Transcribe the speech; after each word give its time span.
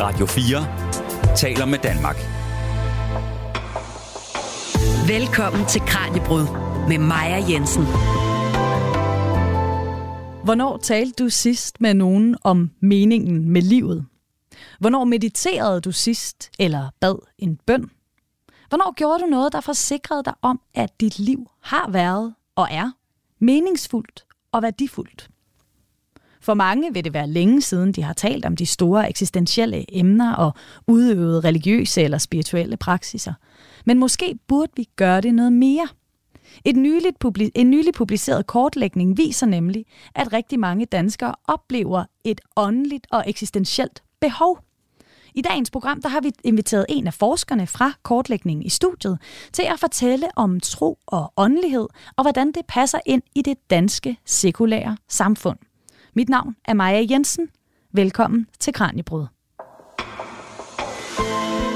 Radio 0.00 0.26
4 0.26 1.36
taler 1.36 1.66
med 1.66 1.78
Danmark. 1.78 2.16
Velkommen 5.08 5.66
til 5.66 5.80
Kranjebrud 5.80 6.46
med 6.88 6.98
Maja 6.98 7.44
Jensen. 7.50 7.82
Hvornår 10.44 10.76
talte 10.76 11.24
du 11.24 11.28
sidst 11.28 11.80
med 11.80 11.94
nogen 11.94 12.36
om 12.44 12.70
meningen 12.80 13.50
med 13.50 13.62
livet? 13.62 14.06
Hvornår 14.80 15.04
mediterede 15.04 15.80
du 15.80 15.92
sidst 15.92 16.50
eller 16.58 16.90
bad 17.00 17.18
en 17.38 17.56
bøn? 17.66 17.90
Hvornår 18.68 18.94
gjorde 18.94 19.22
du 19.22 19.26
noget, 19.26 19.52
der 19.52 19.60
forsikrede 19.60 20.24
dig 20.24 20.34
om, 20.42 20.60
at 20.74 21.00
dit 21.00 21.18
liv 21.18 21.50
har 21.62 21.90
været 21.90 22.34
og 22.56 22.68
er 22.70 22.90
meningsfuldt 23.38 24.24
og 24.52 24.62
værdifuldt? 24.62 25.30
For 26.46 26.54
mange 26.54 26.94
vil 26.94 27.04
det 27.04 27.14
være 27.14 27.28
længe 27.28 27.62
siden, 27.62 27.92
de 27.92 28.02
har 28.02 28.12
talt 28.12 28.44
om 28.44 28.56
de 28.56 28.66
store 28.66 29.08
eksistentielle 29.08 29.98
emner 29.98 30.34
og 30.34 30.52
udøvet 30.86 31.44
religiøse 31.44 32.02
eller 32.02 32.18
spirituelle 32.18 32.76
praksiser. 32.76 33.32
Men 33.84 33.98
måske 33.98 34.38
burde 34.48 34.72
vi 34.76 34.88
gøre 34.96 35.20
det 35.20 35.34
noget 35.34 35.52
mere. 35.52 35.88
Et 36.64 36.76
nyligt 36.76 37.16
publi- 37.24 37.50
en 37.54 37.70
nylig 37.70 37.94
publiceret 37.94 38.46
kortlægning 38.46 39.16
viser 39.16 39.46
nemlig, 39.46 39.84
at 40.14 40.32
rigtig 40.32 40.60
mange 40.60 40.86
danskere 40.86 41.34
oplever 41.44 42.04
et 42.24 42.40
åndeligt 42.56 43.06
og 43.10 43.24
eksistentielt 43.26 44.02
behov. 44.20 44.58
I 45.34 45.42
dagens 45.42 45.70
program 45.70 46.02
der 46.02 46.08
har 46.08 46.20
vi 46.20 46.32
inviteret 46.44 46.86
en 46.88 47.06
af 47.06 47.14
forskerne 47.14 47.66
fra 47.66 47.92
kortlægningen 48.02 48.66
i 48.66 48.68
studiet 48.68 49.18
til 49.52 49.62
at 49.62 49.80
fortælle 49.80 50.28
om 50.36 50.60
tro 50.60 50.98
og 51.06 51.32
åndelighed, 51.36 51.86
og 52.16 52.24
hvordan 52.24 52.46
det 52.46 52.62
passer 52.68 52.98
ind 53.06 53.22
i 53.34 53.42
det 53.42 53.56
danske 53.70 54.16
sekulære 54.24 54.96
samfund. 55.08 55.58
Mit 56.16 56.28
navn 56.28 56.56
er 56.64 56.74
Maja 56.74 57.06
Jensen. 57.10 57.48
Velkommen 57.92 58.46
til 58.60 58.72
Kranjebrud. 58.72 59.26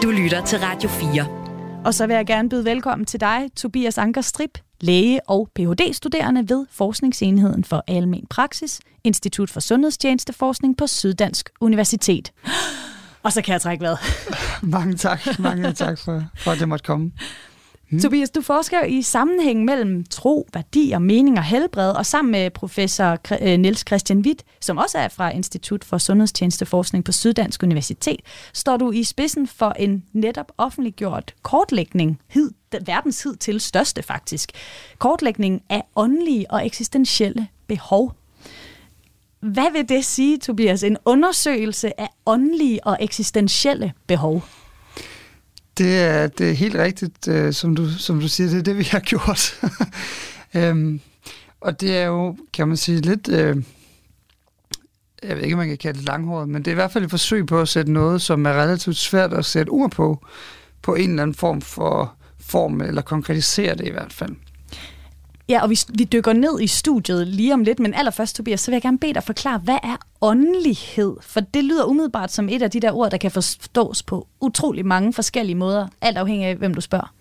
Du 0.03 0.11
lytter 0.11 0.45
til 0.47 0.59
Radio 0.59 0.89
4. 0.89 1.83
Og 1.85 1.95
så 1.95 2.07
vil 2.07 2.17
jeg 2.17 2.27
gerne 2.27 2.49
byde 2.49 2.65
velkommen 2.65 3.07
til 3.07 3.21
dig, 3.21 3.49
Tobias 3.57 3.99
Anker 3.99 4.21
Strip, 4.21 4.59
læge 4.81 5.21
og 5.29 5.49
Ph.D.-studerende 5.55 6.45
ved 6.49 6.67
Forskningsenheden 6.71 7.65
for 7.65 7.85
Almen 7.87 8.27
Praksis, 8.31 8.81
Institut 9.05 9.51
for 9.51 9.61
Sundhedstjenesteforskning 9.61 10.77
på 10.77 10.87
Syddansk 10.87 11.51
Universitet. 11.61 12.33
Og 13.23 13.33
så 13.33 13.43
kan 13.43 13.53
jeg 13.53 13.61
trække 13.61 13.83
hvad. 13.83 13.97
mange 14.77 14.97
tak. 14.97 15.39
Mange 15.39 15.73
tak 15.73 15.99
for, 15.99 16.25
for, 16.37 16.51
at 16.51 16.61
det 16.61 16.69
måtte 16.69 16.85
komme. 16.85 17.13
Hmm. 17.91 18.01
Tobias, 18.01 18.31
du 18.31 18.41
forsker 18.41 18.85
i 18.85 19.03
sammenhæng 19.03 19.65
mellem 19.65 20.05
tro, 20.05 20.49
værdi 20.55 20.93
og 20.95 21.03
mening 21.03 21.39
og 21.39 21.45
helbred, 21.45 21.91
og 21.91 22.07
sammen 22.07 22.33
med 22.33 22.51
professor 22.51 23.19
øh, 23.43 23.59
Niels 23.59 23.85
Christian 23.87 24.19
Witt, 24.19 24.45
som 24.61 24.77
også 24.77 24.99
er 24.99 25.09
fra 25.09 25.31
Institut 25.31 25.85
for 25.85 25.99
Sundhedstjenesteforskning 25.99 27.05
på 27.05 27.13
Syddansk 27.13 27.63
Universitet, 27.63 28.21
står 28.53 28.77
du 28.77 28.91
i 28.91 29.05
spidsen 29.05 29.47
for 29.47 29.71
en 29.71 30.05
netop 30.13 30.53
offentliggjort 30.59 31.35
kortlægning, 31.43 32.21
hid, 32.29 32.51
verdens 32.87 33.23
hid 33.23 33.37
til 33.37 33.61
største 33.61 34.03
faktisk, 34.03 34.53
kortlægning 34.99 35.63
af 35.69 35.83
åndelige 35.97 36.51
og 36.51 36.67
eksistentielle 36.67 37.49
behov. 37.67 38.13
Hvad 39.41 39.73
vil 39.73 39.89
det 39.89 40.05
sige, 40.05 40.39
Tobias? 40.39 40.83
En 40.83 40.97
undersøgelse 41.05 42.01
af 42.01 42.09
åndelige 42.27 42.87
og 42.87 42.99
eksistentielle 43.01 43.93
behov? 44.07 44.43
Det 45.81 46.01
er, 46.01 46.27
det 46.27 46.51
er 46.51 46.55
helt 46.55 46.75
rigtigt, 46.75 47.29
øh, 47.29 47.53
som, 47.53 47.77
du, 47.77 47.91
som 47.91 48.21
du 48.21 48.29
siger, 48.29 48.51
det 48.51 48.59
er 48.59 48.63
det, 48.63 48.79
vi 48.79 48.83
har 48.83 49.01
gjort. 49.11 49.61
øhm, 50.55 51.01
og 51.61 51.81
det 51.81 51.97
er 51.97 52.05
jo, 52.05 52.37
kan 52.53 52.69
man 52.69 52.77
sige, 52.77 53.01
lidt... 53.01 53.29
Øh, 53.29 53.57
jeg 55.23 55.37
ved 55.37 55.43
ikke, 55.43 55.55
om 55.55 55.59
man 55.59 55.69
kan 55.69 55.79
kalde 55.79 55.99
det 55.99 56.07
langhåret, 56.07 56.49
men 56.49 56.63
det 56.63 56.69
er 56.71 56.73
i 56.73 56.75
hvert 56.75 56.93
fald 56.93 57.05
et 57.05 57.11
forsøg 57.11 57.47
på 57.47 57.61
at 57.61 57.69
sætte 57.69 57.93
noget, 57.93 58.23
som 58.23 58.47
er 58.47 58.53
relativt 58.53 58.97
svært 58.97 59.33
at 59.33 59.45
sætte 59.45 59.71
ord 59.71 59.91
på, 59.91 60.27
på 60.83 60.95
en 60.95 61.11
eller 61.11 61.23
anden 61.23 61.35
form 61.35 61.61
for 61.61 62.15
form, 62.41 62.81
eller 62.81 63.03
konkretisere 63.03 63.75
det 63.75 63.87
i 63.87 63.91
hvert 63.91 64.13
fald. 64.13 64.37
Ja, 65.51 65.63
og 65.63 65.71
vi, 65.71 65.79
vi 65.89 66.05
dykker 66.05 66.33
ned 66.33 66.61
i 66.61 66.67
studiet 66.67 67.27
lige 67.27 67.55
om 67.55 67.63
lidt, 67.63 67.79
men 67.79 67.95
allerførst, 67.95 68.37
Tobias, 68.37 68.61
så 68.61 68.71
vil 68.71 68.75
jeg 68.75 68.83
gerne 68.83 68.99
bede 68.99 69.15
dig 69.15 69.23
forklare, 69.23 69.59
hvad 69.59 69.79
er 69.83 69.97
åndelighed? 70.21 71.17
For 71.21 71.41
det 71.41 71.65
lyder 71.65 71.85
umiddelbart 71.85 72.33
som 72.33 72.49
et 72.49 72.63
af 72.63 72.71
de 72.71 72.81
der 72.81 72.93
ord, 72.93 73.11
der 73.11 73.17
kan 73.17 73.31
forstås 73.31 74.03
på 74.03 74.29
utrolig 74.41 74.87
mange 74.87 75.13
forskellige 75.13 75.57
måder, 75.57 75.89
alt 76.01 76.19
afhængig 76.19 76.47
af, 76.47 76.57
hvem 76.57 76.75
du 76.75 76.81
spørger. 76.81 77.15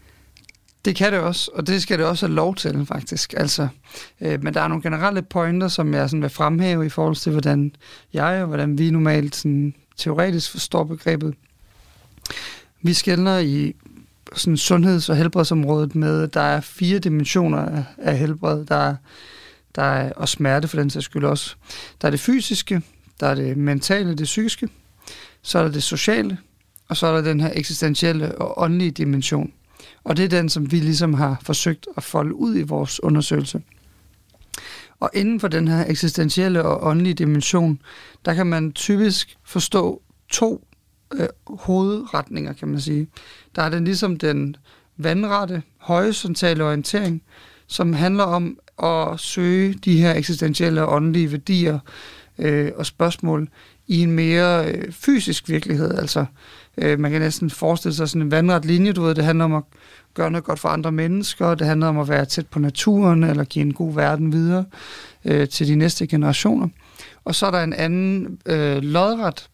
Det 0.86 0.96
kan 0.96 1.14
det 1.14 1.20
også, 1.20 1.52
og 1.54 1.68
det 1.68 1.82
skal 1.82 1.98
det 1.98 2.06
også 2.06 2.28
have 2.28 2.36
lov 2.36 2.56
til, 2.56 2.86
faktisk. 2.86 3.34
Altså, 3.38 3.68
øh, 4.22 4.44
men 4.44 4.54
der 4.54 4.62
er 4.62 4.68
nogle 4.68 4.84
generelle 4.84 5.22
pointer, 5.22 5.68
som 5.68 5.94
jeg 5.94 6.10
sådan 6.10 6.22
vil 6.22 6.30
fremhæve 6.30 6.86
i 6.86 6.90
forhold 6.90 7.16
til, 7.16 7.32
hvordan 7.32 7.72
jeg 8.14 8.42
og 8.42 8.48
hvordan 8.48 8.78
vi 8.78 8.92
normalt 8.92 9.36
sådan, 9.36 9.74
teoretisk 9.98 10.52
forstår 10.52 10.84
begrebet. 10.84 11.36
Vi 12.82 12.94
skældner 12.94 13.40
i 13.40 13.76
sådan 14.36 14.58
sundheds- 14.58 15.10
og 15.10 15.16
helbredsområdet 15.16 15.96
med, 15.96 16.24
at 16.24 16.34
der 16.34 16.42
er 16.42 16.62
fire 16.62 17.00
dimensioner 17.00 17.84
af 17.98 18.18
helbred. 18.18 18.66
Der 18.66 18.76
er, 18.76 18.96
der 19.76 19.82
er, 19.82 20.14
og 20.14 20.30
smerte 20.30 20.68
for 20.68 20.78
den 20.78 20.90
sags 20.90 21.06
skyld 21.06 21.26
også. 21.26 21.56
Der 22.02 22.08
er 22.08 22.12
det 22.12 22.20
fysiske, 22.20 22.82
der 23.20 23.28
er 23.28 23.36
det 23.36 23.58
mentale, 23.58 24.16
det 24.16 24.24
psykiske, 24.24 24.70
så 25.42 25.60
er 25.60 25.64
der 25.64 25.72
det 25.72 25.84
sociale, 25.84 26.38
og 26.88 26.98
så 26.98 27.08
er 27.08 27.16
der 27.16 27.22
den 27.22 27.40
her 27.40 27.52
eksistentielle 27.56 28.38
og 28.38 28.62
åndelige 28.64 28.92
dimension. 28.92 29.54
Og 30.04 30.18
det 30.18 30.26
er 30.26 30.30
den, 30.30 30.50
som 30.50 30.72
vi 30.72 30.80
ligesom 30.80 31.14
har 31.14 31.40
forsøgt 31.44 31.88
at 31.98 32.04
folde 32.04 32.36
ud 32.36 32.58
i 32.58 32.62
vores 32.62 33.04
undersøgelse. 33.04 33.62
Og 35.00 35.10
inden 35.14 35.40
for 35.40 35.48
den 35.48 35.68
her 35.68 35.86
eksistentielle 35.88 36.64
og 36.64 36.84
åndelige 36.88 37.14
dimension, 37.14 37.82
der 38.26 38.34
kan 38.34 38.48
man 38.48 38.72
typisk 38.72 39.38
forstå 39.44 40.02
to 40.30 40.68
øh, 41.14 41.28
hovedretninger, 41.48 42.54
kan 42.54 42.68
man 42.68 42.82
sige. 42.82 43.08
Der 43.56 43.62
er 43.62 43.70
den 43.70 43.86
ligesom 43.86 44.18
den 44.18 44.56
vandrette, 44.98 45.64
horisontale 45.78 46.64
orientering, 46.64 47.22
som 47.68 47.94
handler 47.94 48.24
om 48.24 48.60
at 48.84 49.20
søge 49.20 49.74
de 49.74 50.02
her 50.02 50.14
eksistentielle 50.14 50.86
og 50.86 50.94
åndelige 50.94 51.32
værdier 51.32 51.80
øh, 52.38 52.72
og 52.76 52.86
spørgsmål 52.86 53.50
i 53.88 54.02
en 54.02 54.12
mere 54.12 54.72
øh, 54.72 54.92
fysisk 54.92 55.50
virkelighed. 55.50 55.98
Altså, 55.98 56.26
øh, 56.78 57.00
man 57.00 57.12
kan 57.12 57.22
næsten 57.22 57.50
forestille 57.50 57.96
sig 57.96 58.10
sådan 58.10 58.22
en 58.22 58.32
vandret 58.32 58.66
linje, 58.66 58.94
du 58.94 59.02
ved, 59.02 59.16
det 59.16 59.24
handler 59.24 59.46
om 59.46 59.54
at 59.54 59.64
gøre 60.14 60.32
noget 60.32 60.44
godt 60.44 60.60
for 60.60 60.70
andre 60.70 60.92
mennesker, 60.92 61.56
det 61.56 61.68
handler 61.68 61.88
om 61.88 62.00
at 62.00 62.10
være 62.10 62.26
tæt 62.26 62.48
på 62.48 62.60
naturen, 62.60 63.24
eller 63.24 63.44
give 63.44 63.66
en 63.66 63.74
god 63.74 63.94
verden 63.94 64.32
videre 64.32 64.66
øh, 65.26 65.50
til 65.50 65.68
de 65.68 65.76
næste 65.76 66.08
generationer. 66.08 66.68
Og 67.26 67.36
så 67.36 67.46
er 67.46 67.52
der 67.52 67.64
en 67.64 67.74
anden 67.74 68.40
øh, 68.46 68.78
lodret 68.78 69.50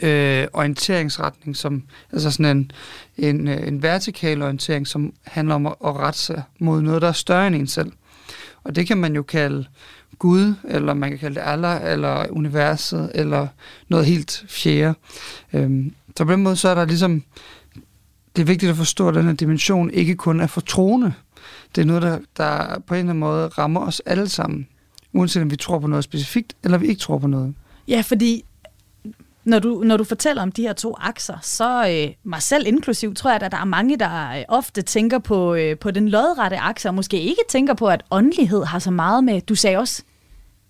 øh, 0.00 0.46
orienteringsretning, 0.52 1.56
som, 1.56 1.82
altså 2.12 2.30
sådan 2.30 2.56
en, 2.56 2.70
en, 3.16 3.48
øh, 3.48 3.68
en 3.68 3.82
vertikal 3.82 4.42
orientering, 4.42 4.86
som 4.86 5.12
handler 5.22 5.54
om 5.54 5.66
at, 5.66 5.74
at 5.84 5.96
rette 5.96 6.18
sig 6.18 6.42
mod 6.58 6.82
noget, 6.82 7.02
der 7.02 7.08
er 7.08 7.12
større 7.12 7.46
end 7.46 7.56
en 7.56 7.66
selv. 7.66 7.92
Og 8.64 8.76
det 8.76 8.86
kan 8.86 8.98
man 8.98 9.14
jo 9.14 9.22
kalde 9.22 9.66
Gud, 10.18 10.54
eller 10.64 10.94
man 10.94 11.10
kan 11.10 11.18
kalde 11.18 11.34
det 11.34 11.42
Allah, 11.44 11.92
eller 11.92 12.26
universet, 12.30 13.10
eller 13.14 13.46
noget 13.88 14.06
helt 14.06 14.44
fjerde. 14.48 14.94
Øhm, 15.52 15.94
så 16.16 16.24
på 16.24 16.32
den 16.32 16.42
måde 16.42 16.56
så 16.56 16.68
er 16.68 16.74
der 16.74 16.84
ligesom, 16.84 17.22
det 18.36 18.42
er 18.42 18.46
vigtigt 18.46 18.70
at 18.70 18.76
forstå, 18.76 19.08
at 19.08 19.14
den 19.14 19.24
her 19.24 19.32
dimension 19.32 19.90
ikke 19.90 20.14
kun 20.14 20.40
er 20.40 20.46
for 20.46 20.60
troende. 20.60 21.12
Det 21.74 21.80
er 21.80 21.86
noget, 21.86 22.02
der, 22.02 22.18
der 22.36 22.78
på 22.86 22.94
en 22.94 22.98
eller 22.98 23.10
anden 23.10 23.18
måde 23.18 23.48
rammer 23.48 23.80
os 23.80 24.02
alle 24.06 24.28
sammen, 24.28 24.68
uanset 25.12 25.42
om 25.42 25.50
vi 25.50 25.56
tror 25.56 25.78
på 25.78 25.86
noget 25.86 26.04
specifikt, 26.04 26.56
eller 26.64 26.78
vi 26.78 26.86
ikke 26.86 27.00
tror 27.00 27.18
på 27.18 27.26
noget. 27.26 27.54
Ja, 27.88 28.00
fordi 28.06 28.44
når 29.44 29.58
du, 29.58 29.82
når 29.84 29.96
du 29.96 30.04
fortæller 30.04 30.42
om 30.42 30.52
de 30.52 30.62
her 30.62 30.72
to 30.72 30.96
akser, 31.00 31.38
så 31.42 31.88
øh, 31.88 32.14
mig 32.24 32.42
selv 32.42 32.66
inklusiv, 32.66 33.14
tror 33.14 33.30
jeg, 33.30 33.42
at 33.42 33.52
der 33.52 33.58
er 33.58 33.64
mange, 33.64 33.98
der 33.98 34.30
øh, 34.30 34.44
ofte 34.48 34.82
tænker 34.82 35.18
på, 35.18 35.54
øh, 35.54 35.78
på 35.78 35.90
den 35.90 36.08
lodrette 36.08 36.58
akse, 36.58 36.88
og 36.88 36.94
måske 36.94 37.20
ikke 37.20 37.42
tænker 37.48 37.74
på, 37.74 37.86
at 37.86 38.02
åndelighed 38.10 38.64
har 38.64 38.78
så 38.78 38.90
meget 38.90 39.24
med, 39.24 39.40
du 39.40 39.54
sagde 39.54 39.76
også, 39.76 40.02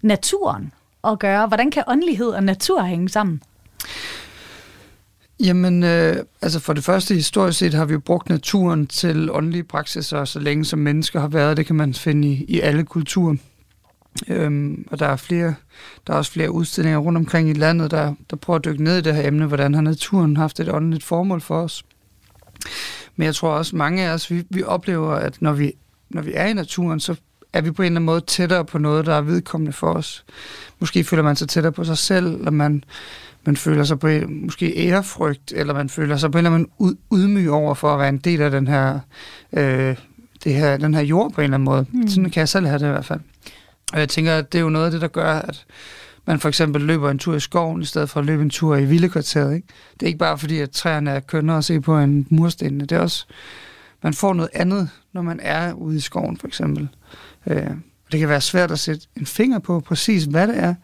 naturen 0.02 0.72
at 1.04 1.18
gøre. 1.18 1.46
Hvordan 1.46 1.70
kan 1.70 1.84
åndelighed 1.86 2.28
og 2.28 2.44
natur 2.44 2.82
hænge 2.82 3.08
sammen? 3.08 3.42
Jamen, 5.40 5.82
øh, 5.82 6.16
altså 6.42 6.60
for 6.60 6.72
det 6.72 6.84
første 6.84 7.14
historisk 7.14 7.58
set 7.58 7.74
har 7.74 7.84
vi 7.84 7.92
jo 7.92 8.00
brugt 8.00 8.28
naturen 8.28 8.86
til 8.86 9.30
åndelige 9.30 9.64
praksiser, 9.64 10.24
så 10.24 10.38
længe 10.38 10.64
som 10.64 10.78
mennesker 10.78 11.20
har 11.20 11.28
været. 11.28 11.56
Det 11.56 11.66
kan 11.66 11.76
man 11.76 11.94
finde 11.94 12.28
i, 12.28 12.44
i 12.48 12.60
alle 12.60 12.84
kulturer. 12.84 13.36
Øhm, 14.28 14.86
og 14.90 14.98
der 14.98 15.06
er 15.06 15.16
flere, 15.16 15.54
der 16.06 16.12
er 16.12 16.16
også 16.16 16.32
flere 16.32 16.50
udstillinger 16.50 16.98
rundt 16.98 17.18
omkring 17.18 17.50
i 17.50 17.52
landet, 17.52 17.90
der, 17.90 18.14
der 18.30 18.36
prøver 18.36 18.58
at 18.58 18.64
dykke 18.64 18.84
ned 18.84 18.98
i 18.98 19.00
det 19.00 19.14
her 19.14 19.26
emne, 19.26 19.46
hvordan 19.46 19.74
har 19.74 19.82
naturen 19.82 20.36
haft 20.36 20.60
et 20.60 20.74
åndeligt 20.74 21.04
formål 21.04 21.40
for 21.40 21.62
os. 21.62 21.84
Men 23.16 23.26
jeg 23.26 23.34
tror 23.34 23.50
også, 23.50 23.76
mange 23.76 24.02
af 24.02 24.12
os, 24.14 24.30
vi, 24.30 24.44
vi 24.50 24.62
oplever, 24.62 25.12
at 25.12 25.42
når 25.42 25.52
vi, 25.52 25.72
når 26.10 26.22
vi 26.22 26.32
er 26.34 26.46
i 26.46 26.52
naturen, 26.52 27.00
så 27.00 27.14
er 27.52 27.60
vi 27.60 27.70
på 27.70 27.82
en 27.82 27.86
eller 27.86 27.96
anden 27.96 28.06
måde 28.06 28.20
tættere 28.20 28.64
på 28.64 28.78
noget, 28.78 29.06
der 29.06 29.14
er 29.14 29.20
vedkommende 29.20 29.72
for 29.72 29.92
os. 29.92 30.24
Måske 30.80 31.04
føler 31.04 31.22
man 31.22 31.36
sig 31.36 31.48
tættere 31.48 31.72
på 31.72 31.84
sig 31.84 31.98
selv, 31.98 32.34
eller 32.34 32.50
man, 32.50 32.84
man 33.44 33.56
føler 33.56 33.84
sig 33.84 33.98
på 33.98 34.08
måske 34.28 34.88
ærefrygt, 34.88 35.52
eller 35.56 35.74
man 35.74 35.88
føler 35.88 36.16
sig 36.16 36.30
på 36.30 36.38
en 36.38 36.46
eller 36.46 36.54
anden 36.54 36.70
ud, 36.78 36.94
ydmyg 37.14 37.50
over 37.50 37.74
for 37.74 37.92
at 37.94 37.98
være 37.98 38.08
en 38.08 38.18
del 38.18 38.40
af 38.40 38.50
den 38.50 38.66
her, 38.66 38.98
øh, 39.52 39.96
det 40.44 40.54
her, 40.54 40.76
den 40.76 40.94
her 40.94 41.02
jord 41.02 41.32
på 41.32 41.40
en 41.40 41.44
eller 41.44 41.54
anden 41.54 41.64
måde. 41.64 41.86
Mm. 41.92 42.08
Sådan 42.08 42.30
kan 42.30 42.40
jeg 42.40 42.48
selv 42.48 42.66
have 42.66 42.78
det 42.78 42.86
i 42.86 42.90
hvert 42.90 43.04
fald. 43.04 43.20
Og 43.92 43.98
jeg 43.98 44.08
tænker, 44.08 44.36
at 44.36 44.52
det 44.52 44.58
er 44.58 44.62
jo 44.62 44.68
noget 44.68 44.84
af 44.84 44.90
det, 44.90 45.00
der 45.00 45.08
gør, 45.08 45.32
at 45.32 45.64
man 46.26 46.40
for 46.40 46.48
eksempel 46.48 46.82
løber 46.82 47.10
en 47.10 47.18
tur 47.18 47.34
i 47.34 47.40
skoven, 47.40 47.82
i 47.82 47.84
stedet 47.84 48.10
for 48.10 48.20
at 48.20 48.26
løbe 48.26 48.42
en 48.42 48.50
tur 48.50 48.76
i 48.76 48.84
vildekvarteret. 48.84 49.54
Ikke? 49.54 49.66
Det 49.94 50.02
er 50.02 50.06
ikke 50.06 50.18
bare 50.18 50.38
fordi, 50.38 50.58
at 50.58 50.70
træerne 50.70 51.10
er 51.10 51.20
kønnere 51.20 51.58
at 51.58 51.64
se 51.64 51.80
på 51.80 51.98
en 51.98 52.26
mursten. 52.30 52.80
Det 52.80 52.92
er 52.92 52.98
også, 52.98 53.26
man 54.02 54.14
får 54.14 54.34
noget 54.34 54.50
andet, 54.54 54.90
når 55.12 55.22
man 55.22 55.40
er 55.42 55.72
ude 55.72 55.96
i 55.96 56.00
skoven 56.00 56.36
for 56.36 56.46
eksempel. 56.46 56.88
Øh, 57.46 57.70
det 58.12 58.20
kan 58.20 58.28
være 58.28 58.40
svært 58.40 58.70
at 58.70 58.78
sætte 58.78 59.06
en 59.16 59.26
finger 59.26 59.58
på 59.58 59.80
præcis, 59.80 60.24
hvad 60.24 60.48
det 60.48 60.58
er, 60.58 60.74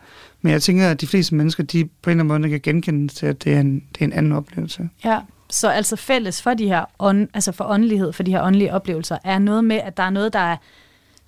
men 0.43 0.52
jeg 0.52 0.62
tænker, 0.62 0.90
at 0.90 1.00
de 1.00 1.06
fleste 1.06 1.34
mennesker, 1.34 1.62
de 1.62 1.84
på 2.02 2.10
en 2.10 2.20
eller 2.20 2.34
anden 2.34 2.43
måde 2.43 2.50
kan 2.50 2.60
genkende 2.60 3.08
til, 3.14 3.26
at 3.26 3.44
det 3.44 3.55
er 3.55 3.60
en, 3.60 3.75
det 3.75 4.00
er 4.00 4.05
en 4.05 4.12
anden 4.12 4.32
oplevelse. 4.32 4.88
Ja, 5.05 5.20
så 5.50 5.69
altså 5.69 5.96
fælles 5.96 6.43
for 6.43 6.55
de 6.55 6.69
her 6.69 6.84
ånd, 6.99 7.28
altså 7.34 7.52
for 7.52 7.64
åndelighed, 7.64 8.12
for 8.12 8.22
de 8.22 8.31
her 8.31 8.43
åndelige 8.43 8.75
oplevelser, 8.75 9.19
er 9.25 9.38
noget 9.38 9.64
med, 9.64 9.76
at 9.76 9.96
der 9.96 10.02
er 10.02 10.10
noget, 10.10 10.32
der 10.32 10.38
er 10.38 10.56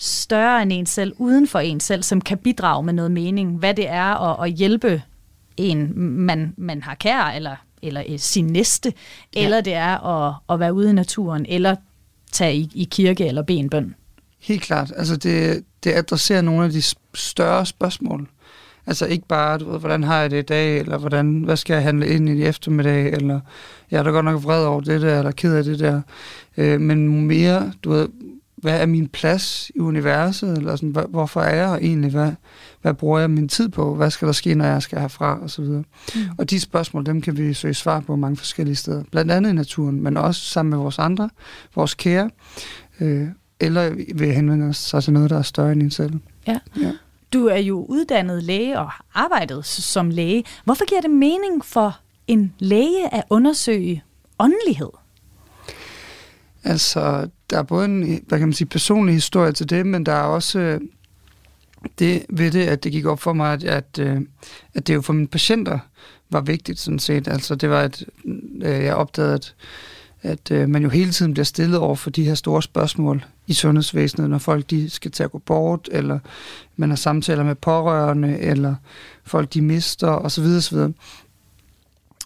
større 0.01 0.63
end 0.63 0.73
en 0.73 0.87
selv, 0.87 1.13
uden 1.19 1.47
for 1.47 1.59
en 1.59 1.81
selv, 1.81 2.03
som 2.03 2.21
kan 2.21 2.39
bidrage 2.39 2.83
med 2.83 2.93
noget 2.93 3.11
mening. 3.11 3.59
Hvad 3.59 3.75
det 3.75 3.89
er 3.89 4.31
at, 4.31 4.47
at 4.49 4.53
hjælpe 4.53 5.03
en, 5.57 5.93
man, 6.01 6.55
man 6.57 6.83
har 6.83 6.95
kær, 6.95 7.25
eller, 7.25 7.57
eller 7.83 8.03
sin 8.17 8.47
næste, 8.47 8.93
ja. 9.37 9.45
eller 9.45 9.61
det 9.61 9.75
er 9.75 10.07
at, 10.07 10.35
at 10.51 10.61
være 10.61 10.75
ude 10.75 10.91
i 10.91 10.93
naturen, 10.93 11.47
eller 11.49 11.77
tage 12.33 12.55
i, 12.55 12.71
i 12.75 12.89
kirke 12.91 13.27
eller 13.27 13.43
bede 13.43 13.59
en 13.59 13.71
bøn. 13.71 13.95
Helt 14.41 14.63
klart. 14.63 14.93
Altså 14.97 15.17
det, 15.17 15.65
det 15.85 15.93
adresserer 15.95 16.43
nogle 16.43 16.65
af 16.65 16.71
de 16.71 16.83
større 17.15 17.67
spørgsmål. 17.67 18.29
Altså 18.87 19.07
ikke 19.07 19.27
bare, 19.27 19.59
du 19.59 19.71
ved, 19.71 19.79
hvordan 19.79 20.05
har 20.05 20.21
jeg 20.21 20.31
det 20.31 20.39
i 20.39 20.43
dag, 20.43 20.79
eller 20.79 20.99
hvordan, 20.99 21.41
hvad 21.41 21.57
skal 21.57 21.75
jeg 21.75 21.83
handle 21.83 22.09
ind 22.09 22.29
i 22.29 22.43
eftermiddag, 22.43 23.13
eller 23.13 23.41
jeg 23.91 23.99
er 23.99 24.03
da 24.03 24.11
godt 24.11 24.25
nok 24.25 24.43
vred 24.43 24.65
over 24.65 24.81
det 24.81 25.01
der, 25.01 25.19
eller 25.19 25.33
ked 25.33 25.55
af 25.55 25.65
det 25.65 25.79
der. 25.79 26.03
Øh, 26.57 26.81
men 26.81 27.27
mere, 27.27 27.73
du 27.85 27.91
ved, 27.91 28.09
hvad 28.61 28.81
er 28.81 28.87
min 28.87 29.09
plads 29.09 29.71
i 29.75 29.79
universet, 29.79 30.59
eller 30.59 30.77
sådan, 30.77 31.07
hvorfor 31.09 31.41
er 31.41 31.55
jeg 31.55 31.79
egentlig, 31.83 32.11
hvad, 32.11 32.33
hvad 32.83 32.95
bruger 32.95 33.19
jeg 33.19 33.31
min 33.31 33.49
tid 33.49 33.69
på, 33.69 33.95
hvad 33.95 34.11
skal 34.11 34.27
der 34.27 34.33
ske, 34.33 34.55
når 34.55 34.65
jeg 34.65 34.83
skal 34.83 34.99
herfra, 34.99 35.39
og 35.43 35.51
så 35.51 35.63
videre. 35.63 35.85
Mm. 36.15 36.21
Og 36.39 36.51
de 36.51 36.61
spørgsmål, 36.61 37.07
dem 37.07 37.21
kan 37.23 37.37
vi 37.37 37.55
søge 37.55 37.75
svar 37.75 38.01
på 38.01 38.17
mange 38.17 38.37
forskellige 38.37 38.77
steder, 38.77 39.03
blandt 39.11 39.31
andet 39.31 39.51
i 39.51 39.53
naturen, 39.53 40.03
men 40.03 40.17
også 40.17 40.41
sammen 40.41 40.71
med 40.71 40.79
vores 40.79 40.99
andre, 40.99 41.31
vores 41.75 41.95
kære, 41.95 42.31
øh, 43.01 43.29
eller 43.61 43.91
ved 44.15 44.29
at 44.29 44.35
henvende 44.35 44.67
os 44.67 44.95
til 45.05 45.13
noget, 45.13 45.31
der 45.31 45.39
er 45.39 45.43
større 45.43 45.73
end 45.73 45.83
en 45.83 45.91
selv. 45.91 46.13
Ja. 46.47 46.59
ja. 46.81 46.93
Du 47.33 47.47
er 47.47 47.59
jo 47.59 47.85
uddannet 47.89 48.43
læge 48.43 48.79
og 48.79 48.85
har 48.85 49.05
arbejdet 49.15 49.67
som 49.67 50.11
læge. 50.11 50.45
Hvorfor 50.65 50.85
giver 50.85 51.01
det 51.01 51.11
mening 51.11 51.65
for 51.65 51.99
en 52.27 52.55
læge 52.59 53.15
at 53.15 53.25
undersøge 53.31 54.03
åndelighed? 54.39 54.91
Altså, 56.65 57.29
der 57.51 57.59
er 57.59 57.63
både 57.63 57.85
en 57.85 58.25
hvad 58.29 58.39
kan 58.39 58.49
man 58.49 58.53
sige, 58.53 58.69
personlig 58.69 59.15
historie 59.15 59.53
til 59.53 59.71
det, 59.71 59.87
men 59.87 60.07
der 60.07 60.13
er 60.13 60.23
også 60.23 60.59
øh, 60.59 60.81
det 61.99 62.27
ved 62.29 62.51
det, 62.51 62.67
at 62.67 62.85
det 62.85 62.93
gik 62.93 63.07
op 63.07 63.21
for 63.21 63.33
mig, 63.33 63.53
at, 63.53 63.65
at, 63.65 63.99
øh, 63.99 64.21
at 64.75 64.87
det 64.87 64.95
jo 64.95 65.01
for 65.01 65.13
mine 65.13 65.29
patienter 65.29 65.79
var 66.31 66.41
vigtigt 66.41 66.79
sådan 66.79 66.99
set. 66.99 67.29
Altså, 67.29 67.55
det 67.55 67.71
var, 67.71 67.81
at 67.81 68.05
øh, 68.63 68.85
jeg 68.85 68.95
opdagede, 68.95 69.35
at 69.35 69.55
at 70.23 70.51
man 70.69 70.83
jo 70.83 70.89
hele 70.89 71.11
tiden 71.11 71.33
bliver 71.33 71.45
stillet 71.45 71.79
over 71.79 71.95
for 71.95 72.11
de 72.11 72.25
her 72.25 72.35
store 72.35 72.63
spørgsmål 72.63 73.25
i 73.47 73.53
sundhedsvæsenet, 73.53 74.31
når 74.31 74.39
folk 74.39 74.71
de 74.71 74.91
skal 74.91 75.11
til 75.11 75.23
at 75.23 75.31
gå 75.31 75.39
bort, 75.39 75.89
eller 75.93 76.19
man 76.77 76.89
har 76.89 76.97
samtaler 76.97 77.45
med 77.45 77.55
pårørende, 77.55 78.39
eller 78.39 78.75
folk 79.25 79.55
de 79.55 79.63
mister, 79.63 80.09
osv. 80.09 80.45
osv. 80.45 80.79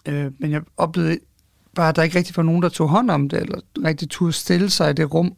Øh, 0.05 0.31
men 0.37 0.51
jeg 0.51 0.61
oplevede 0.77 1.19
bare, 1.75 1.89
at 1.89 1.95
der 1.95 2.03
ikke 2.03 2.17
rigtig 2.17 2.37
var 2.37 2.43
nogen, 2.43 2.61
der 2.61 2.69
tog 2.69 2.89
hånd 2.89 3.11
om 3.11 3.29
det, 3.29 3.41
eller 3.41 3.59
rigtig 3.85 4.09
turde 4.09 4.31
stille 4.33 4.69
sig 4.69 4.89
i 4.89 4.93
det 4.93 5.13
rum 5.13 5.33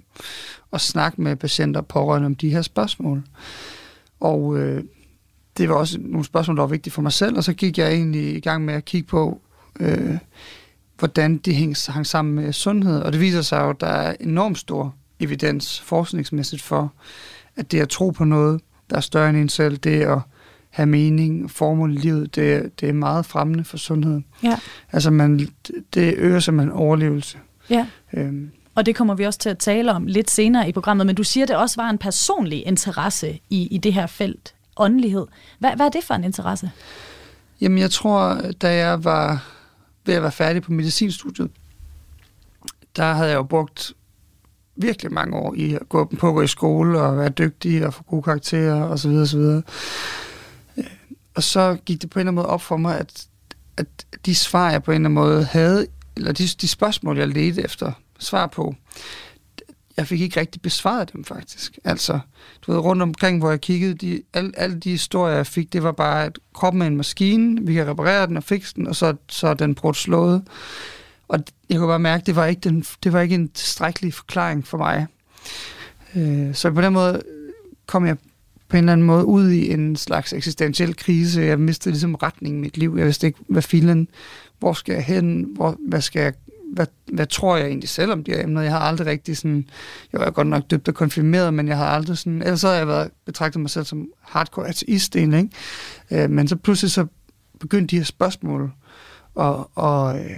og 0.71 0.81
snakke 0.81 1.21
med 1.21 1.35
patienter 1.35 1.81
og 1.81 1.87
pårørende 1.87 2.25
om 2.25 2.35
de 2.35 2.49
her 2.49 2.61
spørgsmål. 2.61 3.23
Og 4.19 4.57
øh, 4.57 4.83
det 5.57 5.69
var 5.69 5.75
også 5.75 5.97
nogle 6.01 6.25
spørgsmål, 6.25 6.57
der 6.57 6.63
var 6.63 6.67
vigtige 6.67 6.93
for 6.93 7.01
mig 7.01 7.11
selv, 7.11 7.37
og 7.37 7.43
så 7.43 7.53
gik 7.53 7.77
jeg 7.77 7.93
egentlig 7.93 8.35
i 8.35 8.39
gang 8.39 8.65
med 8.65 8.73
at 8.73 8.85
kigge 8.85 9.07
på, 9.07 9.41
øh, 9.79 10.17
hvordan 10.99 11.37
de 11.37 11.53
hang, 11.53 11.75
hang 11.87 12.07
sammen 12.07 12.35
med 12.35 12.53
sundhed. 12.53 13.01
Og 13.01 13.13
det 13.13 13.21
viser 13.21 13.41
sig 13.41 13.61
jo, 13.61 13.69
at 13.69 13.81
der 13.81 13.87
er 13.87 14.15
enormt 14.19 14.57
stor 14.57 14.95
evidens 15.19 15.81
forskningsmæssigt 15.81 16.61
for, 16.61 16.93
at 17.55 17.71
det 17.71 17.79
at 17.79 17.89
tro 17.89 18.09
på 18.09 18.23
noget, 18.23 18.61
der 18.89 18.95
er 18.95 19.01
større 19.01 19.29
end 19.29 19.37
en 19.37 19.49
selv, 19.49 19.77
det 19.77 20.01
at 20.01 20.19
have 20.77 20.87
mening, 20.87 21.51
formål 21.51 21.93
i 21.93 21.97
livet, 21.97 22.35
det, 22.35 22.81
det 22.81 22.89
er 22.89 22.93
meget 22.93 23.25
fremmende 23.25 23.63
for 23.63 23.77
sundhed. 23.77 24.21
Ja. 24.43 24.59
Altså 24.91 25.11
man, 25.11 25.49
det 25.93 26.13
øger 26.17 26.39
simpelthen 26.39 26.71
overlevelse. 26.71 27.37
Ja. 27.69 27.87
Øhm. 28.13 28.51
Og 28.75 28.85
det 28.85 28.95
kommer 28.95 29.15
vi 29.15 29.25
også 29.25 29.39
til 29.39 29.49
at 29.49 29.57
tale 29.57 29.93
om 29.93 30.05
lidt 30.05 30.31
senere 30.31 30.69
i 30.69 30.71
programmet, 30.71 31.07
men 31.07 31.15
du 31.15 31.23
siger, 31.23 31.43
at 31.43 31.47
det 31.47 31.55
også 31.55 31.81
var 31.81 31.89
en 31.89 31.97
personlig 31.97 32.67
interesse 32.67 33.39
i, 33.49 33.67
i 33.67 33.77
det 33.77 33.93
her 33.93 34.07
felt, 34.07 34.53
åndelighed. 34.77 35.25
Hvad, 35.59 35.71
hvad 35.75 35.85
er 35.85 35.89
det 35.89 36.03
for 36.03 36.13
en 36.13 36.23
interesse? 36.23 36.71
Jamen 37.61 37.77
jeg 37.77 37.91
tror, 37.91 38.41
da 38.61 38.75
jeg 38.75 39.03
var 39.03 39.47
ved 40.05 40.13
at 40.13 40.21
være 40.21 40.31
færdig 40.31 40.61
på 40.61 40.71
medicinstudiet, 40.71 41.51
der 42.95 43.13
havde 43.13 43.29
jeg 43.29 43.35
jo 43.35 43.43
brugt 43.43 43.93
virkelig 44.75 45.13
mange 45.13 45.37
år 45.37 45.53
i 45.53 45.73
at 45.73 45.89
gå 45.89 46.05
på 46.19 46.27
at 46.27 46.33
gå 46.33 46.41
i 46.41 46.47
skole 46.47 47.01
og 47.01 47.17
være 47.17 47.29
dygtig 47.29 47.85
og 47.87 47.93
få 47.93 48.03
gode 48.03 48.23
karakterer 48.23 48.83
osv. 48.83 49.09
osv. 49.09 49.61
Og 51.37 51.43
så 51.43 51.77
gik 51.85 52.01
det 52.01 52.09
på 52.09 52.19
en 52.19 52.21
eller 52.21 52.31
anden 52.31 52.35
måde 52.35 52.47
op 52.47 52.61
for 52.61 52.77
mig, 52.77 52.99
at, 52.99 53.27
at 53.77 53.87
de 54.25 54.35
svar, 54.35 54.71
jeg 54.71 54.83
på 54.83 54.91
en 54.91 54.95
eller 54.95 55.09
anden 55.09 55.13
måde 55.13 55.43
havde, 55.43 55.87
eller 56.15 56.31
de, 56.31 56.47
de 56.47 56.67
spørgsmål, 56.67 57.17
jeg 57.17 57.27
ledte 57.27 57.63
efter 57.63 57.91
svar 58.19 58.47
på, 58.47 58.75
jeg 59.97 60.07
fik 60.07 60.21
ikke 60.21 60.39
rigtig 60.39 60.61
besvaret 60.61 61.13
dem 61.13 61.23
faktisk. 61.23 61.79
Altså, 61.83 62.19
du 62.61 62.71
ved, 62.71 62.79
rundt 62.79 63.01
omkring, 63.01 63.39
hvor 63.39 63.49
jeg 63.49 63.61
kiggede, 63.61 63.93
de, 63.93 64.21
alle, 64.33 64.51
alle 64.57 64.79
de 64.79 64.89
historier, 64.89 65.35
jeg 65.35 65.47
fik, 65.47 65.73
det 65.73 65.83
var 65.83 65.91
bare, 65.91 66.25
at 66.25 66.39
kroppen 66.53 66.81
er 66.81 66.87
en 66.87 66.97
maskine, 66.97 67.61
vi 67.61 67.73
kan 67.73 67.87
reparere 67.87 68.27
den 68.27 68.37
og 68.37 68.43
fikse 68.43 68.75
den, 68.75 68.87
og 68.87 68.95
så, 68.95 69.15
så 69.29 69.47
er 69.47 69.53
den 69.53 69.75
brudt 69.75 69.97
slået. 69.97 70.43
Og 71.27 71.39
jeg 71.69 71.77
kunne 71.77 71.87
bare 71.87 71.99
mærke, 71.99 72.25
det 72.25 72.35
var 72.35 72.45
ikke, 72.45 72.59
den, 72.59 72.85
det 73.03 73.13
var 73.13 73.21
ikke 73.21 73.35
en 73.35 73.49
tilstrækkelig 73.49 74.13
forklaring 74.13 74.67
for 74.67 74.77
mig. 74.77 75.07
Øh, 76.15 76.55
så 76.55 76.71
på 76.71 76.81
den 76.81 76.93
måde 76.93 77.23
kom 77.85 78.05
jeg 78.05 78.17
på 78.69 78.77
en 78.77 78.83
eller 78.83 78.93
anden 78.93 79.07
måde 79.07 79.25
ud 79.25 79.49
i 79.49 79.71
en 79.71 79.95
slags 79.95 80.33
eksistentiel 80.33 80.95
krise. 80.95 81.41
Jeg 81.41 81.59
mistede 81.59 81.93
ligesom 81.93 82.15
retningen 82.15 82.59
i 82.59 82.61
mit 82.61 82.77
liv. 82.77 82.95
Jeg 82.97 83.05
vidste 83.05 83.27
ikke, 83.27 83.39
hvad 83.49 83.61
filen, 83.61 84.07
hvor 84.59 84.73
skal 84.73 84.93
jeg 84.93 85.03
hen, 85.03 85.47
hvor, 85.55 85.77
hvad 85.87 86.01
skal 86.01 86.21
jeg 86.21 86.33
hvad, 86.73 86.85
hvad 87.13 87.25
tror 87.25 87.57
jeg 87.57 87.67
egentlig 87.67 87.89
selv 87.89 88.11
om 88.11 88.23
de 88.23 88.31
her 88.31 88.43
emner? 88.43 88.61
Jeg 88.61 88.71
har 88.71 88.79
aldrig 88.79 89.07
rigtig 89.07 89.37
sådan, 89.37 89.69
jeg 90.13 90.19
var 90.21 90.31
godt 90.31 90.47
nok 90.47 90.63
dybt 90.71 90.87
og 90.87 90.93
konfirmeret, 90.93 91.53
men 91.53 91.67
jeg 91.67 91.77
har 91.77 91.85
aldrig 91.85 92.17
sådan, 92.17 92.41
ellers 92.41 92.61
så 92.61 92.67
har 92.67 92.75
jeg 92.75 92.87
været, 92.87 93.11
betragtet 93.25 93.61
mig 93.61 93.69
selv 93.69 93.85
som 93.85 94.07
hardcore 94.21 94.67
ateist 94.67 95.15
egentlig, 95.15 95.39
ikke? 95.39 96.23
Øh, 96.23 96.29
men 96.29 96.47
så 96.47 96.55
pludselig 96.55 96.91
så 96.91 97.05
begyndte 97.59 97.91
de 97.91 97.97
her 97.97 98.05
spørgsmål 98.05 98.71
at, 99.39 99.65
og, 99.75 100.19
øh, 100.19 100.31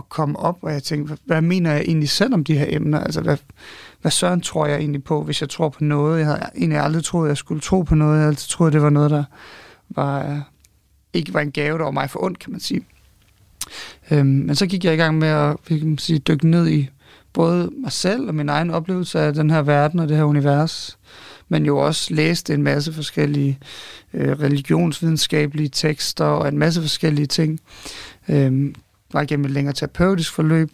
at 0.00 0.08
komme 0.08 0.38
op, 0.38 0.58
og 0.62 0.72
jeg 0.72 0.82
tænkte, 0.82 1.06
hvad, 1.06 1.18
hvad 1.24 1.42
mener 1.42 1.72
jeg 1.72 1.80
egentlig 1.80 2.08
selv 2.08 2.34
om 2.34 2.44
de 2.44 2.58
her 2.58 2.66
emner? 2.68 3.00
Altså, 3.00 3.20
hvad, 3.20 3.36
hvad 4.00 4.10
søren 4.10 4.40
tror 4.40 4.66
jeg 4.66 4.78
egentlig 4.78 5.04
på, 5.04 5.22
hvis 5.22 5.40
jeg 5.40 5.48
tror 5.48 5.68
på 5.68 5.84
noget? 5.84 6.18
Jeg 6.18 6.26
havde 6.26 6.40
egentlig 6.56 6.78
aldrig 6.78 7.04
troet, 7.04 7.28
jeg 7.28 7.36
skulle 7.36 7.60
tro 7.60 7.82
på 7.82 7.94
noget. 7.94 8.12
Jeg 8.12 8.20
havde 8.20 8.30
altid 8.30 8.48
troet, 8.48 8.72
det 8.72 8.82
var 8.82 8.90
noget, 8.90 9.10
der 9.10 9.24
var, 9.88 10.30
øh, 10.30 10.38
ikke 11.12 11.34
var 11.34 11.40
en 11.40 11.52
gave, 11.52 11.78
der 11.78 11.84
var 11.84 11.90
mig 11.90 12.10
for 12.10 12.24
ondt, 12.24 12.38
kan 12.38 12.50
man 12.50 12.60
sige. 12.60 12.84
Øhm, 14.10 14.26
men 14.26 14.54
så 14.54 14.66
gik 14.66 14.84
jeg 14.84 14.94
i 14.94 14.96
gang 14.96 15.18
med 15.18 15.28
at 15.28 15.56
kan 15.64 15.86
man 15.86 15.98
sige, 15.98 16.18
dykke 16.18 16.48
ned 16.48 16.68
i 16.68 16.88
både 17.32 17.70
mig 17.76 17.92
selv 17.92 18.28
og 18.28 18.34
min 18.34 18.48
egen 18.48 18.70
oplevelse 18.70 19.20
af 19.20 19.34
den 19.34 19.50
her 19.50 19.62
verden 19.62 20.00
og 20.00 20.08
det 20.08 20.16
her 20.16 20.24
univers, 20.24 20.98
men 21.48 21.66
jo 21.66 21.78
også 21.78 22.14
læste 22.14 22.54
en 22.54 22.62
masse 22.62 22.92
forskellige 22.92 23.58
øh, 24.14 24.40
religionsvidenskabelige 24.40 25.68
tekster 25.68 26.24
og 26.24 26.48
en 26.48 26.58
masse 26.58 26.80
forskellige 26.80 27.26
ting. 27.26 27.60
Øhm, 28.28 28.74
var 29.12 29.20
igennem 29.20 29.44
et 29.44 29.50
længere 29.50 29.74
terapeutisk 29.74 30.34
forløb, 30.34 30.70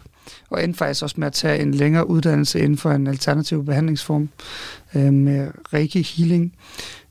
og 0.50 0.64
endte 0.64 0.78
faktisk 0.78 1.02
også 1.02 1.14
med 1.18 1.26
at 1.26 1.32
tage 1.32 1.58
en 1.62 1.74
længere 1.74 2.08
uddannelse 2.08 2.60
inden 2.60 2.78
for 2.78 2.90
en 2.90 3.06
alternativ 3.06 3.64
behandlingsform 3.64 4.28
øh, 4.94 5.12
med 5.12 5.50
Reiki 5.72 6.02
Healing, 6.02 6.52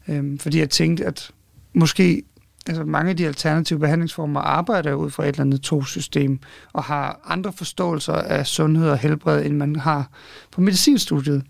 øh, 0.08 0.40
fordi 0.40 0.60
jeg 0.60 0.70
tænkte, 0.70 1.06
at 1.06 1.32
måske 1.74 2.24
altså 2.68 2.84
mange 2.84 3.10
af 3.10 3.18
de 3.18 3.28
alternative 3.28 3.80
behandlingsformer 3.80 4.40
arbejder 4.40 4.94
ud 4.94 5.12
fra 5.12 5.24
et 5.24 5.28
eller 5.28 5.42
andet 5.42 5.62
to-system 5.62 6.40
og 6.74 6.84
har 6.84 7.20
andre 7.26 7.54
forståelser 7.54 8.14
af 8.14 8.48
sundhed 8.48 8.90
og 8.90 8.98
helbred, 8.98 9.46
end 9.46 9.58
man 9.58 9.76
har 9.76 10.10
på 10.52 10.62
medicinstudiet. 10.62 11.44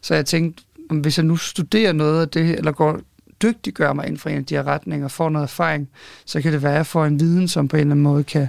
Så 0.00 0.14
jeg 0.14 0.26
tænkte, 0.26 0.62
om 0.90 0.98
hvis 0.98 1.18
jeg 1.18 1.24
nu 1.24 1.36
studerer 1.36 1.92
noget 1.92 2.20
af 2.20 2.28
det, 2.28 2.58
eller 2.58 2.72
går 2.72 3.00
dygtiggør 3.42 3.92
mig 3.92 4.06
inden 4.06 4.18
for 4.18 4.28
en 4.28 4.36
af 4.36 4.44
de 4.44 4.54
her 4.54 4.66
retninger, 4.66 5.08
får 5.08 5.28
noget 5.28 5.44
erfaring, 5.44 5.88
så 6.24 6.42
kan 6.42 6.52
det 6.52 6.62
være, 6.62 6.72
at 6.72 6.76
jeg 6.76 6.86
får 6.86 7.04
en 7.04 7.20
viden, 7.20 7.48
som 7.48 7.68
på 7.68 7.76
en 7.76 7.80
eller 7.80 7.92
anden 7.92 8.02
måde 8.02 8.24
kan, 8.24 8.48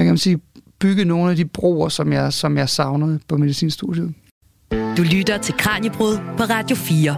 hvad 0.00 0.06
kan 0.06 0.12
man 0.12 0.18
sige, 0.18 0.40
bygge 0.78 1.04
nogle 1.04 1.30
af 1.30 1.36
de 1.36 1.44
broer, 1.44 1.88
som 1.88 2.12
jeg, 2.12 2.32
som 2.32 2.56
jeg 2.56 2.68
savnede 2.68 3.20
på 3.28 3.36
medicinstudiet. 3.36 4.14
Du 4.72 5.02
lytter 5.02 5.38
til 5.38 5.54
Kranjebrud 5.58 6.16
på 6.36 6.42
Radio 6.42 6.76
4. 6.76 7.16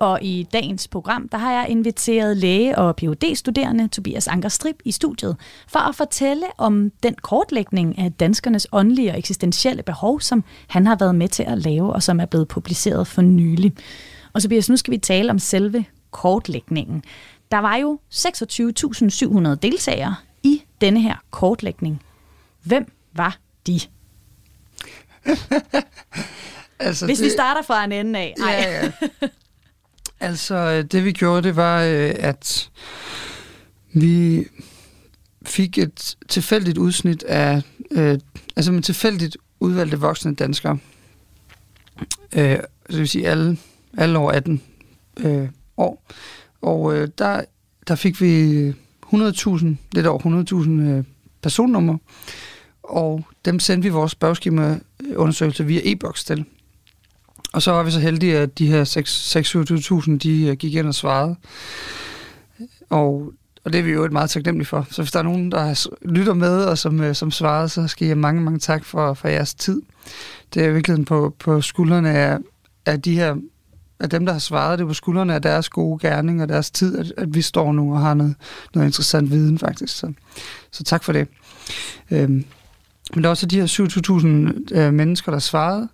Og 0.00 0.18
i 0.22 0.46
dagens 0.52 0.88
program, 0.88 1.28
der 1.28 1.38
har 1.38 1.52
jeg 1.52 1.66
inviteret 1.68 2.36
læge 2.36 2.78
og 2.78 2.96
phd 2.96 3.34
studerende 3.34 3.88
Tobias 3.88 4.28
Ankerstrip 4.28 4.76
i 4.84 4.92
studiet 4.92 5.36
for 5.68 5.78
at 5.78 5.94
fortælle 5.94 6.46
om 6.58 6.90
den 7.02 7.14
kortlægning 7.22 7.98
af 7.98 8.12
danskernes 8.12 8.66
åndelige 8.72 9.10
og 9.10 9.18
eksistentielle 9.18 9.82
behov, 9.82 10.20
som 10.20 10.44
han 10.68 10.86
har 10.86 10.96
været 11.00 11.14
med 11.14 11.28
til 11.28 11.42
at 11.42 11.58
lave, 11.58 11.92
og 11.92 12.02
som 12.02 12.20
er 12.20 12.26
blevet 12.26 12.48
publiceret 12.48 13.06
for 13.06 13.22
nylig. 13.22 13.72
Og 14.32 14.42
Tobias, 14.42 14.68
nu 14.68 14.76
skal 14.76 14.92
vi 14.92 14.98
tale 14.98 15.30
om 15.30 15.38
selve 15.38 15.84
kortlægningen. 16.10 17.02
der 17.50 17.58
var 17.58 17.76
jo 17.76 17.98
26.700 18.14 19.54
deltagere 19.54 20.14
i 20.42 20.62
denne 20.80 21.00
her 21.00 21.16
kortlægning. 21.30 22.00
Hvem 22.66 22.92
var 23.12 23.38
de? 23.66 23.80
altså, 26.78 27.06
Hvis 27.06 27.18
det... 27.18 27.24
vi 27.24 27.30
starter 27.30 27.62
fra 27.62 27.84
en 27.84 27.92
ende 27.92 28.18
af. 28.18 28.34
Ej. 28.42 28.50
Ja, 28.50 28.82
ja. 28.82 28.92
Altså, 30.20 30.82
det 30.82 31.04
vi 31.04 31.12
gjorde, 31.12 31.42
det 31.42 31.56
var, 31.56 31.82
øh, 31.82 32.14
at 32.18 32.70
vi 33.92 34.46
fik 35.46 35.78
et 35.78 36.16
tilfældigt 36.28 36.78
udsnit 36.78 37.22
af, 37.22 37.62
øh, 37.90 38.18
altså 38.56 38.72
med 38.72 38.82
tilfældigt 38.82 39.36
udvalgte 39.60 40.00
voksne 40.00 40.34
danskere. 40.34 40.78
Øh, 42.36 42.58
det 42.88 42.98
vil 42.98 43.08
sige 43.08 43.28
alle, 43.28 43.58
alle 43.98 44.18
over 44.18 44.32
18 44.32 44.62
øh, 45.16 45.48
år. 45.76 46.06
Og 46.62 46.96
øh, 46.96 47.08
der, 47.18 47.44
der 47.88 47.94
fik 47.94 48.20
vi 48.20 48.70
100.000, 48.70 49.66
lidt 49.92 50.06
over 50.06 50.44
100.000 50.64 50.70
øh, 50.70 51.04
personnummer, 51.42 51.98
og 52.88 53.24
dem 53.44 53.60
sendte 53.60 53.88
vi 53.88 53.92
vores 53.92 54.12
spørgeskemaundersøgelse 54.12 55.64
via 55.64 55.80
e-boks 55.84 56.24
til. 56.24 56.44
Og 57.52 57.62
så 57.62 57.70
var 57.72 57.82
vi 57.82 57.90
så 57.90 58.00
heldige, 58.00 58.38
at 58.38 58.58
de 58.58 58.66
her 58.66 58.84
6-27.000, 60.10 60.18
de 60.18 60.46
øh, 60.46 60.56
gik 60.56 60.74
ind 60.74 60.86
og 60.86 60.94
svarede. 60.94 61.36
Og, 62.90 63.32
og 63.64 63.72
det 63.72 63.78
er 63.78 63.82
vi 63.82 63.90
jo 63.90 64.04
et 64.04 64.12
meget 64.12 64.30
taknemmelige 64.30 64.66
for. 64.66 64.86
Så 64.90 65.02
hvis 65.02 65.12
der 65.12 65.18
er 65.18 65.22
nogen, 65.22 65.52
der 65.52 65.88
lytter 66.02 66.34
med 66.34 66.64
og 66.64 66.78
som, 66.78 67.00
øh, 67.00 67.14
som 67.14 67.30
svarede, 67.30 67.68
så 67.68 67.86
skal 67.86 68.08
jeg 68.08 68.18
mange, 68.18 68.40
mange 68.40 68.58
tak 68.58 68.84
for, 68.84 69.14
for 69.14 69.28
jeres 69.28 69.54
tid. 69.54 69.82
Det 70.54 70.64
er 70.64 70.72
virkelig 70.72 71.06
på, 71.06 71.34
på 71.38 71.60
skuldrene 71.60 72.10
af, 72.10 72.38
af 72.86 73.02
de 73.02 73.14
her 73.14 73.36
af 74.00 74.10
dem, 74.10 74.26
der 74.26 74.32
har 74.32 74.40
svaret 74.40 74.78
det 74.78 74.86
på 74.86 74.94
skuldrene 74.94 75.34
af 75.34 75.42
deres 75.42 75.68
gode 75.68 76.08
gerning 76.08 76.42
og 76.42 76.48
deres 76.48 76.70
tid, 76.70 76.98
at, 76.98 77.12
at 77.16 77.34
vi 77.34 77.42
står 77.42 77.72
nu 77.72 77.94
og 77.94 78.00
har 78.00 78.14
noget, 78.14 78.34
noget 78.74 78.88
interessant 78.88 79.30
viden 79.30 79.58
faktisk. 79.58 79.96
Så, 79.96 80.12
så 80.70 80.84
tak 80.84 81.04
for 81.04 81.12
det. 81.12 81.28
Øhm, 82.10 82.44
men 83.14 83.22
der 83.24 83.28
er 83.28 83.30
også 83.30 83.46
de 83.46 83.60
her 83.60 83.66
27.000 84.72 84.78
øh, 84.78 84.94
mennesker, 84.94 85.32
der 85.32 85.38
svarede, 85.38 85.88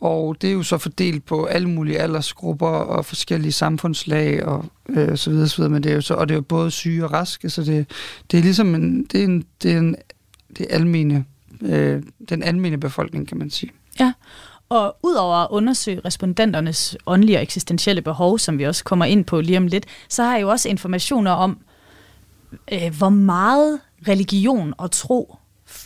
og 0.00 0.36
det 0.42 0.50
er 0.50 0.54
jo 0.54 0.62
så 0.62 0.78
fordelt 0.78 1.24
på 1.26 1.44
alle 1.44 1.68
mulige 1.68 1.98
aldersgrupper 1.98 2.66
og 2.66 3.04
forskellige 3.04 3.52
samfundslag 3.52 4.44
og 4.44 4.64
øh, 4.88 5.16
så 5.16 5.30
videre, 5.30 5.48
så 5.48 5.56
videre. 5.56 5.70
Men 5.72 5.82
det 5.82 5.90
er 5.90 5.94
jo 5.94 6.00
så, 6.00 6.14
og 6.14 6.28
det 6.28 6.34
er 6.34 6.36
jo 6.36 6.42
både 6.42 6.70
syge 6.70 7.04
og 7.04 7.12
raske, 7.12 7.50
så 7.50 7.62
det, 7.62 7.90
det 8.30 8.38
er 8.38 8.42
ligesom 8.42 8.74
en, 8.74 9.04
det 9.04 9.20
er 9.20 9.24
en, 9.24 9.44
det 9.62 9.72
er 9.72 9.78
en, 9.78 9.96
det 10.58 10.66
er 10.70 10.74
almene, 10.74 11.24
øh, 11.62 12.02
den 12.28 12.42
almene 12.42 12.78
befolkning, 12.80 13.28
kan 13.28 13.38
man 13.38 13.50
sige. 13.50 13.72
Ja, 14.00 14.12
og 14.68 14.96
udover 15.02 15.36
at 15.36 15.48
undersøge 15.50 16.00
respondenternes 16.04 16.96
åndelige 17.06 17.38
og 17.38 17.42
eksistentielle 17.42 18.02
behov, 18.02 18.38
som 18.38 18.58
vi 18.58 18.64
også 18.64 18.84
kommer 18.84 19.04
ind 19.04 19.24
på 19.24 19.40
lige 19.40 19.58
om 19.58 19.66
lidt, 19.66 19.86
så 20.08 20.22
har 20.22 20.32
jeg 20.32 20.42
jo 20.42 20.48
også 20.48 20.68
informationer 20.68 21.30
om, 21.30 21.58
øh, 22.72 22.96
hvor 22.98 23.08
meget 23.08 23.80
religion 24.08 24.74
og 24.76 24.90
tro 24.90 25.37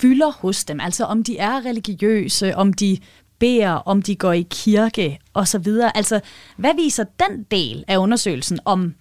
fylder 0.02 0.30
hos 0.30 0.64
dem. 0.64 0.80
Altså 0.80 1.04
om 1.04 1.24
de 1.24 1.38
er 1.38 1.66
religiøse, 1.66 2.56
om 2.56 2.72
de 2.72 2.98
beder, 3.38 3.70
om 3.70 4.02
de 4.02 4.16
går 4.16 4.32
i 4.32 4.46
kirke 4.50 5.18
osv. 5.34 5.66
Altså, 5.94 6.20
hvad 6.56 6.74
viser 6.76 7.04
den 7.04 7.46
del 7.50 7.84
af 7.88 7.96
undersøgelsen 7.96 8.58
om 8.64 8.94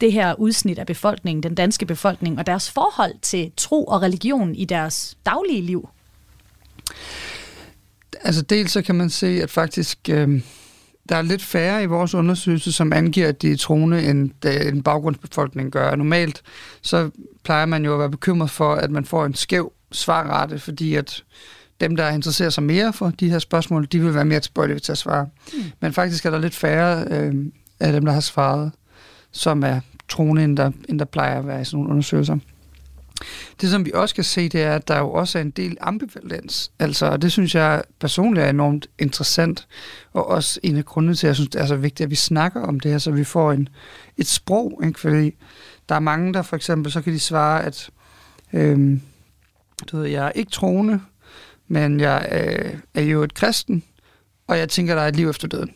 det 0.00 0.12
her 0.12 0.34
udsnit 0.34 0.78
af 0.78 0.86
befolkningen, 0.86 1.42
den 1.42 1.54
danske 1.54 1.86
befolkning, 1.86 2.38
og 2.38 2.46
deres 2.46 2.70
forhold 2.70 3.14
til 3.22 3.52
tro 3.56 3.84
og 3.84 4.02
religion 4.02 4.54
i 4.54 4.64
deres 4.64 5.16
daglige 5.26 5.62
liv? 5.62 5.88
Altså 8.20 8.42
dels 8.42 8.72
så 8.72 8.82
kan 8.82 8.94
man 8.94 9.10
se, 9.10 9.26
at 9.42 9.50
faktisk 9.50 9.98
øh, 10.08 10.40
der 11.08 11.16
er 11.16 11.22
lidt 11.22 11.42
færre 11.42 11.82
i 11.82 11.86
vores 11.86 12.14
undersøgelse, 12.14 12.72
som 12.72 12.92
angiver, 12.92 13.28
at 13.28 13.42
de 13.42 13.52
er 13.52 13.56
troende, 13.56 14.04
end 14.04 14.30
en 14.44 14.82
baggrundsbefolkning 14.82 15.72
gør. 15.72 15.96
Normalt 15.96 16.42
så 16.82 17.10
plejer 17.44 17.66
man 17.66 17.84
jo 17.84 17.92
at 17.92 17.98
være 17.98 18.10
bekymret 18.10 18.50
for, 18.50 18.74
at 18.74 18.90
man 18.90 19.04
får 19.04 19.26
en 19.26 19.34
skæv 19.34 19.72
svarrate, 19.92 20.58
fordi 20.58 20.94
at 20.94 21.24
dem, 21.80 21.96
der 21.96 22.08
interesserer 22.08 22.50
sig 22.50 22.62
mere 22.62 22.92
for 22.92 23.10
de 23.20 23.30
her 23.30 23.38
spørgsmål, 23.38 23.86
de 23.92 24.00
vil 24.00 24.14
være 24.14 24.24
mere 24.24 24.40
tilbøjelige 24.40 24.78
til 24.78 24.92
at 24.92 24.98
svare. 24.98 25.28
Mm. 25.52 25.62
Men 25.80 25.92
faktisk 25.92 26.26
er 26.26 26.30
der 26.30 26.38
lidt 26.38 26.54
færre 26.54 27.04
øh, 27.10 27.34
af 27.80 27.92
dem, 27.92 28.04
der 28.04 28.12
har 28.12 28.20
svaret, 28.20 28.72
som 29.32 29.62
er 29.62 29.80
troende, 30.08 30.44
end 30.44 30.56
der, 30.56 30.70
end 30.88 30.98
der 30.98 31.04
plejer 31.04 31.38
at 31.38 31.46
være 31.46 31.60
i 31.60 31.64
sådan 31.64 31.76
nogle 31.76 31.90
undersøgelser. 31.90 32.38
Det, 33.60 33.70
som 33.70 33.84
vi 33.84 33.90
også 33.94 34.14
kan 34.14 34.24
se, 34.24 34.48
det 34.48 34.62
er, 34.62 34.74
at 34.74 34.88
der 34.88 34.98
jo 34.98 35.12
også 35.12 35.38
er 35.38 35.42
en 35.42 35.50
del 35.50 35.76
ambivalens. 35.80 36.72
Altså, 36.78 37.06
og 37.06 37.22
det 37.22 37.32
synes 37.32 37.54
jeg 37.54 37.82
personligt 38.00 38.46
er 38.46 38.50
enormt 38.50 38.86
interessant, 38.98 39.68
og 40.12 40.28
også 40.28 40.60
en 40.62 40.76
af 40.76 40.84
grundene 40.84 41.14
til, 41.14 41.26
at 41.26 41.28
jeg 41.28 41.34
synes, 41.34 41.50
det 41.50 41.60
er 41.60 41.66
så 41.66 41.76
vigtigt, 41.76 42.04
at 42.04 42.10
vi 42.10 42.16
snakker 42.16 42.62
om 42.62 42.80
det 42.80 42.90
her, 42.90 42.98
så 42.98 43.10
vi 43.10 43.24
får 43.24 43.52
en, 43.52 43.68
et 44.16 44.26
sprog. 44.26 44.80
Ikke? 44.86 45.00
Fordi 45.00 45.36
der 45.88 45.94
er 45.94 46.00
mange, 46.00 46.34
der 46.34 46.42
for 46.42 46.56
eksempel, 46.56 46.92
så 46.92 47.02
kan 47.02 47.12
de 47.12 47.20
svare, 47.20 47.64
at 47.64 47.90
øh, 48.52 48.98
du 49.90 49.96
ved, 49.96 50.06
jeg 50.06 50.26
er 50.26 50.32
ikke 50.32 50.50
troende, 50.50 51.00
men 51.68 52.00
jeg 52.00 52.28
øh, 52.32 52.78
er 52.94 53.02
jo 53.02 53.22
et 53.22 53.34
kristen, 53.34 53.82
og 54.46 54.58
jeg 54.58 54.68
tænker, 54.68 54.94
der 54.94 55.02
er 55.02 55.08
et 55.08 55.16
liv 55.16 55.28
efter 55.28 55.48
døden. 55.48 55.70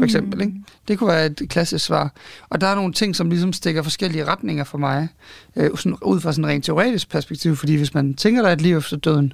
For 0.00 0.04
eksempel. 0.04 0.34
Mm. 0.34 0.40
Ikke? 0.40 0.54
Det 0.88 0.98
kunne 0.98 1.08
være 1.08 1.26
et 1.26 1.42
klassisk 1.48 1.84
svar. 1.84 2.12
Og 2.50 2.60
der 2.60 2.66
er 2.66 2.74
nogle 2.74 2.92
ting, 2.92 3.16
som 3.16 3.30
ligesom 3.30 3.52
stikker 3.52 3.82
forskellige 3.82 4.24
retninger 4.24 4.64
for 4.64 4.78
mig, 4.78 5.08
øh, 5.56 5.70
sådan, 5.76 5.98
ud 6.02 6.20
fra 6.20 6.32
sådan 6.32 6.44
en 6.44 6.50
rent 6.50 6.64
teoretisk 6.64 7.10
perspektiv, 7.10 7.56
fordi 7.56 7.74
hvis 7.74 7.94
man 7.94 8.14
tænker, 8.14 8.42
der 8.42 8.48
er 8.48 8.52
et 8.52 8.60
liv 8.60 8.76
efter 8.76 8.96
døden, 8.96 9.32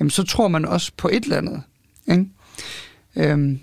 jamen 0.00 0.10
så 0.10 0.22
tror 0.22 0.48
man 0.48 0.64
også 0.64 0.92
på 0.96 1.08
et 1.12 1.24
eller 1.24 1.36
andet. 1.36 1.62
Ikke? 2.10 2.26
Øhm, 3.16 3.60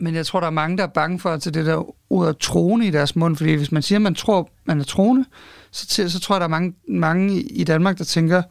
men 0.00 0.14
jeg 0.14 0.26
tror, 0.26 0.40
der 0.40 0.46
er 0.46 0.50
mange, 0.50 0.76
der 0.76 0.82
er 0.82 0.88
bange 0.88 1.18
for 1.18 1.30
at 1.30 1.44
det 1.44 1.54
der 1.54 1.94
ord 2.12 2.38
troende 2.40 2.86
i 2.86 2.90
deres 2.90 3.16
mund, 3.16 3.36
fordi 3.36 3.52
hvis 3.52 3.72
man 3.72 3.82
siger, 3.82 3.98
at 3.98 4.02
man 4.02 4.14
tror, 4.14 4.50
man 4.64 4.80
er 4.80 4.84
troende, 4.84 5.24
så, 5.70 6.08
så 6.08 6.20
tror 6.20 6.34
jeg, 6.34 6.40
der 6.40 6.46
er 6.46 6.50
mange, 6.50 6.74
mange 6.88 7.40
i 7.40 7.64
Danmark, 7.64 7.98
der 7.98 8.04
tænker, 8.04 8.42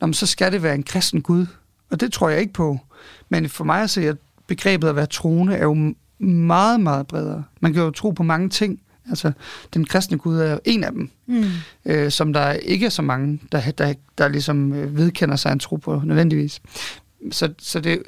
Nå, 0.00 0.12
så 0.12 0.26
skal 0.26 0.52
det 0.52 0.62
være 0.62 0.74
en 0.74 0.82
kristen 0.82 1.22
Gud. 1.22 1.46
Og 1.90 2.00
det 2.00 2.12
tror 2.12 2.28
jeg 2.28 2.40
ikke 2.40 2.52
på. 2.52 2.78
Men 3.28 3.48
for 3.48 3.64
mig 3.64 3.82
at 3.82 3.90
se, 3.90 4.08
at 4.08 4.16
begrebet 4.46 4.88
at 4.88 4.96
være 4.96 5.06
troende 5.06 5.54
er 5.54 5.62
jo 5.62 5.94
meget, 6.26 6.80
meget 6.80 7.06
bredere. 7.06 7.44
Man 7.60 7.72
kan 7.72 7.82
jo 7.82 7.90
tro 7.90 8.10
på 8.10 8.22
mange 8.22 8.48
ting. 8.48 8.80
Altså, 9.08 9.32
den 9.74 9.84
kristne 9.84 10.18
Gud 10.18 10.38
er 10.38 10.52
jo 10.52 10.58
en 10.64 10.84
af 10.84 10.92
dem, 10.92 11.10
mm. 11.26 11.44
øh, 11.84 12.10
som 12.10 12.32
der 12.32 12.52
ikke 12.52 12.86
er 12.86 12.90
så 12.90 13.02
mange, 13.02 13.40
der, 13.52 13.70
der, 13.70 13.94
der 14.18 14.28
ligesom 14.28 14.72
øh, 14.72 14.96
vedkender 14.96 15.36
sig 15.36 15.52
en 15.52 15.58
tro 15.58 15.76
på 15.76 16.02
nødvendigvis. 16.04 16.60
Så, 17.30 17.52
så 17.58 17.80
det, 17.80 18.02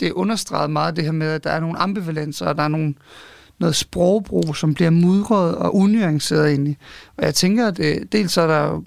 det 0.00 0.12
understreget 0.12 0.70
meget 0.70 0.96
det 0.96 1.04
her 1.04 1.12
med, 1.12 1.26
at 1.26 1.44
der 1.44 1.50
er 1.50 1.60
nogle 1.60 1.78
ambivalenser, 1.78 2.46
og 2.46 2.56
der 2.56 2.62
er 2.62 2.68
nogle, 2.68 2.94
noget 3.58 3.76
sprogbrug, 3.76 4.56
som 4.56 4.74
bliver 4.74 4.90
mudret 4.90 5.54
og 5.54 5.76
unuanceret 5.76 6.48
egentlig. 6.48 6.78
Og 7.16 7.24
jeg 7.24 7.34
tænker, 7.34 7.68
at 7.68 7.76
det, 7.76 8.12
dels 8.12 8.36
er 8.36 8.46
der 8.46 8.82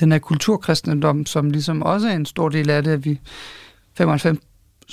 den 0.00 0.12
her 0.12 0.18
kulturkristendom, 0.18 1.26
som 1.26 1.50
ligesom 1.50 1.82
også 1.82 2.08
er 2.08 2.12
en 2.12 2.26
stor 2.26 2.48
del 2.48 2.70
af 2.70 2.84
det, 2.84 2.90
at 2.90 3.04
vi 3.04 3.20
95 3.94 4.38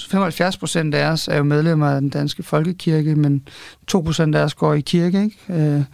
75 0.05 0.57
procent 0.57 0.95
af 0.95 1.11
os 1.11 1.27
er 1.27 1.37
jo 1.37 1.43
medlemmer 1.43 1.87
af 1.89 2.01
den 2.01 2.09
danske 2.09 2.43
folkekirke, 2.43 3.15
men 3.15 3.47
2 3.87 4.01
procent 4.01 4.35
af 4.35 4.43
os 4.43 4.53
går 4.53 4.73
i 4.73 4.81
kirke, 4.81 5.23
ikke? 5.23 5.85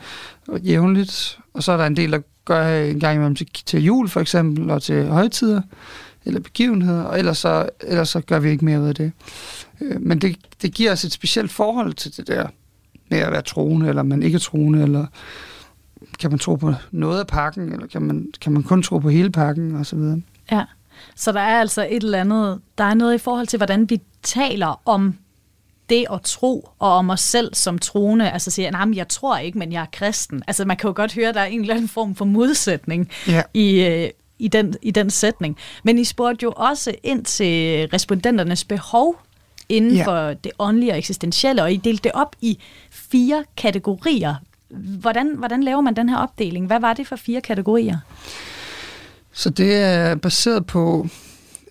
Øh, 0.54 0.68
jævnligt. 0.68 1.40
Og 1.54 1.64
så 1.64 1.72
er 1.72 1.78
der 1.78 1.86
en 1.86 1.96
del, 1.96 2.12
der 2.12 2.20
gør 2.46 2.68
en 2.68 3.00
gang 3.00 3.16
imellem 3.16 3.36
til, 3.36 3.48
til 3.66 3.84
jul 3.84 4.10
for 4.10 4.22
eksempel, 4.22 4.70
og 4.70 4.82
til 4.82 5.08
højtider 5.08 5.62
eller 6.26 6.40
begivenheder, 6.40 7.04
og 7.04 7.20
ellers 7.20 7.38
så, 7.38 7.70
ellers 7.82 8.10
så 8.10 8.22
gør 8.22 8.40
vi 8.40 8.50
ikke 8.50 8.66
mere 8.66 8.82
ud 8.82 8.88
af 8.88 8.96
det. 8.96 9.12
Øh, 9.82 10.02
men 10.02 10.20
det, 10.20 10.38
det 10.62 10.74
giver 10.74 10.92
os 10.92 11.04
et 11.04 11.12
specielt 11.12 11.52
forhold 11.52 11.94
til 11.94 12.18
det 12.18 12.28
der 12.28 12.48
med 13.10 13.18
at 13.18 13.32
være 13.32 13.42
troende, 13.42 13.90
eller 13.90 14.04
man 14.04 14.24
ikke 14.24 14.36
er 14.36 14.40
troende, 14.40 14.84
eller 14.84 15.06
kan 16.20 16.30
man 16.30 16.40
tro 16.40 16.56
på 16.56 16.74
noget 16.92 17.20
af 17.20 17.28
pakken, 17.28 17.74
eller 17.74 17.88
kan 17.88 18.02
man, 18.02 18.28
kan 18.42 18.54
man 18.54 18.64
kun 18.64 18.84
tro 18.84 19.00
på 19.00 19.10
hele 19.10 19.30
pakken, 19.30 19.76
og 19.76 19.86
så 19.86 19.96
videre. 19.96 20.22
Ja, 20.52 20.64
så 21.16 21.32
der 21.32 21.40
er 21.40 21.60
altså 21.60 21.88
et 21.90 22.04
eller 22.04 22.22
andet, 22.22 22.62
der 22.78 22.84
er 22.84 22.94
noget 22.94 23.16
i 23.16 23.18
forhold 23.18 23.48
til, 23.48 23.58
hvordan 23.58 23.90
vi 23.90 24.02
taler 24.24 24.82
om 24.86 25.16
det 25.90 26.06
at 26.14 26.22
tro, 26.22 26.70
og 26.80 26.92
om 26.92 27.10
os 27.10 27.22
selv 27.22 27.54
som 27.54 27.80
troende, 27.80 28.32
altså 28.32 28.52
siger, 28.52 28.72
nej, 28.72 28.96
jeg 28.96 29.08
tror 29.08 29.38
ikke, 29.38 29.58
men 29.58 29.72
jeg 29.72 29.82
er 29.82 29.86
kristen. 29.92 30.44
Altså 30.48 30.66
man 30.66 30.78
kan 30.78 30.88
jo 30.88 30.94
godt 30.96 31.14
høre, 31.14 31.30
at 31.30 31.36
der 31.36 31.42
er 31.42 31.46
en 31.46 31.62
eller 31.62 31.76
anden 31.76 31.88
form 31.88 32.16
for 32.16 32.26
modsætning 32.26 33.10
ja. 33.28 33.42
i, 33.54 33.84
øh, 33.84 34.10
i, 34.40 34.48
den, 34.48 34.76
i 34.82 34.92
den 34.92 35.10
sætning. 35.10 35.58
Men 35.84 36.00
I 36.00 36.04
spurgte 36.04 36.44
jo 36.44 36.54
også 36.56 36.96
ind 37.04 37.26
til 37.26 37.88
respondenternes 37.94 38.64
behov 38.64 39.22
inden 39.70 39.96
ja. 39.96 40.06
for 40.06 40.34
det 40.34 40.52
åndelige 40.60 40.92
og 40.92 40.98
eksistentielle, 40.98 41.64
og 41.64 41.74
I 41.74 41.78
delte 41.78 42.04
det 42.04 42.12
op 42.12 42.36
i 42.42 42.60
fire 42.90 43.44
kategorier. 43.58 44.36
Hvordan, 45.00 45.36
hvordan 45.38 45.64
laver 45.64 45.82
man 45.82 45.96
den 45.96 46.10
her 46.10 46.18
opdeling? 46.18 46.68
Hvad 46.68 46.80
var 46.80 46.94
det 46.94 47.08
for 47.08 47.16
fire 47.16 47.42
kategorier? 47.42 47.98
Så 49.36 49.50
det 49.50 49.76
er 49.76 50.16
baseret 50.16 50.66
på, 50.66 51.08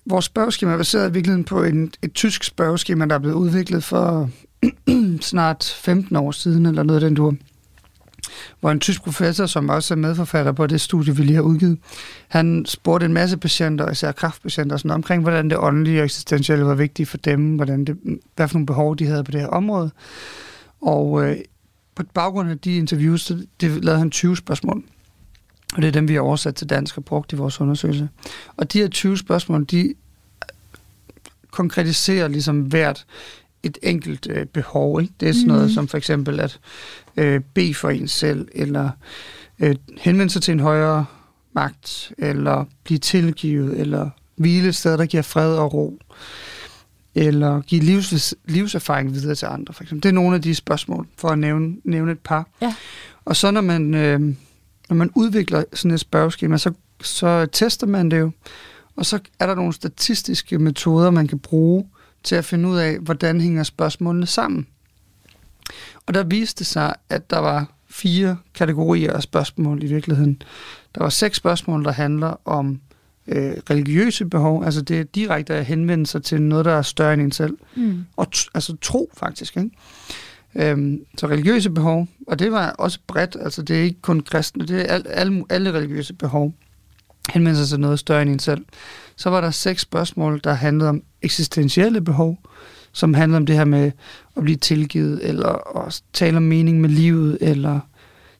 vores 0.06 0.24
spørgeskema 0.24 0.72
er 0.72 0.76
baseret 0.76 1.10
i 1.10 1.12
virkeligheden 1.12 1.44
på 1.44 1.62
en, 1.62 1.92
et 2.02 2.12
tysk 2.14 2.44
spørgeskema, 2.44 3.06
der 3.06 3.14
er 3.14 3.18
blevet 3.18 3.34
udviklet 3.34 3.84
for 3.84 4.30
snart 5.20 5.74
15 5.78 6.16
år 6.16 6.30
siden, 6.30 6.66
eller 6.66 6.82
noget 6.82 7.02
af 7.02 7.08
den 7.08 7.14
du 7.14 7.34
hvor 8.60 8.70
en 8.70 8.80
tysk 8.80 9.02
professor, 9.02 9.46
som 9.46 9.68
også 9.68 9.94
er 9.94 9.98
medforfatter 9.98 10.52
på 10.52 10.66
det 10.66 10.80
studie, 10.80 11.16
vi 11.16 11.22
lige 11.22 11.34
har 11.34 11.42
udgivet, 11.42 11.78
han 12.28 12.64
spurgte 12.66 13.06
en 13.06 13.12
masse 13.12 13.36
patienter, 13.36 13.90
især 13.90 14.12
kraftpatienter, 14.12 14.76
sådan 14.76 14.90
omkring, 14.90 15.22
hvordan 15.22 15.50
det 15.50 15.58
åndelige 15.58 16.00
og 16.00 16.04
eksistentielle 16.04 16.64
var 16.64 16.74
vigtigt 16.74 17.08
for 17.08 17.16
dem, 17.16 17.56
hvordan 17.56 17.84
det, 17.84 17.96
hvad 18.36 18.48
for 18.48 18.54
nogle 18.54 18.66
behov 18.66 18.96
de 18.96 19.06
havde 19.06 19.24
på 19.24 19.30
det 19.30 19.40
her 19.40 19.48
område. 19.48 19.90
Og 20.80 21.24
øh, 21.24 21.36
på 21.94 22.02
baggrund 22.14 22.50
af 22.50 22.58
de 22.58 22.76
interviews, 22.76 23.22
så 23.22 23.46
det 23.60 23.84
lavede 23.84 23.98
han 23.98 24.10
20 24.10 24.36
spørgsmål. 24.36 24.84
Og 25.74 25.82
det 25.82 25.88
er 25.88 25.92
dem, 25.92 26.08
vi 26.08 26.14
har 26.14 26.20
oversat 26.20 26.54
til 26.54 26.68
dansk 26.68 26.96
og 26.96 27.04
brugt 27.04 27.32
i 27.32 27.36
vores 27.36 27.60
undersøgelse. 27.60 28.08
Og 28.56 28.72
de 28.72 28.78
her 28.78 28.88
20 28.88 29.18
spørgsmål, 29.18 29.64
de 29.64 29.94
konkretiserer 31.50 32.28
ligesom 32.28 32.60
hvert 32.60 33.06
et 33.62 33.78
enkelt 33.82 34.26
øh, 34.30 34.46
behov. 34.46 35.00
Ikke? 35.00 35.14
Det 35.20 35.28
er 35.28 35.32
sådan 35.32 35.48
noget 35.48 35.64
mm. 35.64 35.70
som 35.70 35.88
for 35.88 35.96
eksempel 35.96 36.40
at 36.40 36.60
øh, 37.16 37.40
bede 37.54 37.74
for 37.74 37.90
en 37.90 38.08
selv, 38.08 38.48
eller 38.52 38.90
øh, 39.58 39.76
henvende 39.98 40.32
sig 40.32 40.42
til 40.42 40.52
en 40.52 40.60
højere 40.60 41.06
magt, 41.52 42.12
eller 42.18 42.64
blive 42.84 42.98
tilgivet, 42.98 43.80
eller 43.80 44.10
hvile 44.36 44.68
et 44.68 44.74
sted, 44.74 44.98
der 44.98 45.06
giver 45.06 45.22
fred 45.22 45.56
og 45.56 45.74
ro, 45.74 45.98
eller 47.14 47.60
give 47.60 47.80
livs, 47.80 48.34
livserfaring 48.44 49.14
videre 49.14 49.34
til 49.34 49.46
andre. 49.46 49.74
For 49.74 49.82
eksempel. 49.82 50.02
Det 50.02 50.08
er 50.08 50.14
nogle 50.14 50.36
af 50.36 50.42
de 50.42 50.54
spørgsmål, 50.54 51.06
for 51.18 51.28
at 51.28 51.38
nævne, 51.38 51.76
nævne 51.84 52.12
et 52.12 52.18
par. 52.18 52.48
Ja. 52.62 52.74
Og 53.24 53.36
så 53.36 53.50
når 53.50 53.60
man, 53.60 53.94
øh, 53.94 54.34
når 54.88 54.96
man 54.96 55.10
udvikler 55.14 55.64
sådan 55.72 55.90
et 55.90 56.00
spørgeskema, 56.00 56.58
så, 56.58 56.72
så 57.02 57.46
tester 57.52 57.86
man 57.86 58.10
det 58.10 58.18
jo, 58.18 58.30
og 58.96 59.06
så 59.06 59.18
er 59.38 59.46
der 59.46 59.54
nogle 59.54 59.72
statistiske 59.72 60.58
metoder, 60.58 61.10
man 61.10 61.26
kan 61.26 61.38
bruge 61.38 61.86
til 62.22 62.34
at 62.36 62.44
finde 62.44 62.68
ud 62.68 62.76
af, 62.76 62.98
hvordan 62.98 63.40
hænger 63.40 63.62
spørgsmålene 63.62 64.26
sammen. 64.26 64.66
Og 66.06 66.14
der 66.14 66.24
viste 66.24 66.58
det 66.58 66.66
sig, 66.66 66.94
at 67.08 67.30
der 67.30 67.38
var 67.38 67.72
fire 67.88 68.36
kategorier 68.54 69.12
af 69.12 69.22
spørgsmål 69.22 69.82
i 69.82 69.86
virkeligheden. 69.86 70.42
Der 70.94 71.02
var 71.02 71.08
seks 71.08 71.36
spørgsmål, 71.36 71.84
der 71.84 71.92
handler 71.92 72.40
om 72.44 72.80
øh, 73.26 73.52
religiøse 73.70 74.26
behov, 74.26 74.64
altså 74.64 74.82
det 74.82 75.00
er 75.00 75.04
direkte 75.04 75.54
at 75.54 75.66
henvende 75.66 76.06
sig 76.06 76.22
til 76.22 76.42
noget, 76.42 76.64
der 76.64 76.72
er 76.72 76.82
større 76.82 77.14
end 77.14 77.22
en 77.22 77.32
selv. 77.32 77.58
Mm. 77.76 78.04
Og 78.16 78.26
t- 78.34 78.48
altså 78.54 78.76
tro 78.82 79.10
faktisk, 79.16 79.56
ikke? 79.56 79.70
Øhm, 80.56 81.04
så 81.18 81.26
religiøse 81.26 81.70
behov, 81.70 82.08
og 82.26 82.38
det 82.38 82.52
var 82.52 82.70
også 82.70 82.98
bredt, 83.06 83.36
altså 83.40 83.62
det 83.62 83.78
er 83.78 83.82
ikke 83.82 84.00
kun 84.02 84.20
kristne, 84.20 84.66
det 84.66 84.80
er 84.80 84.94
al, 84.94 85.06
alle, 85.08 85.44
alle 85.50 85.72
religiøse 85.72 86.14
behov, 86.14 86.54
henvender 87.30 87.60
sig 87.60 87.68
til 87.68 87.80
noget 87.80 87.98
større 87.98 88.22
end 88.22 88.30
en 88.30 88.38
selv. 88.38 88.64
Så 89.16 89.30
var 89.30 89.40
der 89.40 89.50
seks 89.50 89.82
spørgsmål, 89.82 90.40
der 90.44 90.52
handlede 90.52 90.88
om 90.88 91.02
eksistentielle 91.22 92.00
behov, 92.00 92.38
som 92.92 93.14
handler 93.14 93.36
om 93.36 93.46
det 93.46 93.56
her 93.56 93.64
med 93.64 93.92
at 94.36 94.42
blive 94.42 94.56
tilgivet, 94.56 95.28
eller 95.28 95.78
at 95.86 96.02
tale 96.12 96.36
om 96.36 96.42
mening 96.42 96.80
med 96.80 96.88
livet, 96.88 97.38
eller 97.40 97.80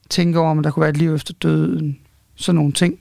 tænke 0.09 0.39
over, 0.39 0.51
om 0.51 0.63
der 0.63 0.71
kunne 0.71 0.81
være 0.81 0.89
et 0.89 0.97
liv 0.97 1.13
efter 1.13 1.33
døden, 1.33 1.99
sådan 2.35 2.55
nogle 2.55 2.73
ting. 2.73 2.99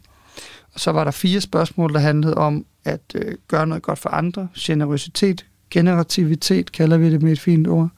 Og 0.75 0.81
så 0.81 0.93
var 0.93 1.05
der 1.05 1.11
fire 1.11 1.41
spørgsmål, 1.41 1.93
der 1.93 1.99
handlede 1.99 2.35
om 2.35 2.67
at 2.85 3.01
øh, 3.15 3.35
gøre 3.49 3.67
noget 3.67 3.83
godt 3.83 3.99
for 3.99 4.09
andre, 4.09 4.49
generøsitet, 4.59 5.47
generativitet 5.71 6.73
kalder 6.73 6.97
vi 6.97 7.11
det 7.11 7.23
med 7.23 7.33
et 7.33 7.41
fint 7.41 7.69
ord, 7.69 7.89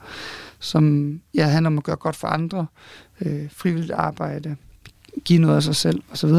som 0.61 1.15
ja, 1.35 1.47
handler 1.47 1.71
om 1.71 1.79
at 1.79 1.85
gøre 1.85 1.97
godt 1.97 2.17
for 2.17 2.29
andre, 2.29 2.67
øh, 3.21 3.51
frivilligt 3.51 3.93
arbejde, 3.93 4.57
give 5.25 5.39
noget 5.39 5.57
af 5.57 5.63
sig 5.63 5.77
selv 5.77 6.03
osv. 6.13 6.31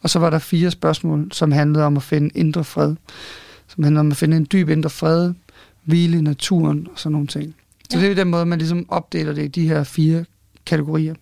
Og 0.00 0.10
så 0.10 0.18
var 0.18 0.30
der 0.30 0.38
fire 0.38 0.70
spørgsmål, 0.70 1.32
som 1.32 1.52
handlede 1.52 1.84
om 1.84 1.96
at 1.96 2.02
finde 2.02 2.30
indre 2.34 2.64
fred, 2.64 2.94
som 3.68 3.84
handler 3.84 4.00
om 4.00 4.10
at 4.10 4.16
finde 4.16 4.36
en 4.36 4.46
dyb 4.52 4.68
indre 4.68 4.90
fred, 4.90 5.32
hvile 5.84 6.18
i 6.18 6.20
naturen 6.20 6.88
og 6.92 6.98
sådan 6.98 7.12
nogle 7.12 7.26
ting. 7.26 7.54
Så 7.90 7.98
ja. 7.98 8.04
det 8.04 8.10
er 8.10 8.14
den 8.14 8.28
måde, 8.28 8.46
man 8.46 8.58
ligesom 8.58 8.86
opdeler 8.88 9.32
det 9.32 9.44
i 9.44 9.48
de 9.48 9.68
her 9.68 9.84
fire 9.84 10.24
kategorier. 10.66 11.14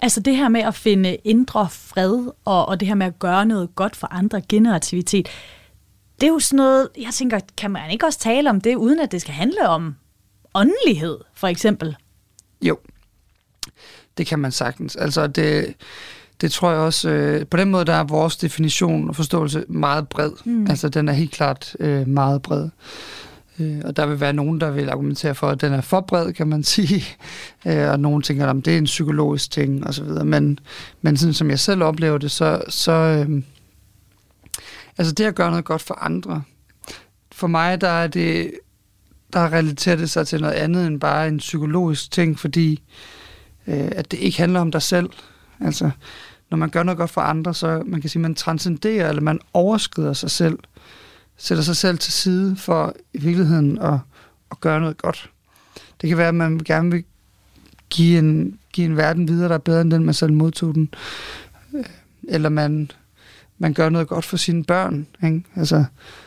Altså 0.00 0.20
det 0.20 0.36
her 0.36 0.48
med 0.48 0.60
at 0.60 0.74
finde 0.74 1.16
indre 1.24 1.68
fred, 1.70 2.30
og, 2.44 2.68
og 2.68 2.80
det 2.80 2.88
her 2.88 2.94
med 2.94 3.06
at 3.06 3.18
gøre 3.18 3.46
noget 3.46 3.74
godt 3.74 3.96
for 3.96 4.06
andre, 4.10 4.42
generativitet, 4.48 5.28
det 6.20 6.26
er 6.26 6.30
jo 6.30 6.38
sådan 6.38 6.56
noget, 6.56 6.88
jeg 6.98 7.10
tænker, 7.12 7.40
kan 7.56 7.70
man 7.70 7.90
ikke 7.90 8.06
også 8.06 8.18
tale 8.18 8.50
om 8.50 8.60
det, 8.60 8.74
uden 8.74 9.00
at 9.00 9.12
det 9.12 9.20
skal 9.20 9.34
handle 9.34 9.68
om 9.68 9.94
åndelighed, 10.54 11.18
for 11.34 11.46
eksempel? 11.46 11.96
Jo, 12.62 12.78
det 14.18 14.26
kan 14.26 14.38
man 14.38 14.52
sagtens. 14.52 14.96
Altså 14.96 15.26
det, 15.26 15.74
det 16.40 16.52
tror 16.52 16.70
jeg 16.70 16.80
også, 16.80 17.10
øh, 17.10 17.46
på 17.46 17.56
den 17.56 17.70
måde 17.70 17.84
der 17.84 17.94
er 17.94 18.04
vores 18.04 18.36
definition 18.36 19.08
og 19.08 19.16
forståelse 19.16 19.64
meget 19.68 20.08
bred. 20.08 20.30
Mm. 20.44 20.66
Altså 20.70 20.88
den 20.88 21.08
er 21.08 21.12
helt 21.12 21.32
klart 21.32 21.76
øh, 21.80 22.08
meget 22.08 22.42
bred. 22.42 22.68
Øh, 23.58 23.80
og 23.84 23.96
der 23.96 24.06
vil 24.06 24.20
være 24.20 24.32
nogen, 24.32 24.60
der 24.60 24.70
vil 24.70 24.90
argumentere 24.90 25.34
for, 25.34 25.48
at 25.48 25.60
den 25.60 25.72
er 25.72 25.80
for 25.80 26.00
bred, 26.00 26.32
kan 26.32 26.46
man 26.46 26.64
sige. 26.74 27.04
Øh, 27.66 27.90
og 27.90 28.00
nogen 28.00 28.22
tænker, 28.22 28.46
at 28.46 28.56
det 28.64 28.74
er 28.74 28.78
en 28.78 28.84
psykologisk 28.84 29.50
ting 29.50 29.86
osv. 29.86 30.08
Men, 30.24 30.58
men 31.02 31.16
sådan 31.16 31.34
som 31.34 31.50
jeg 31.50 31.58
selv 31.58 31.82
oplever 31.82 32.18
det, 32.18 32.30
så, 32.30 32.62
så 32.68 32.92
øh, 32.92 33.42
altså 34.98 35.14
det 35.14 35.24
at 35.24 35.34
gøre 35.34 35.50
noget 35.50 35.64
godt 35.64 35.82
for 35.82 35.94
andre, 35.94 36.42
for 37.32 37.46
mig 37.46 37.80
der 37.80 37.88
er 37.88 38.06
det, 38.06 38.50
der 39.34 39.52
relaterer 39.52 39.96
det 39.96 40.10
sig 40.10 40.26
til 40.26 40.40
noget 40.40 40.54
andet 40.54 40.86
end 40.86 41.00
bare 41.00 41.28
en 41.28 41.38
psykologisk 41.38 42.10
ting, 42.10 42.38
fordi 42.38 42.82
øh, 43.66 43.88
at 43.92 44.10
det 44.10 44.18
ikke 44.18 44.38
handler 44.38 44.60
om 44.60 44.70
dig 44.70 44.82
selv. 44.82 45.10
Altså, 45.60 45.90
når 46.50 46.58
man 46.58 46.70
gør 46.70 46.82
noget 46.82 46.98
godt 46.98 47.10
for 47.10 47.20
andre, 47.20 47.54
så 47.54 47.82
man 47.86 48.00
kan 48.00 48.10
sige, 48.10 48.22
man 48.22 48.34
transcenderer, 48.34 49.08
eller 49.08 49.22
man 49.22 49.40
overskrider 49.52 50.12
sig 50.12 50.30
selv, 50.30 50.58
sætter 51.36 51.64
sig 51.64 51.76
selv 51.76 51.98
til 51.98 52.12
side 52.12 52.56
for 52.56 52.94
i 53.14 53.18
virkeligheden 53.18 53.78
at, 53.78 53.98
at 54.50 54.60
gøre 54.60 54.80
noget 54.80 54.98
godt. 54.98 55.30
Det 56.00 56.08
kan 56.08 56.18
være, 56.18 56.28
at 56.28 56.34
man 56.34 56.58
gerne 56.58 56.90
vil 56.90 57.04
give 57.90 58.18
en, 58.18 58.58
give 58.72 58.84
en 58.84 58.96
verden 58.96 59.28
videre, 59.28 59.48
der 59.48 59.54
er 59.54 59.58
bedre 59.58 59.80
end 59.80 59.90
den, 59.90 60.04
man 60.04 60.14
selv 60.14 60.32
modtog 60.32 60.74
den. 60.74 60.94
Øh, 61.74 61.84
eller 62.28 62.48
man, 62.48 62.90
man 63.58 63.74
gør 63.74 63.88
noget 63.88 64.08
godt 64.08 64.24
for 64.24 64.36
sine 64.36 64.64
børn. 64.64 65.06
Ikke? 65.24 65.44
Altså 65.56 65.84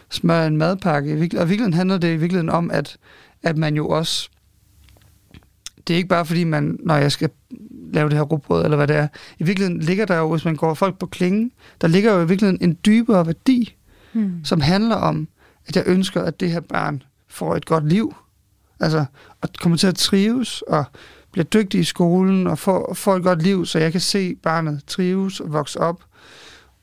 smøre 0.09 0.47
en 0.47 0.57
madpakke. 0.57 1.11
Og 1.13 1.17
i 1.17 1.19
virkeligheden 1.19 1.73
handler 1.73 1.97
det 1.97 2.13
i 2.13 2.17
virkeligheden 2.17 2.49
om, 2.49 2.71
at, 2.71 2.97
at 3.43 3.57
man 3.57 3.75
jo 3.75 3.87
også... 3.87 4.29
Det 5.87 5.93
er 5.93 5.97
ikke 5.97 6.09
bare 6.09 6.25
fordi, 6.25 6.43
man, 6.43 6.77
når 6.83 6.95
jeg 6.95 7.11
skal 7.11 7.29
lave 7.93 8.09
det 8.09 8.17
her 8.17 8.23
rugbrød, 8.23 8.63
eller 8.63 8.77
hvad 8.77 8.87
det 8.87 8.95
er. 8.95 9.07
I 9.39 9.43
virkeligheden 9.43 9.79
ligger 9.79 10.05
der 10.05 10.17
jo, 10.17 10.31
hvis 10.31 10.45
man 10.45 10.55
går 10.55 10.73
folk 10.73 10.99
på 10.99 11.05
klingen, 11.05 11.51
der 11.81 11.87
ligger 11.87 12.13
jo 12.13 12.21
i 12.21 12.27
virkeligheden 12.27 12.69
en 12.69 12.77
dybere 12.85 13.25
værdi, 13.25 13.75
mm. 14.13 14.31
som 14.43 14.61
handler 14.61 14.95
om, 14.95 15.27
at 15.67 15.75
jeg 15.75 15.83
ønsker, 15.87 16.21
at 16.21 16.39
det 16.39 16.51
her 16.51 16.59
barn 16.59 17.03
får 17.27 17.55
et 17.55 17.65
godt 17.65 17.89
liv. 17.89 18.15
Altså, 18.79 19.05
at 19.41 19.59
kommer 19.59 19.77
til 19.77 19.87
at 19.87 19.95
trives, 19.95 20.61
og 20.61 20.85
bliver 21.31 21.45
dygtig 21.45 21.79
i 21.79 21.83
skolen, 21.83 22.47
og 22.47 22.59
får, 22.59 22.93
får 22.93 23.15
et 23.15 23.23
godt 23.23 23.43
liv, 23.43 23.65
så 23.65 23.79
jeg 23.79 23.91
kan 23.91 24.01
se 24.01 24.35
barnet 24.35 24.81
trives 24.87 25.39
og 25.39 25.53
vokse 25.53 25.79
op. 25.79 26.03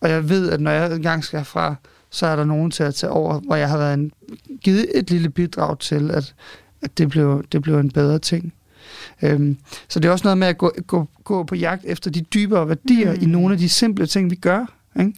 Og 0.00 0.10
jeg 0.10 0.28
ved, 0.28 0.50
at 0.50 0.60
når 0.60 0.70
jeg 0.70 0.92
engang 0.92 1.24
skal 1.24 1.38
herfra, 1.38 1.74
så 2.14 2.27
er 2.27 2.37
der 2.37 2.44
nogen 2.44 2.70
til 2.70 2.83
at 2.83 2.94
tage 2.94 3.11
over, 3.11 3.40
hvor 3.40 3.57
jeg 3.57 3.68
har 3.68 3.79
været 3.79 3.94
en, 3.94 4.12
givet 4.61 4.87
et 4.94 5.11
lille 5.11 5.31
bidrag 5.31 5.79
til, 5.79 6.11
at, 6.11 6.35
at 6.83 6.98
det, 6.98 7.09
blev, 7.09 7.44
det 7.53 7.62
blev 7.62 7.79
en 7.79 7.90
bedre 7.90 8.18
ting. 8.18 8.53
Øhm, 9.22 9.57
så 9.88 10.00
det 10.00 10.09
er 10.09 10.12
også 10.12 10.24
noget 10.24 10.38
med 10.38 10.46
at 10.46 10.59
gå, 10.59 10.72
gå, 10.87 11.09
gå 11.24 11.42
på 11.42 11.55
jagt 11.55 11.85
efter 11.85 12.11
de 12.11 12.20
dybere 12.20 12.68
værdier 12.68 13.14
mm. 13.14 13.22
i 13.22 13.27
nogle 13.27 13.55
af 13.55 13.59
de 13.59 13.68
simple 13.68 14.07
ting, 14.07 14.31
vi 14.31 14.37
gør. 14.37 14.66
Ikke? 15.00 15.12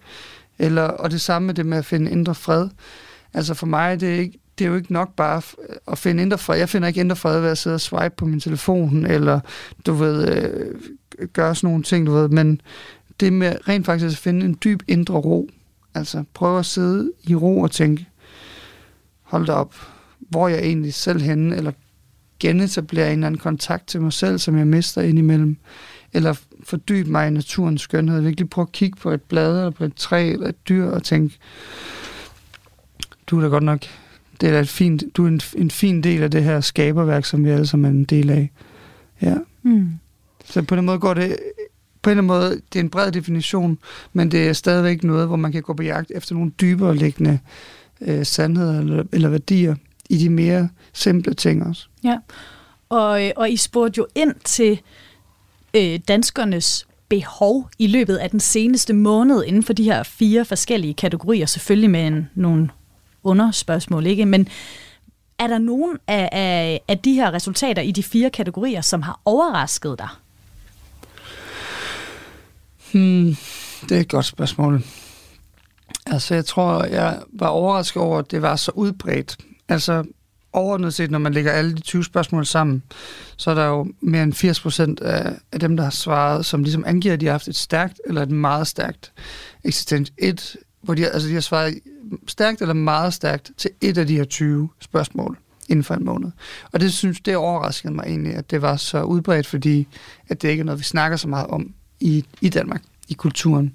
Eller, 0.58 0.82
og 0.82 1.10
det 1.10 1.20
samme 1.20 1.46
med 1.46 1.54
det 1.54 1.66
med 1.66 1.78
at 1.78 1.84
finde 1.84 2.10
indre 2.10 2.34
fred. 2.34 2.68
Altså 3.34 3.54
for 3.54 3.66
mig, 3.66 4.00
det 4.00 4.14
er, 4.14 4.18
ikke, 4.18 4.38
det 4.58 4.64
er 4.64 4.68
jo 4.68 4.76
ikke 4.76 4.92
nok 4.92 5.14
bare 5.14 5.42
at 5.88 5.98
finde 5.98 6.22
indre 6.22 6.38
fred. 6.38 6.58
Jeg 6.58 6.68
finder 6.68 6.88
ikke 6.88 7.00
indre 7.00 7.16
fred 7.16 7.40
ved 7.40 7.48
at 7.48 7.58
sidde 7.58 7.74
og 7.74 7.80
swipe 7.80 8.14
på 8.16 8.26
min 8.26 8.40
telefon, 8.40 9.06
eller 9.06 9.40
du 9.86 9.92
ved, 9.92 10.28
øh, 10.28 10.74
gøre 11.32 11.54
sådan 11.54 11.70
nogle 11.70 11.82
ting, 11.82 12.06
du 12.06 12.12
ved. 12.12 12.28
Men 12.28 12.60
det 13.20 13.32
med 13.32 13.68
rent 13.68 13.86
faktisk 13.86 14.12
at 14.12 14.22
finde 14.22 14.46
en 14.46 14.58
dyb 14.64 14.82
indre 14.88 15.14
ro. 15.14 15.50
Altså 15.96 16.24
prøve 16.34 16.58
at 16.58 16.66
sidde 16.66 17.12
i 17.24 17.34
ro 17.34 17.60
og 17.60 17.70
tænke, 17.70 18.06
hold 19.22 19.46
da 19.46 19.52
op, 19.52 19.74
hvor 20.18 20.48
jeg 20.48 20.58
egentlig 20.58 20.94
selv 20.94 21.20
henne, 21.20 21.56
eller 21.56 21.72
genetablere 22.40 23.06
en 23.06 23.12
eller 23.12 23.26
anden 23.26 23.40
kontakt 23.40 23.86
til 23.86 24.00
mig 24.00 24.12
selv, 24.12 24.38
som 24.38 24.58
jeg 24.58 24.66
mister 24.66 25.02
indimellem, 25.02 25.56
eller 26.12 26.40
fordybe 26.64 27.10
mig 27.10 27.26
i 27.26 27.30
naturens 27.30 27.82
skønhed, 27.82 28.20
virkelig 28.20 28.50
prøve 28.50 28.62
at 28.62 28.72
kigge 28.72 28.96
på 28.96 29.10
et 29.10 29.22
blad, 29.22 29.58
eller 29.58 29.70
på 29.70 29.84
et 29.84 29.94
træ, 29.94 30.32
eller 30.32 30.48
et 30.48 30.68
dyr, 30.68 30.84
og 30.84 31.02
tænke, 31.02 31.38
du 33.26 33.38
er 33.38 33.42
da 33.42 33.48
godt 33.48 33.64
nok, 33.64 33.80
det 34.40 34.48
er 34.48 34.52
da 34.52 34.60
et 34.60 34.68
fint, 34.68 35.04
du 35.16 35.24
er 35.24 35.28
en, 35.28 35.40
en 35.56 35.70
fin 35.70 36.02
del 36.02 36.22
af 36.22 36.30
det 36.30 36.44
her 36.44 36.60
skaberværk, 36.60 37.24
som 37.24 37.44
vi 37.44 37.50
alle 37.50 37.66
sammen 37.66 37.90
er 37.90 37.98
en 37.98 38.04
del 38.04 38.30
af. 38.30 38.50
Ja. 39.22 39.36
Mm. 39.62 39.90
Så 40.44 40.62
på 40.62 40.76
den 40.76 40.84
måde 40.84 40.98
går 40.98 41.14
det, 41.14 41.36
på 42.06 42.10
en 42.10 42.24
måde, 42.24 42.50
det 42.72 42.78
er 42.78 42.82
en 42.82 42.90
bred 42.90 43.12
definition, 43.12 43.78
men 44.12 44.30
det 44.30 44.48
er 44.48 44.52
stadigvæk 44.52 45.04
noget, 45.04 45.26
hvor 45.26 45.36
man 45.36 45.52
kan 45.52 45.62
gå 45.62 45.74
på 45.74 45.82
jagt 45.82 46.12
efter 46.14 46.34
nogle 46.34 46.50
dybere 46.50 46.96
liggende 46.96 47.38
øh, 48.00 48.26
sandheder 48.26 48.80
eller, 48.80 49.04
eller 49.12 49.28
værdier 49.28 49.74
i 50.10 50.18
de 50.18 50.28
mere 50.28 50.68
simple 50.92 51.34
ting 51.34 51.66
også. 51.66 51.86
Ja, 52.04 52.18
og, 52.88 53.24
øh, 53.24 53.30
og 53.36 53.50
I 53.50 53.56
spurgte 53.56 53.98
jo 53.98 54.06
ind 54.14 54.34
til 54.44 54.80
øh, 55.76 55.98
danskernes 56.08 56.86
behov 57.08 57.70
i 57.78 57.86
løbet 57.86 58.16
af 58.16 58.30
den 58.30 58.40
seneste 58.40 58.92
måned 58.92 59.44
inden 59.44 59.62
for 59.62 59.72
de 59.72 59.84
her 59.84 60.02
fire 60.02 60.44
forskellige 60.44 60.94
kategorier, 60.94 61.46
selvfølgelig 61.46 61.90
med 61.90 62.06
en, 62.06 62.30
nogle 62.34 62.68
underspørgsmål, 63.22 64.06
ikke? 64.06 64.26
Men 64.26 64.48
er 65.38 65.46
der 65.46 65.58
nogen 65.58 65.98
af, 66.06 66.28
af, 66.32 66.80
af 66.88 66.98
de 66.98 67.12
her 67.12 67.32
resultater 67.32 67.82
i 67.82 67.90
de 67.90 68.02
fire 68.02 68.30
kategorier, 68.30 68.80
som 68.80 69.02
har 69.02 69.20
overrasket 69.24 69.98
dig? 69.98 70.08
Hmm, 72.96 73.36
det 73.88 73.96
er 73.96 74.00
et 74.00 74.08
godt 74.08 74.24
spørgsmål. 74.24 74.82
Altså, 76.06 76.34
jeg 76.34 76.44
tror, 76.44 76.84
jeg 76.84 77.22
var 77.32 77.46
overrasket 77.46 78.02
over, 78.02 78.18
at 78.18 78.30
det 78.30 78.42
var 78.42 78.56
så 78.56 78.72
udbredt. 78.74 79.36
Altså, 79.68 80.04
overordnet 80.52 80.94
set, 80.94 81.10
når 81.10 81.18
man 81.18 81.34
lægger 81.34 81.52
alle 81.52 81.74
de 81.76 81.80
20 81.80 82.04
spørgsmål 82.04 82.46
sammen, 82.46 82.82
så 83.36 83.50
er 83.50 83.54
der 83.54 83.66
jo 83.66 83.86
mere 84.00 84.22
end 84.22 84.32
80 84.32 84.60
procent 84.60 85.00
af, 85.00 85.32
af 85.52 85.60
dem, 85.60 85.76
der 85.76 85.84
har 85.84 85.90
svaret, 85.90 86.46
som 86.46 86.62
ligesom 86.62 86.84
angiver, 86.86 87.14
at 87.14 87.20
de 87.20 87.26
har 87.26 87.32
haft 87.32 87.48
et 87.48 87.56
stærkt 87.56 88.00
eller 88.06 88.22
et 88.22 88.30
meget 88.30 88.66
stærkt 88.66 89.12
eksistens. 89.64 90.12
Et, 90.18 90.56
hvor 90.82 90.94
de, 90.94 91.08
altså 91.08 91.28
de 91.28 91.34
har 91.34 91.40
svaret 91.40 91.78
stærkt 92.26 92.60
eller 92.60 92.74
meget 92.74 93.14
stærkt 93.14 93.50
til 93.56 93.70
et 93.80 93.98
af 93.98 94.06
de 94.06 94.16
her 94.16 94.24
20 94.24 94.68
spørgsmål 94.80 95.38
inden 95.68 95.84
for 95.84 95.94
en 95.94 96.04
måned. 96.04 96.30
Og 96.72 96.80
det 96.80 96.92
synes 96.92 97.20
det 97.20 97.36
overraskede 97.36 97.92
mig 97.92 98.04
egentlig, 98.06 98.34
at 98.34 98.50
det 98.50 98.62
var 98.62 98.76
så 98.76 99.02
udbredt, 99.02 99.46
fordi 99.46 99.88
at 100.28 100.42
det 100.42 100.48
ikke 100.48 100.60
er 100.60 100.64
noget, 100.64 100.78
vi 100.78 100.84
snakker 100.84 101.16
så 101.16 101.28
meget 101.28 101.46
om 101.46 101.74
i, 102.00 102.24
i 102.40 102.48
Danmark, 102.48 102.82
i 103.08 103.14
kulturen. 103.14 103.74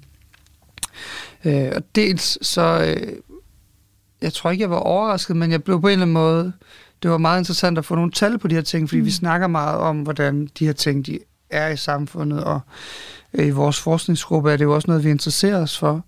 Øh, 1.44 1.72
og 1.76 1.82
dels 1.94 2.46
så, 2.46 2.94
øh, 2.96 3.12
jeg 4.22 4.32
tror 4.32 4.50
ikke, 4.50 4.62
jeg 4.62 4.70
var 4.70 4.76
overrasket, 4.76 5.36
men 5.36 5.50
jeg 5.50 5.64
blev 5.64 5.80
på 5.80 5.86
en 5.86 5.92
eller 5.92 6.02
anden 6.02 6.14
måde, 6.14 6.52
det 7.02 7.10
var 7.10 7.18
meget 7.18 7.40
interessant 7.40 7.78
at 7.78 7.84
få 7.84 7.94
nogle 7.94 8.10
tal 8.12 8.38
på 8.38 8.48
de 8.48 8.54
her 8.54 8.62
ting, 8.62 8.88
fordi 8.88 9.00
mm. 9.00 9.06
vi 9.06 9.10
snakker 9.10 9.46
meget 9.46 9.78
om, 9.78 10.02
hvordan 10.02 10.48
de 10.58 10.66
her 10.66 10.72
ting 10.72 11.06
de 11.06 11.18
er 11.50 11.68
i 11.68 11.76
samfundet, 11.76 12.44
og 12.44 12.60
øh, 13.34 13.46
i 13.46 13.50
vores 13.50 13.80
forskningsgruppe 13.80 14.52
er 14.52 14.56
det 14.56 14.64
jo 14.64 14.74
også 14.74 14.88
noget, 14.88 15.04
vi 15.04 15.10
interesserer 15.10 15.62
os 15.62 15.78
for. 15.78 16.04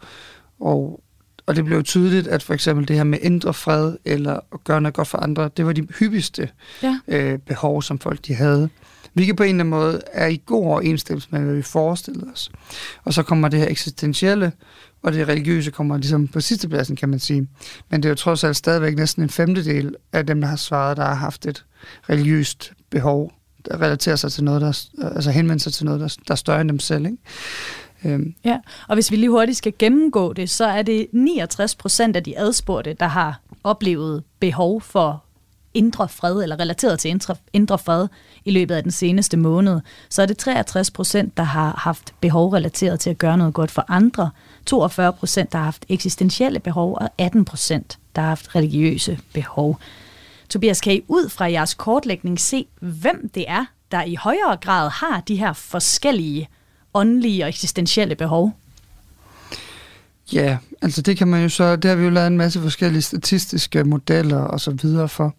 Og, 0.60 1.00
og 1.46 1.56
det 1.56 1.64
blev 1.64 1.82
tydeligt, 1.82 2.26
at 2.26 2.42
for 2.42 2.54
eksempel 2.54 2.88
det 2.88 2.96
her 2.96 3.04
med 3.04 3.18
indre 3.22 3.54
fred, 3.54 3.96
eller 4.04 4.40
at 4.52 4.64
gøre 4.64 4.80
noget 4.80 4.94
godt 4.94 5.08
for 5.08 5.18
andre, 5.18 5.50
det 5.56 5.66
var 5.66 5.72
de 5.72 5.86
hyppigste 5.98 6.48
ja. 6.82 6.98
øh, 7.08 7.38
behov, 7.38 7.82
som 7.82 7.98
folk 7.98 8.26
de 8.26 8.34
havde. 8.34 8.68
Hvilket 9.14 9.36
på 9.36 9.42
en 9.42 9.48
eller 9.48 9.60
anden 9.60 9.70
måde 9.70 10.00
er 10.12 10.26
i 10.26 10.42
god 10.46 10.66
overensstemmelse 10.66 11.28
med, 11.30 11.40
hvad 11.40 11.54
vi 11.54 11.62
forestillede 11.62 12.26
os. 12.32 12.50
Og 13.04 13.14
så 13.14 13.22
kommer 13.22 13.48
det 13.48 13.60
her 13.60 13.68
eksistentielle, 13.68 14.52
og 15.02 15.12
det 15.12 15.28
religiøse 15.28 15.70
kommer 15.70 15.96
ligesom 15.96 16.28
på 16.28 16.40
sidste 16.40 16.68
pladsen, 16.68 16.96
kan 16.96 17.08
man 17.08 17.18
sige. 17.18 17.48
Men 17.90 18.02
det 18.02 18.08
er 18.08 18.10
jo 18.10 18.14
trods 18.14 18.44
alt 18.44 18.56
stadigvæk 18.56 18.96
næsten 18.96 19.22
en 19.22 19.30
femtedel 19.30 19.94
af 20.12 20.26
dem, 20.26 20.40
der 20.40 20.48
har 20.48 20.56
svaret, 20.56 20.96
der 20.96 21.04
har 21.04 21.14
haft 21.14 21.46
et 21.46 21.64
religiøst 22.10 22.72
behov, 22.90 23.32
der 23.64 23.80
relaterer 23.80 24.16
sig 24.16 24.32
til 24.32 24.44
noget, 24.44 24.60
der, 24.60 25.08
altså 25.14 25.30
henvender 25.30 25.62
sig 25.62 25.72
til 25.72 25.84
noget, 25.84 26.00
der, 26.00 26.16
der 26.28 26.34
er 26.34 26.36
større 26.36 26.60
end 26.60 26.68
dem 26.68 26.78
selv. 26.78 27.06
Ikke? 27.06 27.18
Øhm. 28.04 28.34
Ja, 28.44 28.58
og 28.88 28.94
hvis 28.94 29.10
vi 29.10 29.16
lige 29.16 29.30
hurtigt 29.30 29.58
skal 29.58 29.72
gennemgå 29.78 30.32
det, 30.32 30.50
så 30.50 30.64
er 30.64 30.82
det 30.82 31.06
69 31.12 31.74
procent 31.74 32.16
af 32.16 32.24
de 32.24 32.38
adspurgte, 32.38 32.96
der 33.00 33.06
har 33.06 33.40
oplevet 33.64 34.22
behov 34.40 34.80
for 34.80 35.23
indre 35.74 36.08
fred, 36.08 36.42
eller 36.42 36.60
relateret 36.60 36.98
til 36.98 37.10
indre, 37.10 37.36
indre 37.52 37.78
fred 37.78 38.08
i 38.44 38.50
løbet 38.50 38.74
af 38.74 38.82
den 38.82 38.92
seneste 38.92 39.36
måned, 39.36 39.80
så 40.10 40.22
er 40.22 40.26
det 40.26 40.38
63 40.38 40.90
procent, 40.90 41.36
der 41.36 41.42
har 41.42 41.74
haft 41.78 42.14
behov 42.20 42.52
relateret 42.52 43.00
til 43.00 43.10
at 43.10 43.18
gøre 43.18 43.38
noget 43.38 43.54
godt 43.54 43.70
for 43.70 43.84
andre, 43.88 44.30
42 44.66 45.12
procent, 45.12 45.52
der 45.52 45.58
har 45.58 45.64
haft 45.64 45.84
eksistentielle 45.88 46.60
behov, 46.60 46.98
og 47.00 47.10
18 47.18 47.44
procent, 47.44 47.98
der 48.16 48.22
har 48.22 48.28
haft 48.28 48.54
religiøse 48.54 49.18
behov. 49.32 49.78
Tobias, 50.48 50.80
kan 50.80 50.94
I 50.94 51.04
ud 51.08 51.28
fra 51.28 51.50
jeres 51.50 51.74
kortlægning 51.74 52.40
se, 52.40 52.66
hvem 52.80 53.30
det 53.34 53.44
er, 53.48 53.64
der 53.90 54.02
i 54.02 54.14
højere 54.14 54.56
grad 54.56 54.90
har 54.90 55.20
de 55.20 55.36
her 55.36 55.52
forskellige 55.52 56.48
åndelige 56.94 57.44
og 57.44 57.48
eksistentielle 57.48 58.14
behov? 58.14 58.52
Ja, 60.32 60.58
altså 60.82 61.02
det 61.02 61.16
kan 61.16 61.28
man 61.28 61.42
jo 61.42 61.48
så, 61.48 61.76
det 61.76 61.88
har 61.88 61.96
vi 61.96 62.04
jo 62.04 62.10
lavet 62.10 62.26
en 62.26 62.36
masse 62.36 62.60
forskellige 62.60 63.02
statistiske 63.02 63.84
modeller 63.84 64.38
og 64.38 64.60
så 64.60 64.70
videre 64.70 65.08
for, 65.08 65.34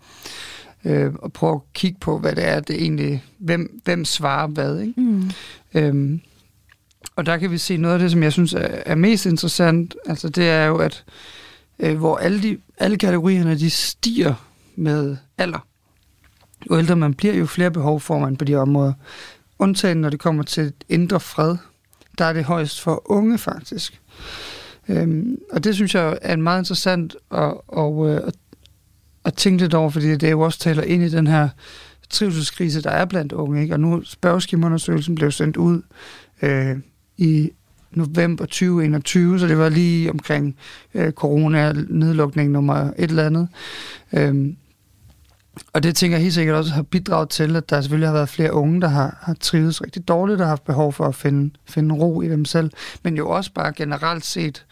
øh, 0.85 1.13
og 1.13 1.33
prøve 1.33 1.55
at 1.55 1.73
kigge 1.73 1.97
på, 1.99 2.19
hvad 2.19 2.35
det 2.35 2.47
er, 2.47 2.59
det 2.59 2.75
egentlig, 2.75 3.23
hvem, 3.37 3.81
hvem 3.83 4.05
svarer 4.05 4.47
hvad, 4.47 4.79
ikke? 4.79 5.01
Mm. 5.01 5.31
Øhm, 5.73 6.21
og 7.15 7.25
der 7.25 7.37
kan 7.37 7.51
vi 7.51 7.57
se 7.57 7.77
noget 7.77 7.93
af 7.93 7.99
det, 7.99 8.11
som 8.11 8.23
jeg 8.23 8.33
synes 8.33 8.53
er, 8.53 8.67
er 8.85 8.95
mest 8.95 9.25
interessant, 9.25 9.95
altså 10.05 10.29
det 10.29 10.49
er 10.49 10.65
jo, 10.65 10.77
at 10.77 11.03
øh, 11.79 11.97
hvor 11.97 12.17
alle, 12.17 12.41
de, 12.41 12.57
alle 12.77 12.97
kategorierne, 12.97 13.59
de 13.59 13.69
stiger 13.69 14.33
med 14.75 15.17
alder. 15.37 15.67
Jo 16.69 16.77
ældre 16.77 16.95
man 16.95 17.13
bliver, 17.13 17.33
jo 17.33 17.45
flere 17.45 17.71
behov 17.71 17.99
får 17.99 18.19
man 18.19 18.37
på 18.37 18.45
de 18.45 18.55
områder. 18.55 18.93
Undtagen, 19.59 19.97
når 19.97 20.09
det 20.09 20.19
kommer 20.19 20.43
til 20.43 20.73
indre 20.89 21.19
fred, 21.19 21.57
der 22.17 22.25
er 22.25 22.33
det 22.33 22.43
højst 22.43 22.81
for 22.81 23.11
unge 23.11 23.37
faktisk. 23.37 24.01
Øhm, 24.89 25.37
og 25.51 25.63
det 25.63 25.75
synes 25.75 25.95
jeg 25.95 26.17
er 26.21 26.35
meget 26.35 26.61
interessant 26.61 27.15
at, 27.31 27.53
og, 27.67 28.09
øh, 28.09 28.21
at, 28.27 28.35
at 29.25 29.33
tænke 29.33 29.63
lidt 29.63 29.73
over, 29.73 29.89
fordi 29.89 30.15
det 30.15 30.31
jo 30.31 30.41
også 30.41 30.59
taler 30.59 30.83
ind 30.83 31.03
i 31.03 31.09
den 31.09 31.27
her 31.27 31.49
trivselskrise, 32.09 32.81
der 32.81 32.89
er 32.89 33.05
blandt 33.05 33.31
unge. 33.31 33.61
Ikke? 33.61 33.73
Og 33.73 33.79
nu 33.79 34.03
spørgeskemaundersøgelsen 34.03 35.15
blev 35.15 35.31
sendt 35.31 35.57
ud 35.57 35.81
øh, 36.41 36.77
i 37.17 37.51
november 37.91 38.45
2021, 38.45 39.39
så 39.39 39.47
det 39.47 39.57
var 39.57 39.69
lige 39.69 40.11
omkring 40.11 40.55
øh, 40.93 41.11
corona-nedlukning 41.11 42.51
nummer 42.51 42.75
et 42.75 43.09
eller 43.09 43.25
andet. 43.25 43.47
Øhm, 44.13 44.55
og 45.73 45.83
det 45.83 45.95
tænker 45.95 46.17
jeg 46.17 46.21
helt 46.21 46.33
sikkert 46.33 46.55
også 46.55 46.73
har 46.73 46.81
bidraget 46.81 47.29
til, 47.29 47.55
at 47.55 47.69
der 47.69 47.81
selvfølgelig 47.81 48.07
har 48.07 48.13
været 48.13 48.29
flere 48.29 48.53
unge, 48.53 48.81
der 48.81 48.87
har, 48.87 49.17
har 49.21 49.33
trivet 49.33 49.81
rigtig 49.81 50.07
dårligt 50.07 50.41
og 50.41 50.45
har 50.45 50.49
haft 50.49 50.65
behov 50.65 50.93
for 50.93 51.05
at 51.05 51.15
finde, 51.15 51.53
finde 51.65 51.95
ro 51.95 52.21
i 52.21 52.29
dem 52.29 52.45
selv. 52.45 52.71
Men 53.03 53.17
jo 53.17 53.29
også 53.29 53.53
bare 53.53 53.73
generelt 53.73 54.25
set, 54.25 54.65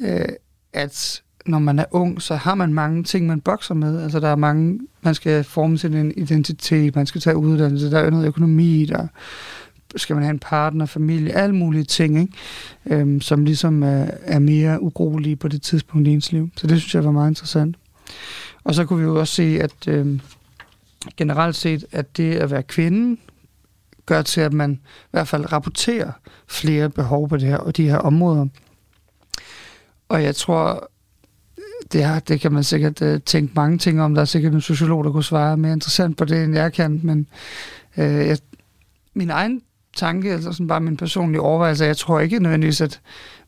øh, 0.00 0.28
at 0.72 1.22
når 1.46 1.58
man 1.58 1.78
er 1.78 1.84
ung, 1.90 2.22
så 2.22 2.34
har 2.34 2.54
man 2.54 2.74
mange 2.74 3.04
ting, 3.04 3.26
man 3.26 3.40
bokser 3.40 3.74
med. 3.74 4.02
Altså 4.02 4.20
der 4.20 4.28
er 4.28 4.36
mange, 4.36 4.80
man 5.02 5.14
skal 5.14 5.44
forme 5.44 5.78
sin 5.78 6.12
identitet, 6.16 6.96
man 6.96 7.06
skal 7.06 7.20
tage 7.20 7.36
uddannelse, 7.36 7.90
der 7.90 7.98
er 7.98 8.10
noget 8.10 8.26
økonomi, 8.26 8.84
der 8.84 9.06
skal 9.96 10.16
man 10.16 10.22
have 10.22 10.32
en 10.32 10.38
partner, 10.38 10.86
familie, 10.86 11.32
alle 11.32 11.54
mulige 11.54 11.84
ting, 11.84 12.20
ikke? 12.20 12.32
Øhm, 12.86 13.20
som 13.20 13.44
ligesom 13.44 13.82
er, 13.82 14.06
er 14.22 14.38
mere 14.38 14.82
urolige 14.82 15.36
på 15.36 15.48
det 15.48 15.62
tidspunkt 15.62 16.08
i 16.08 16.10
ens 16.10 16.32
liv. 16.32 16.50
Så 16.56 16.66
det 16.66 16.80
synes 16.80 16.94
jeg 16.94 17.04
var 17.04 17.10
meget 17.10 17.30
interessant. 17.30 17.76
Og 18.66 18.74
så 18.74 18.84
kunne 18.84 18.98
vi 18.98 19.04
jo 19.04 19.20
også 19.20 19.34
se, 19.34 19.58
at 19.62 19.88
øh, 19.88 20.20
generelt 21.16 21.56
set, 21.56 21.84
at 21.92 22.16
det 22.16 22.34
at 22.34 22.50
være 22.50 22.62
kvinde 22.62 23.20
gør 24.06 24.22
til, 24.22 24.40
at 24.40 24.52
man 24.52 24.72
i 24.72 25.08
hvert 25.10 25.28
fald 25.28 25.52
rapporterer 25.52 26.12
flere 26.46 26.90
behov 26.90 27.28
på 27.28 27.36
det 27.36 27.48
her 27.48 27.56
og 27.56 27.76
de 27.76 27.88
her 27.88 27.98
områder. 27.98 28.46
Og 30.08 30.22
jeg 30.22 30.36
tror, 30.36 30.90
det, 31.92 32.06
her, 32.06 32.18
det 32.18 32.40
kan 32.40 32.52
man 32.52 32.64
sikkert 32.64 33.02
øh, 33.02 33.20
tænke 33.20 33.52
mange 33.54 33.78
ting 33.78 34.02
om. 34.02 34.14
Der 34.14 34.20
er 34.20 34.26
sikkert 34.26 34.52
en 34.52 34.60
sociolog, 34.60 35.04
der 35.04 35.12
kunne 35.12 35.24
svare 35.24 35.56
mere 35.56 35.72
interessant 35.72 36.16
på 36.16 36.24
det, 36.24 36.44
end 36.44 36.54
jeg 36.54 36.72
kan. 36.72 37.00
Men 37.02 37.26
øh, 37.96 38.26
jeg, 38.26 38.38
min 39.14 39.30
egen 39.30 39.62
tanke, 39.96 40.32
altså 40.32 40.52
sådan 40.52 40.66
bare 40.66 40.80
min 40.80 40.96
personlige 40.96 41.40
overvejelse, 41.40 41.84
jeg 41.84 41.96
tror 41.96 42.20
ikke 42.20 42.38
nødvendigvis, 42.38 42.80
at 42.80 43.00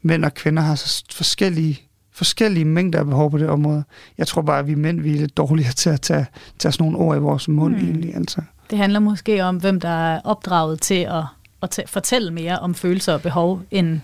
mænd 0.03 0.25
og 0.25 0.35
kvinder 0.35 0.63
har 0.63 0.75
så 0.75 1.05
forskellige 1.13 1.88
forskellige 2.19 2.65
mængder 2.65 2.99
af 2.99 3.07
behov 3.07 3.31
på 3.31 3.39
det 3.39 3.49
område. 3.49 3.85
Jeg 4.19 4.27
tror 4.27 4.43
bare, 4.43 4.59
at 4.59 4.67
vi 4.67 4.75
mænd 4.75 5.01
vi 5.01 5.15
er 5.15 5.19
lidt 5.19 5.37
dårligere 5.37 5.73
til 5.73 5.91
at 5.91 6.01
tage, 6.01 6.27
tage 6.59 6.73
sådan 6.73 6.85
nogle 6.85 6.99
ord 6.99 7.17
i 7.17 7.21
vores 7.21 7.49
mund 7.49 7.75
mm. 7.75 7.85
egentlig. 7.85 8.15
Altså. 8.15 8.43
Det 8.71 8.79
handler 8.79 9.01
måske 9.01 9.45
om, 9.45 9.57
hvem 9.57 9.81
der 9.81 10.13
er 10.15 10.21
opdraget 10.25 10.81
til 10.81 10.95
at, 11.11 11.25
at 11.63 11.79
fortælle 11.87 12.31
mere 12.31 12.59
om 12.59 12.75
følelser 12.75 13.13
og 13.13 13.23
behov, 13.23 13.63
end 13.71 14.01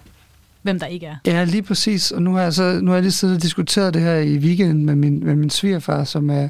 hvem 0.62 0.78
der 0.78 0.86
ikke 0.86 1.06
er. 1.06 1.16
Ja, 1.26 1.44
lige 1.44 1.62
præcis. 1.62 2.10
Og 2.10 2.22
nu 2.22 2.34
har 2.34 2.42
jeg, 2.42 2.54
så, 2.54 2.80
nu 2.82 2.90
har 2.90 2.96
jeg 2.96 3.02
lige 3.02 3.12
siddet 3.12 3.36
og 3.36 3.42
diskuteret 3.42 3.94
det 3.94 4.02
her 4.02 4.14
i 4.14 4.38
weekenden 4.38 4.86
med 4.86 4.94
min, 4.94 5.24
med 5.24 5.34
min 5.34 5.50
svigerfar, 5.50 6.04
som, 6.04 6.30
er, 6.30 6.48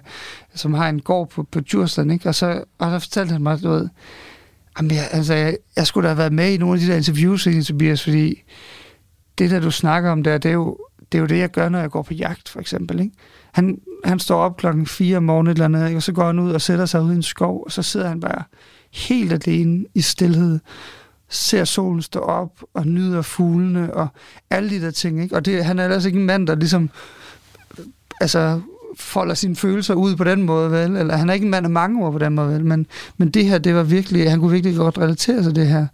som 0.55 0.74
har 0.74 0.88
en 0.88 1.00
gård 1.00 1.29
på, 1.31 1.42
på 1.42 1.61
Djursland, 1.61 2.12
ikke? 2.12 2.29
Og 2.29 2.35
så, 2.35 2.64
og 2.79 2.90
så 2.90 2.98
fortalte 2.98 3.33
han 3.33 3.42
mig, 3.42 3.62
du 3.62 3.70
ved, 3.70 3.88
jamen 4.79 4.90
jeg, 4.90 5.09
altså, 5.11 5.35
jeg, 5.35 5.57
jeg 5.77 5.87
skulle 5.87 6.05
da 6.05 6.09
have 6.09 6.18
været 6.18 6.33
med 6.33 6.53
i 6.53 6.57
nogle 6.57 6.74
af 6.74 6.81
de 6.81 6.87
der 6.87 6.96
interviews, 6.96 7.48
Tobias, 7.66 8.03
fordi 8.03 8.42
det 9.38 9.50
der, 9.50 9.61
du 9.61 9.70
snakker 9.70 10.11
om 10.11 10.22
der, 10.22 10.38
det 10.38 10.48
er 10.48 10.53
jo, 10.53 10.79
det 11.12 11.19
er 11.19 11.21
jo 11.21 11.27
det, 11.27 11.38
jeg 11.38 11.51
gør, 11.51 11.69
når 11.69 11.79
jeg 11.79 11.90
går 11.90 12.03
på 12.03 12.14
jagt, 12.14 12.49
for 12.49 12.61
eksempel. 12.61 13.01
Ikke? 13.01 13.12
Han, 13.53 13.81
han 14.05 14.19
står 14.19 14.40
op 14.40 14.57
klokken 14.57 14.87
4 14.87 15.17
om 15.17 15.23
morgenen 15.23 15.51
eller 15.51 15.64
andet, 15.64 15.97
og 15.97 16.03
så 16.03 16.12
går 16.12 16.27
han 16.27 16.38
ud 16.38 16.53
og 16.53 16.61
sætter 16.61 16.87
sig 16.87 17.03
ud 17.03 17.12
i 17.12 17.17
en 17.17 17.23
skov, 17.23 17.62
og 17.67 17.73
så 17.73 17.83
sidder 17.83 18.09
han 18.09 18.21
bare 18.21 18.43
helt 18.93 19.33
alene 19.33 19.85
i 19.95 20.01
stillhed, 20.01 20.59
ser 21.29 21.64
solen 21.64 22.03
stå 22.03 22.21
op 22.21 22.62
og 22.75 22.87
nyder 22.87 23.23
fuglene 23.23 23.95
og 23.95 24.09
alle 24.51 24.71
de 24.71 24.81
der 24.81 24.90
ting. 24.90 25.23
Ikke? 25.23 25.37
Og 25.37 25.45
det, 25.45 25.64
han 25.64 25.79
er 25.79 25.85
ellers 25.85 26.05
ikke 26.05 26.19
en 26.19 26.27
mand, 26.27 26.47
der 26.47 26.55
ligesom 26.55 26.90
altså, 28.21 28.61
folder 28.99 29.35
sine 29.35 29.57
følelser 29.57 29.95
ud 29.95 30.17
på 30.17 30.25
den 30.25 30.43
måde, 30.43 30.71
vel? 30.71 30.97
Eller 30.97 31.17
han 31.17 31.31
er 31.31 31.35
ikke 31.35 31.45
en 31.45 31.51
mand 31.51 31.67
af 31.67 31.71
mange 31.71 32.05
ord 32.05 32.12
på 32.12 32.19
den 32.19 32.35
måde, 32.35 32.53
vel? 32.53 32.64
Men, 32.64 32.87
men 33.17 33.31
det 33.31 33.45
her, 33.45 33.59
det 33.59 33.75
var 33.75 33.83
virkelig, 33.83 34.31
han 34.31 34.40
kunne 34.40 34.53
virkelig 34.53 34.77
godt 34.77 34.99
relatere 34.99 35.45
sig 35.45 35.57
det 35.57 35.67
her. 35.67 35.87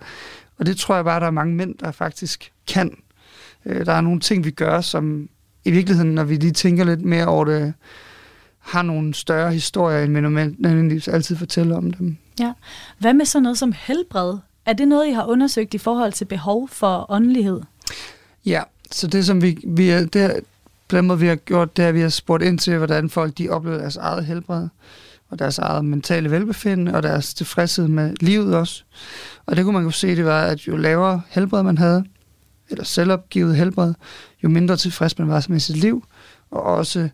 Og 0.59 0.67
det 0.67 0.77
tror 0.77 0.95
jeg 0.95 1.05
bare, 1.05 1.21
der 1.21 1.27
er 1.27 1.31
mange 1.31 1.55
mænd, 1.55 1.75
der 1.81 1.91
faktisk 1.91 2.53
kan. 2.69 2.97
Øh, 3.67 3.87
der 3.87 3.93
er 3.93 4.01
nogle 4.01 4.21
ting, 4.21 4.45
vi 4.45 4.51
gør, 4.51 4.81
som 4.81 5.29
i 5.65 5.71
virkeligheden, 5.71 6.15
når 6.15 6.25
vi 6.25 6.37
lige 6.37 6.53
tænker 6.53 6.85
lidt 6.85 7.03
mere 7.03 7.27
over 7.27 7.45
det, 7.45 7.75
har 8.59 8.83
nogle 8.83 9.15
større 9.15 9.53
historier, 9.53 10.05
end 10.05 10.15
vi 10.15 10.21
normalt 10.21 11.09
altid 11.09 11.37
fortæller 11.37 11.77
om 11.77 11.91
dem. 11.91 12.17
Ja. 12.41 12.53
Hvad 12.99 13.15
med 13.15 13.25
sådan 13.25 13.43
noget 13.43 13.59
som 13.59 13.73
helbred? 13.77 14.39
Er 14.67 14.73
det 14.73 14.89
noget, 14.89 15.09
I 15.09 15.13
har 15.13 15.27
undersøgt 15.27 15.75
i 15.75 15.79
forhold 15.79 16.13
til 16.13 16.25
behov 16.25 16.69
for 16.69 17.07
åndelighed? 17.09 17.61
Ja, 18.47 18.63
så 18.91 19.07
det 19.07 19.27
som 19.27 19.43
vi, 19.43 19.59
vi 19.67 19.91
er, 19.91 20.07
det, 20.07 20.41
på 20.89 20.97
den 20.97 21.07
måde, 21.07 21.19
vi 21.19 21.27
har 21.27 21.37
gjort, 21.37 21.77
det 21.77 21.85
er, 21.85 21.89
at 21.89 21.95
vi 21.95 22.01
har 22.01 22.09
spurgt 22.09 22.43
ind 22.43 22.59
til, 22.59 22.77
hvordan 22.77 23.11
folk 23.11 23.39
de 23.39 23.49
oplever 23.49 23.79
deres 23.79 23.97
eget 23.97 24.25
helbred, 24.25 24.69
og 25.31 25.39
deres 25.39 25.59
eget 25.59 25.85
mentale 25.85 26.31
velbefindende, 26.31 26.95
og 26.95 27.03
deres 27.03 27.35
tilfredshed 27.35 27.89
med 27.89 28.15
livet 28.21 28.55
også. 28.55 28.83
Og 29.47 29.57
det 29.57 29.65
kunne 29.65 29.75
man 29.75 29.85
jo 29.85 29.91
se, 29.91 30.17
det 30.17 30.25
var, 30.25 30.43
at 30.43 30.67
jo 30.67 30.77
lavere 30.77 31.23
helbred 31.29 31.63
man 31.63 31.79
havde, 31.79 32.05
eller 32.71 32.85
selvopgivet 32.85 33.57
helbred, 33.57 33.95
jo 34.45 34.49
mindre 34.49 34.77
tilfreds 34.77 35.19
man 35.19 35.29
var 35.29 35.47
med 35.49 35.61
sit 35.61 35.77
liv, 35.77 36.05
og 36.51 36.63
også 36.63 37.09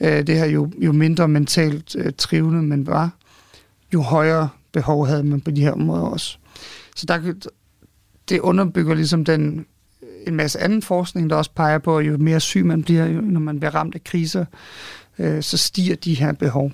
øh, 0.00 0.26
det 0.26 0.38
her, 0.38 0.46
jo, 0.46 0.72
jo 0.78 0.92
mindre 0.92 1.28
mentalt 1.28 1.96
øh, 1.98 2.12
trivende 2.18 2.62
man 2.62 2.86
var, 2.86 3.10
jo 3.94 4.00
højere 4.00 4.48
behov 4.72 5.06
havde 5.06 5.24
man 5.24 5.40
på 5.40 5.50
de 5.50 5.60
her 5.60 5.72
områder 5.72 6.02
også. 6.02 6.36
Så 6.96 7.06
der, 7.06 7.34
det 8.28 8.40
underbygger 8.40 8.94
ligesom 8.94 9.24
den 9.24 9.66
øh, 10.02 10.08
en 10.26 10.34
masse 10.34 10.60
anden 10.60 10.82
forskning, 10.82 11.30
der 11.30 11.36
også 11.36 11.50
peger 11.50 11.78
på, 11.78 11.98
at 11.98 12.06
jo 12.06 12.16
mere 12.16 12.40
syg 12.40 12.64
man 12.64 12.82
bliver, 12.82 13.06
jo, 13.06 13.20
når 13.20 13.40
man 13.40 13.60
bliver 13.60 13.74
ramt 13.74 13.94
af 13.94 14.04
kriser, 14.04 14.44
øh, 15.18 15.42
så 15.42 15.56
stiger 15.56 15.96
de 15.96 16.14
her 16.14 16.32
behov. 16.32 16.72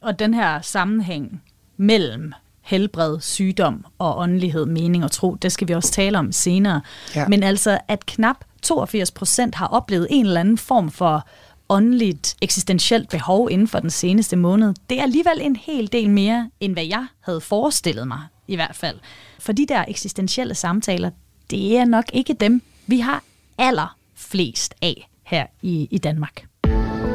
Og 0.00 0.18
den 0.18 0.34
her 0.34 0.60
sammenhæng 0.60 1.42
mellem 1.76 2.32
helbred, 2.62 3.20
sygdom 3.20 3.84
og 3.98 4.18
åndelighed, 4.18 4.66
mening 4.66 5.04
og 5.04 5.10
tro, 5.10 5.34
det 5.34 5.52
skal 5.52 5.68
vi 5.68 5.74
også 5.74 5.92
tale 5.92 6.18
om 6.18 6.32
senere. 6.32 6.80
Ja. 7.16 7.28
Men 7.28 7.42
altså, 7.42 7.78
at 7.88 8.06
knap 8.06 8.36
82 8.62 9.10
procent 9.10 9.54
har 9.54 9.66
oplevet 9.66 10.06
en 10.10 10.26
eller 10.26 10.40
anden 10.40 10.58
form 10.58 10.90
for 10.90 11.26
åndeligt, 11.68 12.36
eksistentielt 12.42 13.08
behov 13.10 13.48
inden 13.50 13.68
for 13.68 13.78
den 13.80 13.90
seneste 13.90 14.36
måned, 14.36 14.74
det 14.90 14.98
er 14.98 15.02
alligevel 15.02 15.40
en 15.40 15.56
hel 15.56 15.92
del 15.92 16.10
mere, 16.10 16.50
end 16.60 16.72
hvad 16.72 16.84
jeg 16.84 17.06
havde 17.20 17.40
forestillet 17.40 18.08
mig, 18.08 18.20
i 18.48 18.54
hvert 18.54 18.76
fald. 18.76 18.98
For 19.38 19.52
de 19.52 19.66
der 19.66 19.84
eksistentielle 19.88 20.54
samtaler, 20.54 21.10
det 21.50 21.76
er 21.76 21.84
nok 21.84 22.04
ikke 22.12 22.34
dem, 22.34 22.62
vi 22.86 22.98
har 22.98 23.22
allerflest 23.58 24.74
af 24.82 25.08
her 25.22 25.46
i, 25.62 25.88
i 25.90 25.98
Danmark. 25.98 26.46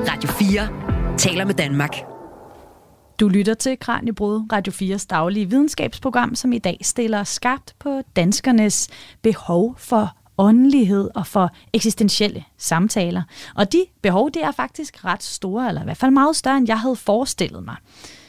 Radio 0.09 0.29
4 0.29 1.17
taler 1.17 1.45
med 1.45 1.53
Danmark. 1.53 2.16
Du 3.19 3.27
lytter 3.27 3.53
til 3.53 3.79
Kranjebrud, 3.79 4.43
Radio 4.51 4.73
4's 4.73 5.05
daglige 5.09 5.49
videnskabsprogram, 5.49 6.35
som 6.35 6.53
i 6.53 6.57
dag 6.57 6.77
stiller 6.81 7.23
skarpt 7.23 7.75
på 7.79 8.01
danskernes 8.15 8.89
behov 9.21 9.75
for 9.77 10.15
åndelighed 10.37 11.09
og 11.15 11.27
for 11.27 11.51
eksistentielle 11.73 12.43
samtaler. 12.57 13.23
Og 13.55 13.71
de 13.71 13.85
behov, 14.01 14.31
det 14.31 14.43
er 14.43 14.51
faktisk 14.51 15.05
ret 15.05 15.23
store, 15.23 15.67
eller 15.67 15.81
i 15.81 15.83
hvert 15.83 15.97
fald 15.97 16.11
meget 16.11 16.35
større, 16.35 16.57
end 16.57 16.67
jeg 16.67 16.79
havde 16.79 16.95
forestillet 16.95 17.63
mig. 17.63 17.75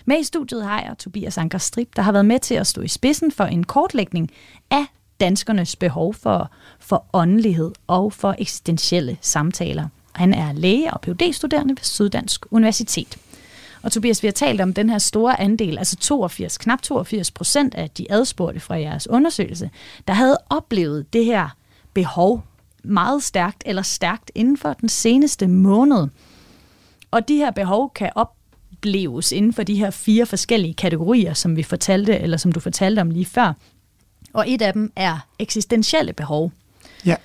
Med 0.04 0.20
i 0.20 0.24
studiet 0.24 0.64
har 0.64 0.80
jeg 0.80 0.98
Tobias 0.98 1.38
Anker 1.38 1.58
Strip, 1.58 1.96
der 1.96 2.02
har 2.02 2.12
været 2.12 2.26
med 2.26 2.38
til 2.38 2.54
at 2.54 2.66
stå 2.66 2.80
i 2.80 2.88
spidsen 2.88 3.32
for 3.32 3.44
en 3.44 3.64
kortlægning 3.64 4.30
af 4.70 4.84
danskernes 5.20 5.76
behov 5.76 6.14
for, 6.14 6.50
for 6.78 7.04
åndelighed 7.12 7.72
og 7.86 8.12
for 8.12 8.34
eksistentielle 8.38 9.18
samtaler. 9.20 9.88
Han 10.12 10.34
er 10.34 10.52
læge 10.52 10.94
og 10.94 11.00
phd 11.00 11.32
studerende 11.32 11.72
ved 11.72 11.84
Syddansk 11.84 12.46
Universitet. 12.50 13.18
Og 13.82 13.92
Tobias, 13.92 14.22
vi 14.22 14.26
har 14.28 14.32
talt 14.32 14.60
om 14.60 14.74
den 14.74 14.90
her 14.90 14.98
store 14.98 15.40
andel, 15.40 15.78
altså 15.78 15.96
82, 15.96 16.58
knap 16.58 16.82
82 16.82 17.30
procent 17.30 17.74
af 17.74 17.90
de 17.90 18.06
adspurgte 18.12 18.60
fra 18.60 18.80
jeres 18.80 19.10
undersøgelse, 19.10 19.70
der 20.08 20.14
havde 20.14 20.38
oplevet 20.50 21.12
det 21.12 21.24
her 21.24 21.48
behov 21.94 22.44
meget 22.84 23.22
stærkt 23.22 23.62
eller 23.66 23.82
stærkt 23.82 24.30
inden 24.34 24.56
for 24.56 24.72
den 24.72 24.88
seneste 24.88 25.46
måned. 25.46 26.08
Og 27.10 27.28
de 27.28 27.36
her 27.36 27.50
behov 27.50 27.92
kan 27.94 28.10
opleves 28.14 29.32
inden 29.32 29.52
for 29.52 29.62
de 29.62 29.74
her 29.74 29.90
fire 29.90 30.26
forskellige 30.26 30.74
kategorier, 30.74 31.34
som 31.34 31.56
vi 31.56 31.62
fortalte, 31.62 32.18
eller 32.18 32.36
som 32.36 32.52
du 32.52 32.60
fortalte 32.60 33.00
om 33.00 33.10
lige 33.10 33.26
før. 33.26 33.52
Og 34.32 34.50
et 34.50 34.62
af 34.62 34.72
dem 34.72 34.92
er 34.96 35.26
eksistentielle 35.38 36.12
behov. 36.12 36.52
Ja. 37.06 37.16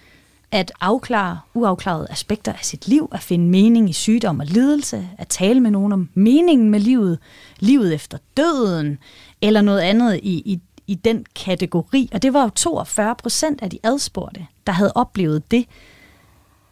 At 0.53 0.71
afklare 0.81 1.39
uafklarede 1.53 2.07
aspekter 2.09 2.53
af 2.53 2.59
sit 2.65 2.87
liv, 2.87 3.09
at 3.11 3.19
finde 3.19 3.49
mening 3.49 3.89
i 3.89 3.93
sygdom 3.93 4.39
og 4.39 4.45
lidelse, 4.45 5.09
at 5.17 5.27
tale 5.27 5.59
med 5.59 5.71
nogen 5.71 5.93
om 5.93 6.09
meningen 6.13 6.69
med 6.69 6.79
livet, 6.79 7.19
livet 7.59 7.93
efter 7.93 8.17
døden, 8.37 8.97
eller 9.41 9.61
noget 9.61 9.79
andet 9.79 10.19
i, 10.23 10.41
i, 10.45 10.59
i 10.87 10.95
den 10.95 11.25
kategori. 11.35 12.09
Og 12.13 12.21
det 12.21 12.33
var 12.33 12.43
jo 12.43 12.49
42 12.49 13.15
procent 13.15 13.61
af 13.61 13.69
de 13.69 13.79
adspurgte, 13.83 14.47
der 14.67 14.73
havde 14.73 14.91
oplevet 14.95 15.51
det. 15.51 15.65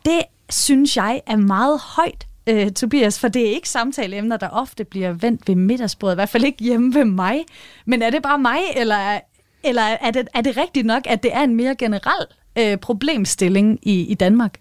Det 0.05 0.21
synes 0.49 0.97
jeg 0.97 1.21
er 1.27 1.35
meget 1.35 1.79
højt, 1.79 2.27
øh, 2.47 2.71
Tobias, 2.71 3.19
for 3.19 3.27
det 3.27 3.47
er 3.47 3.53
ikke 3.53 3.69
samtaleemner, 3.69 4.37
der 4.37 4.49
ofte 4.49 4.83
bliver 4.83 5.11
vendt 5.11 5.47
ved 5.47 5.55
middagsbordet, 5.55 6.15
i 6.15 6.17
hvert 6.17 6.29
fald 6.29 6.43
ikke 6.43 6.63
hjemme 6.63 6.93
ved 6.93 7.05
mig. 7.05 7.45
Men 7.85 8.01
er 8.01 8.09
det 8.09 8.23
bare 8.23 8.39
mig, 8.39 8.59
eller 8.75 8.95
er, 8.95 9.19
eller 9.63 9.81
er 9.81 10.11
det, 10.11 10.27
er 10.33 10.41
det 10.41 10.57
rigtigt 10.57 10.85
nok, 10.85 11.03
at 11.05 11.23
det 11.23 11.33
er 11.33 11.41
en 11.41 11.55
mere 11.55 11.75
generel 11.75 12.27
øh, 12.57 12.77
problemstilling 12.77 13.79
i, 13.81 14.01
i 14.01 14.13
Danmark? 14.13 14.59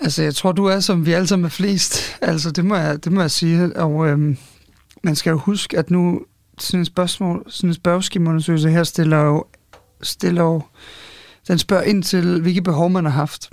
Altså, 0.00 0.22
jeg 0.22 0.34
tror, 0.34 0.52
du 0.52 0.64
er, 0.64 0.80
som 0.80 1.06
vi 1.06 1.12
alle 1.12 1.26
sammen 1.26 1.44
er 1.44 1.50
flest. 1.50 2.16
Altså, 2.22 2.50
det 2.50 2.64
må 2.64 2.76
jeg, 2.76 3.04
det 3.04 3.12
må 3.12 3.20
jeg 3.20 3.30
sige. 3.30 3.76
Og 3.76 4.08
øhm, 4.08 4.36
man 5.02 5.16
skal 5.16 5.30
jo 5.30 5.38
huske, 5.38 5.78
at 5.78 5.90
nu 5.90 6.20
sådan 6.58 6.80
en 6.80 6.84
spørgsmål, 6.84 7.44
sådan 7.48 7.70
en 7.70 7.74
spørgeskemaundersøgelse 7.74 8.70
her 8.70 8.84
stiller 8.84 9.18
jo, 9.18 9.44
stiller 10.02 10.42
jo, 10.42 10.62
den 11.48 11.58
spørger 11.58 11.82
ind 11.82 12.02
til, 12.02 12.40
hvilke 12.40 12.62
behov 12.62 12.90
man 12.90 13.04
har 13.04 13.12
haft. 13.12 13.50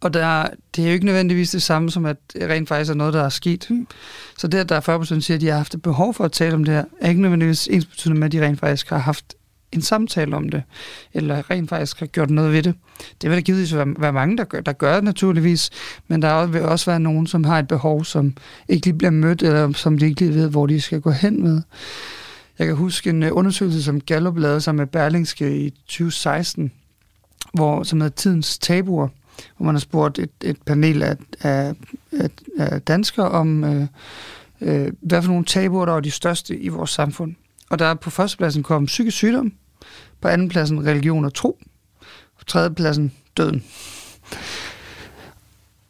Og 0.00 0.14
der, 0.14 0.48
det 0.76 0.82
er 0.82 0.88
jo 0.88 0.92
ikke 0.92 1.06
nødvendigvis 1.06 1.50
det 1.50 1.62
samme 1.62 1.90
som, 1.90 2.06
at 2.06 2.16
rent 2.36 2.68
faktisk 2.68 2.90
er 2.90 2.94
noget, 2.94 3.14
der 3.14 3.22
er 3.22 3.28
sket. 3.28 3.66
Mm. 3.70 3.86
Så 4.38 4.48
det, 4.48 4.58
at 4.58 4.68
der 4.68 4.76
er 4.76 4.98
40% 4.98 5.20
siger, 5.20 5.34
at 5.34 5.40
de 5.40 5.48
har 5.48 5.56
haft 5.56 5.74
et 5.74 5.82
behov 5.82 6.14
for 6.14 6.24
at 6.24 6.32
tale 6.32 6.54
om 6.54 6.64
det 6.64 6.74
her, 6.74 6.84
er 7.00 7.08
ikke 7.08 7.22
nødvendigvis 7.22 7.66
ens 7.66 7.86
betydende 7.86 8.20
med, 8.20 8.26
at 8.26 8.32
de 8.32 8.46
rent 8.46 8.60
faktisk 8.60 8.90
har 8.90 8.98
haft 8.98 9.34
en 9.72 9.82
samtale 9.82 10.36
om 10.36 10.48
det, 10.48 10.62
eller 11.14 11.50
rent 11.50 11.68
faktisk 11.68 12.00
har 12.00 12.06
gjort 12.06 12.30
noget 12.30 12.52
ved 12.52 12.62
det. 12.62 12.74
Det 13.22 13.30
vil 13.30 13.36
der 13.36 13.42
givetvis 13.42 13.74
være, 13.74 13.94
være 13.98 14.12
mange, 14.12 14.36
der 14.36 14.44
gør, 14.44 14.60
der 14.60 14.72
gør 14.72 14.94
det 14.94 15.04
naturligvis, 15.04 15.70
men 16.08 16.22
der 16.22 16.46
vil 16.46 16.62
også 16.62 16.90
være 16.90 17.00
nogen, 17.00 17.26
som 17.26 17.44
har 17.44 17.58
et 17.58 17.68
behov, 17.68 18.04
som 18.04 18.36
ikke 18.68 18.86
lige 18.86 18.98
bliver 18.98 19.10
mødt, 19.10 19.42
eller 19.42 19.72
som 19.72 19.98
de 19.98 20.06
ikke 20.06 20.20
lige 20.20 20.34
ved, 20.34 20.50
hvor 20.50 20.66
de 20.66 20.80
skal 20.80 21.00
gå 21.00 21.10
hen 21.10 21.42
med. 21.42 21.62
Jeg 22.58 22.66
kan 22.66 22.76
huske 22.76 23.10
en 23.10 23.22
øh, 23.22 23.30
undersøgelse, 23.32 23.82
som 23.82 24.00
Gallup 24.00 24.36
lavede 24.36 24.60
sig 24.60 24.74
med 24.74 24.86
Berlingske 24.86 25.56
i 25.56 25.70
2016, 25.70 26.72
hvor, 27.54 27.82
som 27.82 28.00
hedder 28.00 28.14
Tidens 28.14 28.58
Tabuer, 28.58 29.08
hvor 29.56 29.66
man 29.66 29.74
har 29.74 29.80
spurgt 29.80 30.18
et, 30.18 30.30
et 30.42 30.56
panel 30.66 31.02
af, 31.02 31.16
af, 31.40 31.74
af, 32.12 32.30
af 32.58 32.82
danskere 32.82 33.28
om, 33.28 33.64
øh, 33.64 33.86
øh, 34.60 34.92
hvad 35.00 35.22
for 35.22 35.30
nogle 35.30 35.44
tabuer, 35.44 35.86
der 35.86 35.96
er 35.96 36.00
de 36.00 36.10
største 36.10 36.58
i 36.58 36.68
vores 36.68 36.90
samfund. 36.90 37.34
Og 37.70 37.78
der 37.78 37.86
er 37.86 37.94
på 37.94 38.10
førstepladsen 38.10 38.62
kom 38.62 38.86
psykisk 38.86 39.16
sygdom, 39.16 39.52
på 40.20 40.28
andenpladsen 40.28 40.86
religion 40.86 41.24
og 41.24 41.34
tro, 41.34 41.58
på 42.38 42.44
tredjepladsen 42.46 43.12
døden. 43.36 43.64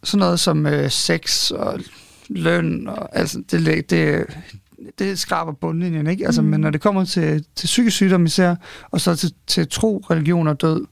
Sådan 0.02 0.18
noget 0.18 0.40
som 0.40 0.66
øh, 0.66 0.90
sex 0.90 1.50
og 1.50 1.80
løn, 2.28 2.88
og, 2.88 3.16
altså, 3.16 3.42
det, 3.50 3.90
det, 3.90 4.26
det 4.98 5.18
skraber 5.18 5.52
bundlinjen, 5.52 6.06
ikke? 6.06 6.26
Altså, 6.26 6.42
mm. 6.42 6.48
Men 6.48 6.60
når 6.60 6.70
det 6.70 6.80
kommer 6.80 7.04
til, 7.04 7.44
til 7.56 7.66
psykisk 7.66 7.96
sygdom 7.96 8.24
især, 8.24 8.54
og 8.90 9.00
så 9.00 9.16
til, 9.16 9.34
til 9.46 9.68
tro, 9.68 10.04
religion 10.10 10.48
og 10.48 10.60
død, 10.60 10.86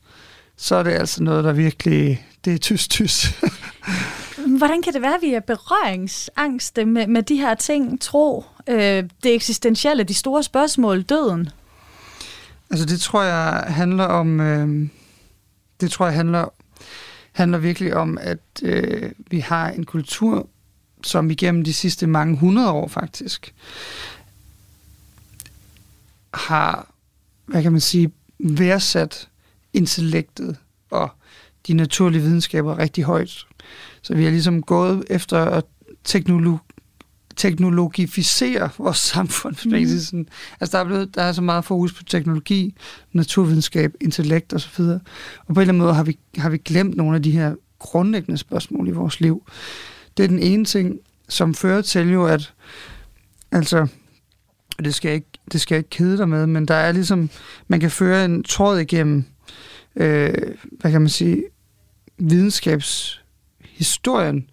så 0.57 0.77
er 0.77 0.83
det 0.83 0.91
altså 0.91 1.23
noget, 1.23 1.45
der 1.45 1.53
virkelig 1.53 2.27
det 2.45 2.55
er 2.55 2.59
tyst, 2.59 2.91
tyst. 2.91 3.27
Hvordan 4.59 4.83
kan 4.83 4.93
det 4.93 5.03
være, 5.03 5.15
at 5.15 5.23
vi 5.23 5.35
er 5.35 5.41
berøringsangste 5.41 6.85
med, 6.85 7.07
med 7.07 7.23
de 7.23 7.37
her 7.37 7.55
ting? 7.55 8.01
Tro, 8.01 8.45
øh, 8.69 9.05
det 9.23 9.35
eksistentielle, 9.35 10.05
de 10.05 10.15
store 10.15 10.43
spørgsmål, 10.43 11.03
døden? 11.03 11.49
Altså 12.71 12.87
det 12.87 13.01
tror 13.01 13.23
jeg 13.23 13.65
handler 13.67 14.05
om, 14.05 14.41
øh, 14.41 14.89
det 15.81 15.91
tror 15.91 16.07
jeg 16.07 16.15
handler, 16.15 16.49
handler 17.33 17.59
virkelig 17.59 17.95
om, 17.95 18.19
at 18.21 18.39
øh, 18.63 19.13
vi 19.31 19.41
har 19.41 19.71
en 19.71 19.85
kultur, 19.85 20.49
som 21.03 21.31
igennem 21.31 21.65
de 21.65 21.75
sidste 21.75 22.07
mange 22.07 22.37
hundrede 22.37 22.71
år 22.71 22.89
faktisk, 22.89 23.55
har, 26.35 26.91
hvad 27.47 27.63
kan 27.63 27.73
man 27.73 27.81
sige, 27.81 28.13
værdsat 28.39 29.29
intellektet 29.73 30.57
og 30.91 31.11
de 31.67 31.73
naturlige 31.73 32.23
videnskaber 32.23 32.79
rigtig 32.79 33.05
højt. 33.05 33.47
Så 34.03 34.15
vi 34.15 34.25
har 34.25 34.31
ligesom 34.31 34.63
gået 34.63 35.05
efter 35.11 35.61
teknologi 36.05 36.59
teknologificere 37.39 38.71
vores 38.79 38.97
samfund. 38.97 39.57
Mm. 39.65 39.99
Sådan. 39.99 40.29
Altså 40.61 40.77
der 40.77 40.85
er, 40.85 40.87
blevet, 40.87 41.15
der 41.15 41.23
er 41.23 41.33
så 41.33 41.43
meget 41.43 41.65
fokus 41.65 41.93
på 41.93 42.05
teknologi, 42.05 42.75
naturvidenskab, 43.13 43.93
intellekt 44.01 44.55
osv. 44.55 44.83
Og, 44.83 45.01
og 45.47 45.55
på 45.55 45.61
en 45.61 45.61
eller 45.61 45.73
anden 45.73 45.83
måde 45.83 45.95
har 45.95 46.03
vi, 46.03 46.19
har 46.37 46.51
vi 46.51 46.59
glemt 46.59 46.97
nogle 46.97 47.17
af 47.17 47.23
de 47.23 47.31
her 47.31 47.55
grundlæggende 47.79 48.39
spørgsmål 48.39 48.89
i 48.89 48.91
vores 48.91 49.21
liv. 49.21 49.43
Det 50.17 50.25
er 50.25 50.29
den 50.29 50.39
ene 50.39 50.65
ting, 50.65 50.99
som 51.29 51.55
fører 51.55 51.83
til 51.83 52.11
jo, 52.11 52.27
at 52.27 52.53
altså, 53.53 53.87
det 54.85 54.95
skal 54.95 55.09
jeg 55.09 55.15
ikke, 55.15 55.31
det 55.53 55.61
skal 55.61 55.75
jeg 55.75 55.79
ikke 55.79 55.91
kede 55.91 56.19
dig 56.19 56.29
med, 56.29 56.47
men 56.47 56.69
der 56.69 56.75
er 56.75 56.93
ligesom, 56.93 57.31
man 57.69 57.81
kan 57.81 57.91
føre 57.91 58.25
en 58.25 58.43
tråd 58.43 58.79
igennem, 58.79 59.25
øh, 59.97 60.35
hvad 60.81 60.91
kan 60.91 61.01
man 61.01 61.11
sige, 61.11 61.45
videnskabshistorien, 62.19 64.49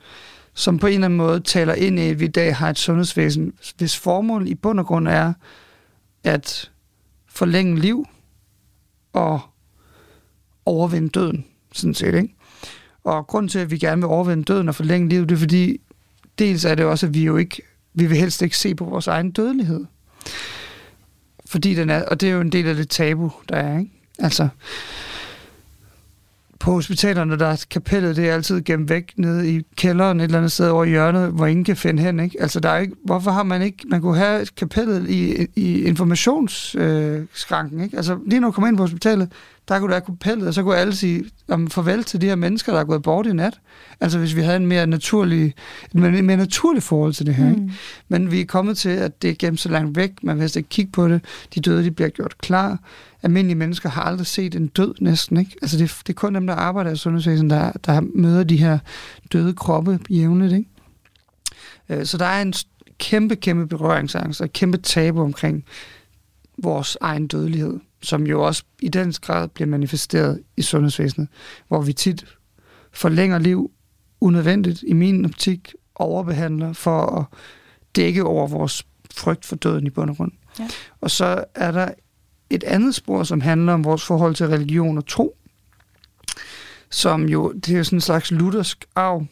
som 0.56 0.80
på 0.80 0.88
en 0.88 0.94
eller 0.94 1.06
anden 1.06 1.18
måde 1.18 1.40
taler 1.40 1.74
ind 1.74 2.00
i, 2.00 2.10
at 2.10 2.20
vi 2.20 2.26
i 2.26 2.28
dag 2.28 2.56
har 2.56 2.70
et 2.70 2.80
sundhedsvæsen, 2.80 3.54
hvis 3.78 3.98
formål 3.98 4.48
i 4.48 4.56
bund 4.56 4.80
og 4.80 4.86
grund 4.86 5.08
er 5.08 5.34
at 6.24 6.72
forlænge 7.28 7.80
liv 7.80 8.06
og 9.14 9.42
overvinde 10.66 11.10
døden, 11.10 11.46
sådan 11.74 11.94
set, 11.94 12.16
ikke? 12.16 12.36
Og 13.04 13.28
grund 13.28 13.50
til, 13.50 13.60
at 13.60 13.72
vi 13.72 13.78
gerne 13.78 14.02
vil 14.02 14.08
overvinde 14.08 14.44
døden 14.44 14.70
og 14.70 14.76
forlænge 14.76 15.10
livet, 15.10 15.30
det 15.30 15.36
er 15.36 15.40
fordi, 15.40 15.78
dels 16.40 16.66
er 16.66 16.76
det 16.76 16.86
også, 16.86 17.06
at 17.06 17.14
vi 17.14 17.24
jo 17.24 17.38
ikke, 17.38 17.62
vi 17.94 18.06
vil 18.06 18.18
helst 18.18 18.42
ikke 18.42 18.58
se 18.58 18.76
på 18.76 18.86
vores 18.86 19.08
egen 19.08 19.32
dødelighed. 19.32 19.86
Fordi 21.46 21.76
den 21.76 21.90
er, 21.90 22.06
og 22.06 22.22
det 22.22 22.30
er 22.30 22.34
jo 22.34 22.42
en 22.42 22.52
del 22.52 22.68
af 22.68 22.76
det 22.76 22.90
tabu, 22.90 23.32
der 23.50 23.56
er, 23.56 23.80
ikke? 23.80 23.92
Altså, 24.20 24.48
på 26.60 26.72
hospitalerne, 26.72 27.40
der 27.40 27.48
er 27.48 27.66
kapellet, 27.72 28.16
det 28.16 28.30
er 28.30 28.34
altid 28.34 28.62
gemt 28.62 28.90
væk 28.90 29.14
nede 29.18 29.52
i 29.56 29.62
kælderen 29.76 30.20
et 30.20 30.24
eller 30.24 30.38
andet 30.38 30.52
sted 30.52 30.70
over 30.70 30.84
i 30.84 30.90
hjørnet, 30.90 31.32
hvor 31.32 31.46
ingen 31.46 31.66
kan 31.66 31.76
finde 31.76 32.04
hen. 32.04 32.20
Ikke? 32.20 32.42
Altså, 32.42 32.60
der 32.60 32.70
er 32.70 32.78
ikke, 32.78 32.96
hvorfor 33.06 33.32
har 33.32 33.44
man 33.44 33.62
ikke... 33.62 33.78
Man 33.90 34.02
kunne 34.02 34.18
have 34.18 34.46
kapellet 34.58 35.10
i, 35.10 35.48
i 35.56 35.84
informationsskranken. 35.84 37.80
Øh, 37.80 37.84
ikke? 37.86 37.98
Altså, 37.98 38.18
lige 38.28 38.40
når 38.40 38.48
du 38.48 38.52
kommer 38.52 38.68
ind 38.68 38.78
på 38.78 38.84
hospitalet, 38.84 39.32
der 39.68 39.80
kunne 39.80 39.90
der 39.90 39.96
have 39.96 40.06
kapellet, 40.06 40.48
og 40.48 40.54
så 40.54 40.64
kunne 40.64 40.76
alle 40.76 40.96
sige 40.96 41.26
om 41.48 41.68
farvel 41.68 42.04
til 42.04 42.22
de 42.22 42.26
her 42.26 42.36
mennesker, 42.36 42.74
der 42.74 42.80
er 42.80 42.84
gået 42.84 43.04
bort 43.04 43.26
i 43.26 43.34
nat. 43.34 43.60
Altså, 44.02 44.20
hvis 44.20 44.36
vi 44.36 44.42
havde 44.42 44.58
en 44.58 44.68
mere 44.68 44.88
naturlig, 44.88 45.54
en 45.94 46.26
mere 46.26 46.38
naturlig 46.38 46.84
forhold 46.84 47.14
til 47.14 47.26
det 47.26 47.36
her. 47.36 47.46
Mm. 47.46 47.52
Ikke? 47.52 47.74
Men 48.10 48.32
vi 48.32 48.42
er 48.42 48.46
kommet 48.46 48.78
til, 48.78 48.90
at 48.90 49.22
det 49.22 49.30
er 49.30 49.36
gemt 49.40 49.60
så 49.60 49.70
langt 49.70 49.98
væk, 49.98 50.12
man 50.24 50.40
vil 50.40 50.58
ikke 50.58 50.70
kigge 50.70 50.92
på 50.92 51.08
det. 51.08 51.22
De 51.56 51.60
døde, 51.60 51.84
de 51.84 51.92
bliver 51.92 52.10
gjort 52.10 52.38
klar 52.38 52.80
almindelige 53.26 53.58
mennesker 53.58 53.90
har 53.90 54.02
aldrig 54.02 54.28
set 54.28 54.56
en 54.56 54.68
død 54.68 54.94
næsten. 55.02 55.38
Ikke? 55.38 55.52
Altså 55.62 55.78
det, 55.78 55.98
det 56.08 56.10
er 56.10 56.18
kun 56.18 56.36
dem, 56.36 56.48
der 56.48 56.54
arbejder 56.54 56.92
i 56.92 56.96
sundhedsvæsenet, 56.96 57.52
der, 57.52 57.72
der 57.72 58.02
møder 58.02 58.44
de 58.44 58.58
her 58.58 58.80
døde 59.34 59.54
kroppe 59.54 60.00
jævnligt. 60.10 60.54
Ikke? 60.54 60.70
Øh, 61.90 62.06
så 62.06 62.18
der 62.18 62.26
er 62.26 62.42
en 62.42 62.54
kæmpe, 62.98 63.36
kæmpe 63.36 63.68
berøringsangst 63.68 64.42
og 64.42 64.54
kæmpe 64.54 64.78
tabu 64.78 65.22
omkring 65.22 65.66
vores 66.58 66.98
egen 67.02 67.28
dødelighed, 67.28 67.80
som 68.02 68.28
jo 68.28 68.44
også 68.44 68.64
i 68.82 68.90
den 68.90 69.14
grad 69.22 69.48
bliver 69.48 69.68
manifesteret 69.68 70.42
i 70.58 70.62
sundhedsvæsenet, 70.62 71.28
hvor 71.68 71.82
vi 71.82 71.94
tit 71.94 72.26
forlænger 72.92 73.40
liv 73.40 73.72
unødvendigt, 74.22 74.84
i 74.88 74.94
min 74.94 75.26
optik, 75.26 75.74
overbehandler 75.96 76.74
for 76.74 77.20
at 77.20 77.26
dække 77.96 78.24
over 78.24 78.48
vores 78.48 78.86
frygt 79.14 79.46
for 79.46 79.56
døden 79.56 79.88
i 79.88 79.90
bund 79.90 80.10
og 80.10 80.18
grund. 80.18 80.32
Ja. 80.60 80.68
Og 81.02 81.12
så 81.12 81.44
er 81.56 81.72
der 81.72 81.90
et 82.56 82.64
andet 82.64 82.96
spor, 82.96 83.24
som 83.24 83.42
handler 83.42 83.74
om 83.74 83.84
vores 83.84 84.06
forhold 84.06 84.36
til 84.36 84.48
religion 84.48 84.98
og 84.98 85.08
tro, 85.08 85.36
som 86.90 87.30
jo, 87.30 87.52
det 87.52 87.78
er 87.78 87.84
sådan 87.84 87.98
en 87.98 88.02
slags 88.02 88.32
luthersk 88.32 88.86
arv, 88.96 89.26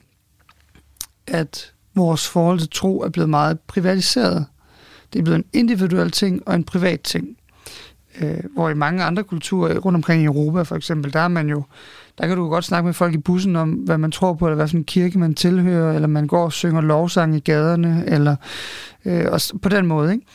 at 1.27 1.73
vores 1.95 2.27
forhold 2.27 2.59
til 2.59 2.69
tro 2.69 3.01
er 3.01 3.09
blevet 3.09 3.29
meget 3.29 3.59
privatiseret. 3.59 4.45
Det 5.13 5.19
er 5.19 5.23
blevet 5.23 5.37
en 5.37 5.45
individuel 5.53 6.11
ting 6.11 6.47
og 6.47 6.55
en 6.55 6.63
privat 6.63 7.01
ting. 7.01 7.37
Øh, 8.21 8.43
hvor 8.53 8.69
i 8.69 8.73
mange 8.73 9.03
andre 9.03 9.23
kulturer 9.23 9.71
øh, 9.71 9.85
rundt 9.85 9.95
omkring 9.95 10.21
i 10.21 10.25
Europa 10.25 10.61
for 10.61 10.75
eksempel, 10.75 11.13
der 11.13 11.19
er 11.19 11.27
man 11.27 11.49
jo, 11.49 11.63
der 12.17 12.27
kan 12.27 12.37
du 12.37 12.49
godt 12.49 12.65
snakke 12.65 12.85
med 12.85 12.93
folk 12.93 13.13
i 13.13 13.17
bussen 13.17 13.55
om, 13.55 13.71
hvad 13.71 13.97
man 13.97 14.11
tror 14.11 14.33
på, 14.33 14.47
eller 14.47 14.55
hvad 14.55 14.67
for 14.67 14.77
en 14.77 14.83
kirke 14.83 15.19
man 15.19 15.35
tilhører, 15.35 15.93
eller 15.93 16.07
man 16.07 16.27
går 16.27 16.43
og 16.43 16.53
synger 16.53 16.81
lovsang 16.81 17.35
i 17.35 17.39
gaderne, 17.39 18.03
eller 18.07 18.35
øh, 19.05 19.25
og 19.31 19.39
på 19.61 19.69
den 19.69 19.85
måde. 19.85 20.13
Ikke? 20.13 20.25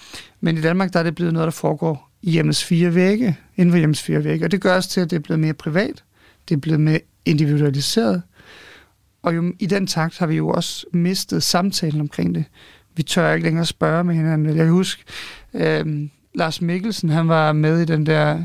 Men 0.40 0.59
i 0.59 0.61
Danmark, 0.61 0.92
der 0.92 0.98
er 0.98 1.03
det 1.03 1.14
blevet 1.14 1.33
noget, 1.33 1.46
der 1.46 1.51
foregår 1.51 2.08
i 2.22 2.31
hjemmets 2.31 2.64
fire 2.64 2.94
vægge, 2.94 3.37
inden 3.57 3.72
for 3.72 3.78
hjemmes 3.78 4.02
fire 4.02 4.24
vægge. 4.24 4.44
Og 4.46 4.50
det 4.50 4.61
gør 4.61 4.74
også 4.74 4.90
til, 4.90 5.00
at 5.00 5.11
det 5.11 5.16
er 5.16 5.20
blevet 5.20 5.40
mere 5.40 5.54
privat, 5.54 6.04
det 6.48 6.54
er 6.54 6.61
blevet 6.61 6.81
mere 6.81 7.00
individualiseret. 7.24 8.22
Og 9.22 9.37
jo, 9.37 9.52
i 9.59 9.66
den 9.66 9.87
takt 9.87 10.18
har 10.18 10.26
vi 10.26 10.37
jo 10.37 10.48
også 10.48 10.87
mistet 10.92 11.42
samtalen 11.42 12.00
omkring 12.00 12.35
det. 12.35 12.44
Vi 12.96 13.02
tør 13.02 13.33
ikke 13.33 13.44
længere 13.44 13.66
spørge 13.66 14.04
med 14.04 14.14
hinanden. 14.14 14.57
Jeg 14.57 14.68
husker, 14.68 15.02
øh, 15.54 16.09
Lars 16.35 16.61
Mikkelsen, 16.61 17.09
han 17.09 17.28
var 17.28 17.52
med 17.52 17.81
i 17.81 17.85
den 17.85 18.07
der 18.07 18.42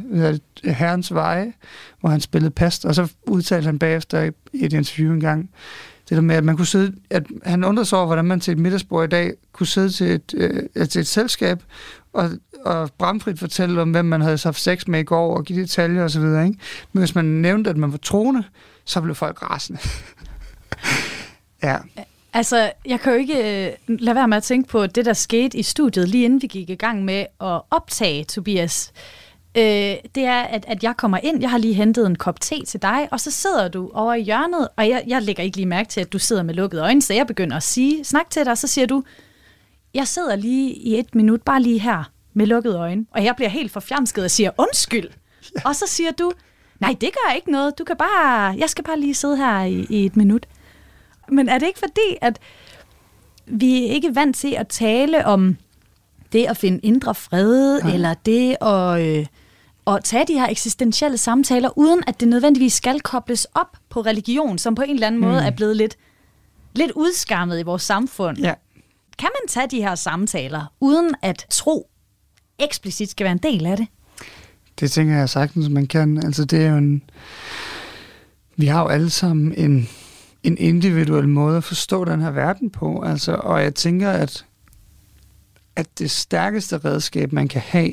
Herrens 0.63 1.13
Veje, 1.13 1.53
hvor 1.99 2.09
han 2.09 2.21
spillede 2.21 2.51
past, 2.51 2.85
og 2.85 2.95
så 2.95 3.11
udtalte 3.27 3.65
han 3.65 3.79
bagefter 3.79 4.31
i 4.53 4.65
et 4.65 4.73
interview 4.73 5.13
engang, 5.13 5.49
det 6.09 6.15
der 6.15 6.21
med, 6.21 6.35
at 6.35 6.43
man 6.43 6.57
kunne 6.57 6.65
sidde, 6.65 6.93
at 7.09 7.23
han 7.45 7.63
undrede 7.63 7.85
sig 7.85 7.97
over, 7.97 8.05
hvordan 8.05 8.25
man 8.25 8.39
til 8.39 8.51
et 8.51 8.57
middagsbord 8.57 9.05
i 9.05 9.09
dag 9.09 9.33
kunne 9.51 9.67
sidde 9.67 9.89
til 9.89 10.11
et, 10.11 10.33
øh, 10.37 10.87
til 10.87 10.99
et 10.99 11.07
selskab 11.07 11.63
og, 12.13 12.29
og 12.65 12.91
bramfrit 12.97 13.39
fortælle 13.39 13.81
om, 13.81 13.91
hvem 13.91 14.05
man 14.05 14.21
havde 14.21 14.39
haft 14.43 14.61
sex 14.61 14.87
med 14.87 14.99
i 14.99 15.03
går, 15.03 15.37
og 15.37 15.43
give 15.43 15.61
detaljer 15.61 16.03
osv. 16.03 16.21
Ikke? 16.21 16.57
Men 16.93 17.01
hvis 17.01 17.15
man 17.15 17.25
nævnte, 17.25 17.69
at 17.69 17.77
man 17.77 17.91
var 17.91 17.97
troende, 17.97 18.43
så 18.85 19.01
blev 19.01 19.15
folk 19.15 19.41
rasende. 19.41 19.79
ja. 21.63 21.77
Altså, 22.33 22.71
jeg 22.85 22.99
kan 22.99 23.13
jo 23.13 23.19
ikke 23.19 23.67
øh, 23.67 23.73
lade 23.87 24.15
være 24.15 24.27
med 24.27 24.37
at 24.37 24.43
tænke 24.43 24.69
på 24.69 24.87
det, 24.87 25.05
der 25.05 25.13
skete 25.13 25.57
i 25.57 25.63
studiet, 25.63 26.09
lige 26.09 26.25
inden 26.25 26.41
vi 26.41 26.47
gik 26.47 26.69
i 26.69 26.75
gang 26.75 27.05
med 27.05 27.25
at 27.41 27.61
optage 27.71 28.23
Tobias. 28.23 28.91
Uh, 29.57 29.63
det 30.15 30.17
er, 30.17 30.41
at, 30.41 30.65
at 30.67 30.83
jeg 30.83 30.97
kommer 30.97 31.17
ind, 31.23 31.41
jeg 31.41 31.49
har 31.49 31.57
lige 31.57 31.73
hentet 31.73 32.07
en 32.07 32.15
kop 32.15 32.41
te 32.41 32.65
til 32.65 32.81
dig, 32.81 33.07
og 33.11 33.19
så 33.19 33.31
sidder 33.31 33.67
du 33.67 33.91
over 33.93 34.13
i 34.13 34.21
hjørnet, 34.21 34.67
og 34.75 34.89
jeg, 34.89 35.03
jeg 35.07 35.21
lægger 35.21 35.43
ikke 35.43 35.57
lige 35.57 35.65
mærke 35.65 35.89
til, 35.89 36.01
at 36.01 36.13
du 36.13 36.19
sidder 36.19 36.43
med 36.43 36.53
lukkede 36.53 36.81
øjne, 36.81 37.01
så 37.01 37.13
jeg 37.13 37.27
begynder 37.27 37.57
at 37.57 37.63
sige, 37.63 38.03
snak 38.03 38.29
til 38.29 38.43
dig, 38.43 38.51
og 38.51 38.57
så 38.57 38.67
siger 38.67 38.87
du, 38.87 39.03
jeg 39.93 40.07
sidder 40.07 40.35
lige 40.35 40.73
i 40.73 40.99
et 40.99 41.15
minut, 41.15 41.41
bare 41.41 41.61
lige 41.61 41.79
her, 41.79 42.11
med 42.33 42.45
lukkede 42.45 42.77
øjne, 42.77 43.05
og 43.11 43.23
jeg 43.23 43.35
bliver 43.35 43.49
helt 43.49 43.71
forfjamsket 43.71 44.23
og 44.23 44.31
siger, 44.31 44.51
undskyld. 44.57 45.09
Ja. 45.55 45.61
Og 45.65 45.75
så 45.75 45.85
siger 45.87 46.11
du, 46.11 46.31
nej, 46.79 46.95
det 47.01 47.09
gør 47.13 47.33
ikke 47.35 47.51
noget, 47.51 47.77
du 47.77 47.83
kan 47.83 47.97
bare, 47.97 48.55
jeg 48.57 48.69
skal 48.69 48.83
bare 48.83 48.99
lige 48.99 49.15
sidde 49.15 49.37
her 49.37 49.63
i, 49.63 49.85
i 49.89 50.05
et 50.05 50.15
minut. 50.15 50.45
Men 51.29 51.49
er 51.49 51.57
det 51.57 51.67
ikke 51.67 51.79
fordi, 51.79 52.17
at 52.21 52.39
vi 53.45 53.87
er 53.87 53.91
ikke 53.91 54.15
vant 54.15 54.35
til 54.35 54.53
at 54.53 54.67
tale 54.67 55.25
om 55.25 55.57
det 56.31 56.45
at 56.45 56.57
finde 56.57 56.79
indre 56.79 57.15
fred, 57.15 57.81
ja. 57.83 57.93
eller 57.93 58.13
det 58.13 58.57
at, 58.61 59.01
øh, 59.01 59.25
at 59.87 60.03
tage 60.03 60.25
de 60.27 60.33
her 60.33 60.47
eksistentielle 60.47 61.17
samtaler, 61.17 61.77
uden 61.77 62.03
at 62.07 62.19
det 62.19 62.27
nødvendigvis 62.27 62.73
skal 62.73 63.01
kobles 63.01 63.47
op 63.53 63.77
på 63.89 64.01
religion, 64.01 64.57
som 64.57 64.75
på 64.75 64.81
en 64.81 64.93
eller 64.93 65.07
anden 65.07 65.21
mm. 65.21 65.27
måde 65.27 65.41
er 65.41 65.51
blevet 65.51 65.77
lidt, 65.77 65.97
lidt 66.75 66.91
udskammet 66.91 67.59
i 67.59 67.63
vores 67.63 67.83
samfund. 67.83 68.37
Ja. 68.37 68.53
Kan 69.19 69.29
man 69.41 69.47
tage 69.47 69.67
de 69.67 69.81
her 69.81 69.95
samtaler, 69.95 70.73
uden 70.79 71.15
at 71.21 71.45
tro 71.49 71.89
eksplicit 72.59 73.09
skal 73.09 73.23
være 73.23 73.31
en 73.31 73.37
del 73.37 73.65
af 73.65 73.77
det? 73.77 73.87
Det 74.79 74.91
tænker 74.91 75.15
jeg 75.15 75.29
sagtens, 75.29 75.69
man 75.69 75.87
kan. 75.87 76.17
Altså 76.17 76.45
det 76.45 76.65
er 76.65 76.69
jo 76.69 76.77
en... 76.77 77.03
Vi 78.55 78.65
har 78.65 78.81
jo 78.81 78.87
alle 78.87 79.09
sammen 79.09 79.53
en, 79.57 79.89
en 80.43 80.57
individuel 80.57 81.29
måde 81.29 81.57
at 81.57 81.63
forstå 81.63 82.05
den 82.05 82.21
her 82.21 82.31
verden 82.31 82.69
på. 82.69 83.01
Altså, 83.01 83.33
og 83.33 83.63
jeg 83.63 83.75
tænker, 83.75 84.11
at, 84.11 84.45
at 85.75 85.99
det 85.99 86.11
stærkeste 86.11 86.77
redskab, 86.77 87.31
man 87.31 87.47
kan 87.47 87.61
have, 87.61 87.91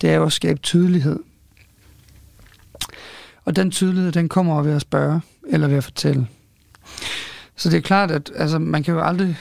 det 0.00 0.10
er 0.10 0.14
jo 0.14 0.24
at 0.24 0.32
skabe 0.32 0.58
tydelighed. 0.58 1.18
Og 3.44 3.56
den 3.56 3.70
tydelighed, 3.70 4.12
den 4.12 4.28
kommer 4.28 4.62
ved 4.62 4.72
at 4.72 4.80
spørge, 4.80 5.20
eller 5.48 5.68
ved 5.68 5.76
at 5.76 5.84
fortælle. 5.84 6.26
Så 7.56 7.70
det 7.70 7.76
er 7.76 7.80
klart, 7.80 8.10
at 8.10 8.32
altså, 8.34 8.58
man 8.58 8.82
kan 8.82 8.94
jo 8.94 9.00
aldrig 9.00 9.36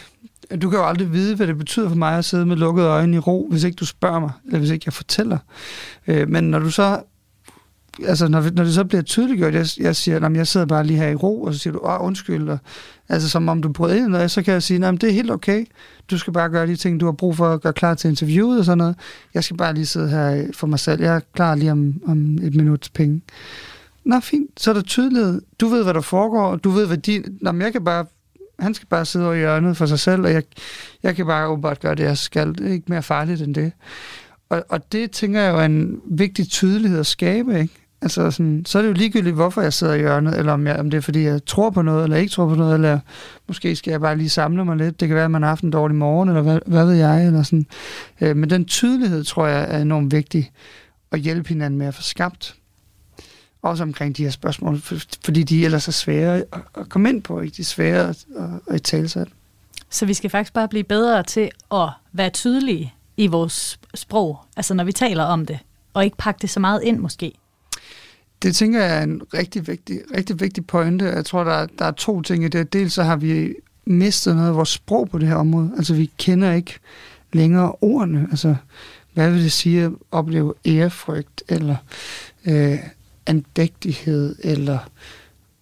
du 0.62 0.70
kan 0.70 0.80
jo 0.80 0.86
aldrig 0.86 1.14
vide, 1.14 1.36
hvad 1.36 1.48
det 1.48 1.58
betyder 1.58 1.90
for 1.90 1.96
mig 1.96 2.18
at 2.18 2.26
sidde 2.26 2.46
med 2.46 2.56
lukkede 2.56 2.88
øjne 2.88 3.16
i 3.16 3.20
ro, 3.20 3.48
hvis 3.50 3.64
ikke 3.64 3.76
du 3.76 3.86
spørger 3.86 4.20
mig, 4.20 4.32
eller 4.46 4.60
hvis 4.60 4.70
ikke 4.70 4.84
jeg 4.86 4.94
fortæller. 4.94 5.38
Øh, 6.08 6.30
men 6.30 6.44
når 6.44 6.60
du 6.60 6.70
så 6.70 7.02
altså 8.04 8.28
når, 8.28 8.42
når 8.42 8.64
det 8.64 8.74
så 8.74 8.84
bliver 8.84 9.02
tydeliggjort, 9.02 9.54
jeg, 9.54 9.66
jeg 9.80 9.96
siger, 9.96 10.26
at 10.26 10.36
jeg 10.36 10.48
sidder 10.48 10.66
bare 10.66 10.84
lige 10.84 11.00
her 11.00 11.10
i 11.10 11.16
ro, 11.16 11.42
og 11.42 11.54
så 11.54 11.60
siger 11.60 11.72
du, 11.72 11.80
åh, 11.80 12.06
undskyld, 12.06 12.50
og, 12.50 12.58
altså 13.10 13.30
som 13.30 13.50
om 13.50 13.62
du 13.62 13.70
brød 13.70 13.96
ind 13.96 14.16
og 14.16 14.32
så 14.32 14.42
kan 14.42 14.54
jeg 14.54 14.64
sige, 14.64 14.86
at 14.86 15.02
det 15.02 15.10
er 15.10 15.14
helt 15.14 15.32
okay, 15.32 15.66
du 16.12 16.18
skal 16.18 16.34
bare 16.34 16.50
gøre 16.50 16.68
de 16.68 16.76
ting, 16.76 17.00
du 17.00 17.06
har 17.06 17.12
brug 17.12 17.36
for 17.36 17.48
at 17.48 17.62
gøre 17.62 17.74
klar 17.74 17.94
til 17.94 18.10
interviewet 18.10 18.60
og 18.60 18.66
sådan 18.66 18.78
noget. 18.78 18.96
Jeg 19.34 19.44
skal 19.44 19.58
bare 19.58 19.74
lige 19.74 19.86
sidde 19.86 20.10
her 20.10 20.48
for 20.54 20.68
mig 20.68 20.80
selv, 20.80 21.02
jeg 21.02 21.16
er 21.16 21.20
klar 21.34 21.56
lige 21.56 21.72
om, 21.72 21.94
om 22.06 22.38
et 22.44 22.56
minuts 22.56 22.90
penge. 22.90 23.22
Nå, 24.06 24.20
fint, 24.20 24.50
så 24.58 24.70
er 24.70 24.74
der 24.74 24.82
tydelighed. 24.82 25.42
Du 25.60 25.68
ved, 25.68 25.84
hvad 25.84 25.94
der 25.94 26.02
foregår, 26.02 26.56
du 26.56 26.70
ved, 26.70 26.88
hvad 26.88 26.98
din... 26.98 27.38
Nå, 27.42 27.52
men 27.52 27.62
jeg 27.62 27.72
kan 27.72 27.84
bare 27.84 28.06
han 28.60 28.74
skal 28.74 28.88
bare 28.88 29.06
sidde 29.06 29.26
over 29.26 29.34
i 29.34 29.38
hjørnet 29.38 29.78
for 29.78 29.86
sig 29.86 30.00
selv, 30.00 30.24
og 30.24 30.32
jeg, 30.32 30.44
jeg 31.04 31.16
kan 31.16 31.26
bare 31.26 31.48
åbenbart 31.48 31.80
gøre 31.80 31.96
det, 31.96 32.04
jeg 32.04 32.18
skal. 32.18 32.54
Det 32.54 32.68
er 32.68 32.72
ikke 32.72 32.86
mere 32.88 33.04
farligt 33.04 33.42
end 33.42 33.56
det. 33.56 33.72
Og, 34.50 34.66
og 34.70 34.92
det 34.92 35.12
tænker 35.12 35.42
jeg 35.42 35.62
er 35.62 35.66
en 35.66 36.02
vigtig 36.06 36.50
tydelighed 36.50 37.00
at 37.00 37.06
skabe, 37.06 37.60
ikke? 37.60 37.74
Altså 38.02 38.32
sådan, 38.32 38.66
så 38.66 38.78
er 38.78 38.82
det 38.82 38.90
jo 38.90 38.94
ligegyldigt, 38.94 39.36
hvorfor 39.36 39.62
jeg 39.62 39.74
sidder 39.74 39.94
i 39.94 39.98
hjørnet, 40.00 40.40
eller 40.40 40.54
om, 40.54 40.68
jeg, 40.68 40.80
om 40.80 40.90
det 40.90 40.98
er, 40.98 41.02
fordi 41.02 41.24
jeg 41.24 41.46
tror 41.46 41.70
på 41.70 41.82
noget, 41.82 42.04
eller 42.04 42.18
ikke 42.18 42.32
tror 42.32 42.48
på 42.48 42.56
noget, 42.56 42.74
eller 42.74 43.00
måske 43.48 43.76
skal 43.76 43.92
jeg 43.92 44.02
bare 44.02 44.18
lige 44.18 44.30
samle 44.30 44.66
mig 44.66 44.78
lidt. 44.78 45.00
Det 45.00 45.08
kan 45.08 45.16
være, 45.16 45.26
at 45.26 45.32
man 45.32 45.42
har 45.42 45.50
haft 45.50 45.64
en 45.64 45.72
dårlig 45.72 45.96
morgen, 45.96 46.30
eller 46.30 46.42
hvad, 46.42 46.60
hvad 46.66 46.86
ved 46.86 46.94
jeg, 46.94 47.26
eller 47.26 47.44
sådan. 47.44 47.66
Øh, 48.22 48.36
men 48.36 48.50
den 48.50 48.66
tydelighed, 48.66 49.24
tror 49.24 49.48
jeg, 49.48 49.68
er 49.70 49.82
enormt 49.82 50.12
vigtig 50.12 50.52
at 51.12 51.20
hjælpe 51.20 51.50
hinanden 51.50 51.80
med 51.80 51.88
at 51.88 51.94
få 51.94 52.02
skabt 52.02 52.56
også 53.66 53.84
omkring 53.84 54.18
de 54.18 54.24
her 54.24 54.30
spørgsmål, 54.30 54.82
fordi 55.26 55.44
de 55.44 55.66
ellers 55.66 55.88
er 55.88 55.92
svære 55.92 56.44
at 56.76 56.90
komme 56.90 57.10
ind 57.10 57.22
på, 57.22 57.42
ikke? 57.42 57.56
De 57.56 57.62
er 57.62 57.66
svære 57.66 58.10
at, 58.10 58.26
at, 58.70 58.82
tale 58.84 59.08
sig. 59.08 59.26
Så 59.90 60.06
vi 60.06 60.14
skal 60.14 60.30
faktisk 60.30 60.54
bare 60.54 60.68
blive 60.68 60.84
bedre 60.84 61.24
til 61.24 61.50
at 61.72 61.90
være 62.14 62.30
tydelige 62.30 62.94
i 63.18 63.28
vores 63.28 63.80
sprog, 63.96 64.40
altså 64.58 64.74
når 64.74 64.84
vi 64.84 64.92
taler 64.92 65.24
om 65.24 65.46
det, 65.46 65.60
og 65.94 66.06
ikke 66.06 66.18
pakke 66.18 66.42
det 66.42 66.50
så 66.50 66.60
meget 66.60 66.82
ind 66.84 67.00
måske. 67.00 67.34
Det 68.42 68.56
tænker 68.56 68.84
jeg 68.84 68.98
er 68.98 69.04
en 69.04 69.22
rigtig 69.34 69.68
vigtig, 69.68 70.02
rigtig 70.18 70.40
vigtig 70.40 70.68
pointe. 70.68 71.06
Jeg 71.06 71.26
tror, 71.26 71.44
der 71.44 71.52
er, 71.52 71.68
der 71.80 71.86
er 71.86 71.92
to 71.92 72.22
ting 72.22 72.44
i 72.44 72.48
det. 72.48 72.74
Dels 72.74 72.94
så 72.94 73.04
har 73.04 73.16
vi 73.16 73.54
mistet 73.86 74.36
noget 74.36 74.50
af 74.50 74.56
vores 74.56 74.70
sprog 74.70 75.10
på 75.10 75.18
det 75.18 75.28
her 75.28 75.36
område. 75.36 75.72
Altså 75.78 75.94
vi 75.94 76.12
kender 76.18 76.54
ikke 76.54 76.80
længere 77.34 77.72
ordene. 77.82 78.28
Altså 78.32 78.56
hvad 79.14 79.32
vil 79.32 79.44
det 79.44 79.52
sige 79.52 79.84
at 79.84 79.92
opleve 80.12 80.54
ærefrygt, 80.66 81.44
eller 81.48 81.76
øh, 82.46 82.80
andægtighed, 83.26 84.36
eller 84.40 84.80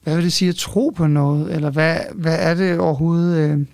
hvad 0.03 0.15
vil 0.15 0.24
det 0.24 0.34
sige 0.34 0.49
at 0.49 0.55
tro 0.55 0.93
på 0.95 1.07
noget, 1.07 1.55
eller 1.55 1.69
hvad, 1.69 1.99
hvad 2.13 2.38
er 2.39 2.53
det 2.53 2.80
overhovedet, 2.80 3.38
øh, 3.38 3.65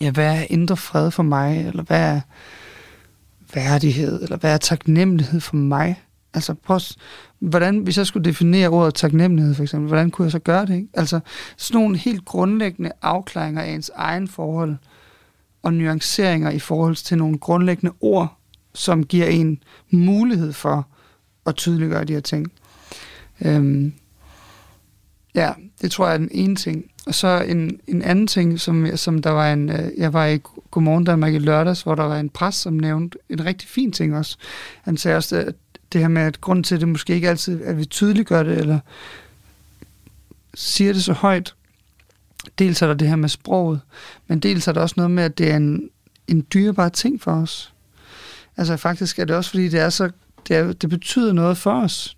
ja, 0.00 0.10
hvad 0.10 0.36
er 0.38 0.46
indre 0.50 0.76
fred 0.76 1.10
for 1.10 1.22
mig, 1.22 1.66
eller 1.66 1.82
hvad 1.82 2.00
er 2.00 2.20
værdighed, 3.54 4.22
eller 4.22 4.36
hvad 4.36 4.52
er 4.52 4.58
taknemmelighed 4.58 5.40
for 5.40 5.56
mig? 5.56 6.02
Altså 6.34 6.54
prøv, 6.54 6.80
hvordan, 7.40 7.78
hvis 7.78 7.98
jeg 7.98 8.06
skulle 8.06 8.24
definere 8.24 8.68
ordet 8.68 8.94
taknemmelighed 8.94 9.54
for 9.54 9.62
eksempel, 9.62 9.88
hvordan 9.88 10.10
kunne 10.10 10.24
jeg 10.24 10.32
så 10.32 10.38
gøre 10.38 10.66
det? 10.66 10.74
Ikke? 10.74 10.88
Altså 10.94 11.20
sådan 11.56 11.80
nogle 11.80 11.96
helt 11.96 12.24
grundlæggende 12.24 12.92
afklaringer 13.02 13.62
af 13.62 13.70
ens 13.70 13.90
egen 13.94 14.28
forhold 14.28 14.76
og 15.62 15.74
nuanceringer 15.74 16.50
i 16.50 16.58
forhold 16.58 16.96
til 16.96 17.18
nogle 17.18 17.38
grundlæggende 17.38 17.94
ord, 18.00 18.38
som 18.74 19.04
giver 19.04 19.26
en 19.26 19.62
mulighed 19.90 20.52
for 20.52 20.88
at 21.46 21.56
tydeliggøre 21.56 22.04
de 22.04 22.12
her 22.12 22.20
ting. 22.20 22.52
Øhm, 23.40 23.92
ja, 25.34 25.52
det 25.82 25.90
tror 25.90 26.06
jeg 26.06 26.14
er 26.14 26.18
den 26.18 26.28
ene 26.32 26.56
ting. 26.56 26.90
Og 27.06 27.14
så 27.14 27.44
en, 27.48 27.80
en 27.86 28.02
anden 28.02 28.26
ting, 28.26 28.60
som, 28.60 28.96
som 28.96 29.22
der 29.22 29.30
var 29.30 29.52
en, 29.52 29.70
øh, 29.70 29.90
jeg 29.96 30.12
var 30.12 30.26
i 30.26 30.38
Godmorgen 30.70 31.04
Danmark 31.04 31.34
i 31.34 31.38
lørdags, 31.38 31.82
hvor 31.82 31.94
der 31.94 32.04
var 32.04 32.20
en 32.20 32.28
præst, 32.28 32.60
som 32.60 32.72
nævnte 32.72 33.18
en 33.28 33.44
rigtig 33.44 33.68
fin 33.68 33.92
ting 33.92 34.16
også. 34.16 34.36
Han 34.82 34.96
sagde 34.96 35.16
også, 35.16 35.36
at 35.36 35.54
det 35.92 36.00
her 36.00 36.08
med, 36.08 36.22
at 36.22 36.40
grunden 36.40 36.62
til, 36.62 36.74
at 36.74 36.80
det 36.80 36.88
måske 36.88 37.14
ikke 37.14 37.28
altid, 37.28 37.62
at 37.62 37.78
vi 37.78 37.84
tydeliggør 37.84 38.42
det, 38.42 38.58
eller 38.58 38.78
siger 40.54 40.92
det 40.92 41.04
så 41.04 41.12
højt, 41.12 41.54
dels 42.58 42.82
er 42.82 42.86
der 42.86 42.94
det 42.94 43.08
her 43.08 43.16
med 43.16 43.28
sproget, 43.28 43.80
men 44.26 44.40
dels 44.40 44.68
er 44.68 44.72
der 44.72 44.80
også 44.80 44.94
noget 44.96 45.10
med, 45.10 45.24
at 45.24 45.38
det 45.38 45.50
er 45.50 45.56
en, 45.56 45.90
en 46.28 46.46
dyrebar 46.54 46.88
ting 46.88 47.22
for 47.22 47.32
os. 47.32 47.72
Altså 48.56 48.76
faktisk 48.76 49.18
er 49.18 49.24
det 49.24 49.36
også, 49.36 49.50
fordi 49.50 49.68
det 49.68 49.80
er 49.80 49.90
så, 49.90 50.10
det, 50.48 50.56
er, 50.56 50.72
det 50.72 50.90
betyder 50.90 51.32
noget 51.32 51.58
for 51.58 51.82
os. 51.82 52.16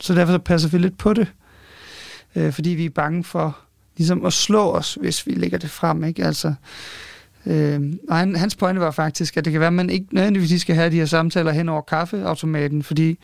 Så 0.00 0.14
derfor 0.14 0.32
så 0.32 0.38
passer 0.38 0.68
vi 0.68 0.78
lidt 0.78 0.98
på 0.98 1.12
det. 1.12 1.32
Øh, 2.36 2.52
fordi 2.52 2.70
vi 2.70 2.84
er 2.84 2.90
bange 2.90 3.24
for 3.24 3.58
ligesom 3.96 4.24
at 4.24 4.32
slå 4.32 4.70
os, 4.70 4.94
hvis 4.94 5.26
vi 5.26 5.32
lægger 5.32 5.58
det 5.58 5.70
frem. 5.70 6.04
Ikke? 6.04 6.24
Altså, 6.24 6.54
øh, 7.46 7.80
og 8.08 8.16
han, 8.16 8.36
hans 8.36 8.56
pointe 8.56 8.80
var 8.80 8.90
faktisk, 8.90 9.36
at 9.36 9.44
det 9.44 9.52
kan 9.52 9.60
være, 9.60 9.66
at 9.66 9.72
man 9.72 9.90
ikke 9.90 10.06
nødvendigvis 10.12 10.60
skal 10.60 10.74
have 10.74 10.90
de 10.90 10.96
her 10.96 11.06
samtaler 11.06 11.52
hen 11.52 11.68
over 11.68 11.80
kaffeautomaten, 11.80 12.82
fordi 12.82 13.18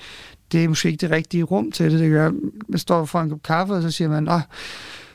det 0.52 0.64
er 0.64 0.68
måske 0.68 0.88
ikke 0.88 1.00
det 1.00 1.10
rigtige 1.10 1.42
rum 1.42 1.72
til 1.72 1.90
det. 1.90 2.00
Det 2.00 2.08
kan 2.08 2.18
være, 2.18 2.32
man 2.68 2.78
står 2.78 3.04
foran 3.04 3.26
en 3.26 3.30
kop 3.30 3.42
kaffe, 3.42 3.74
og 3.74 3.82
så 3.82 3.90
siger 3.90 4.08
man, 4.08 4.28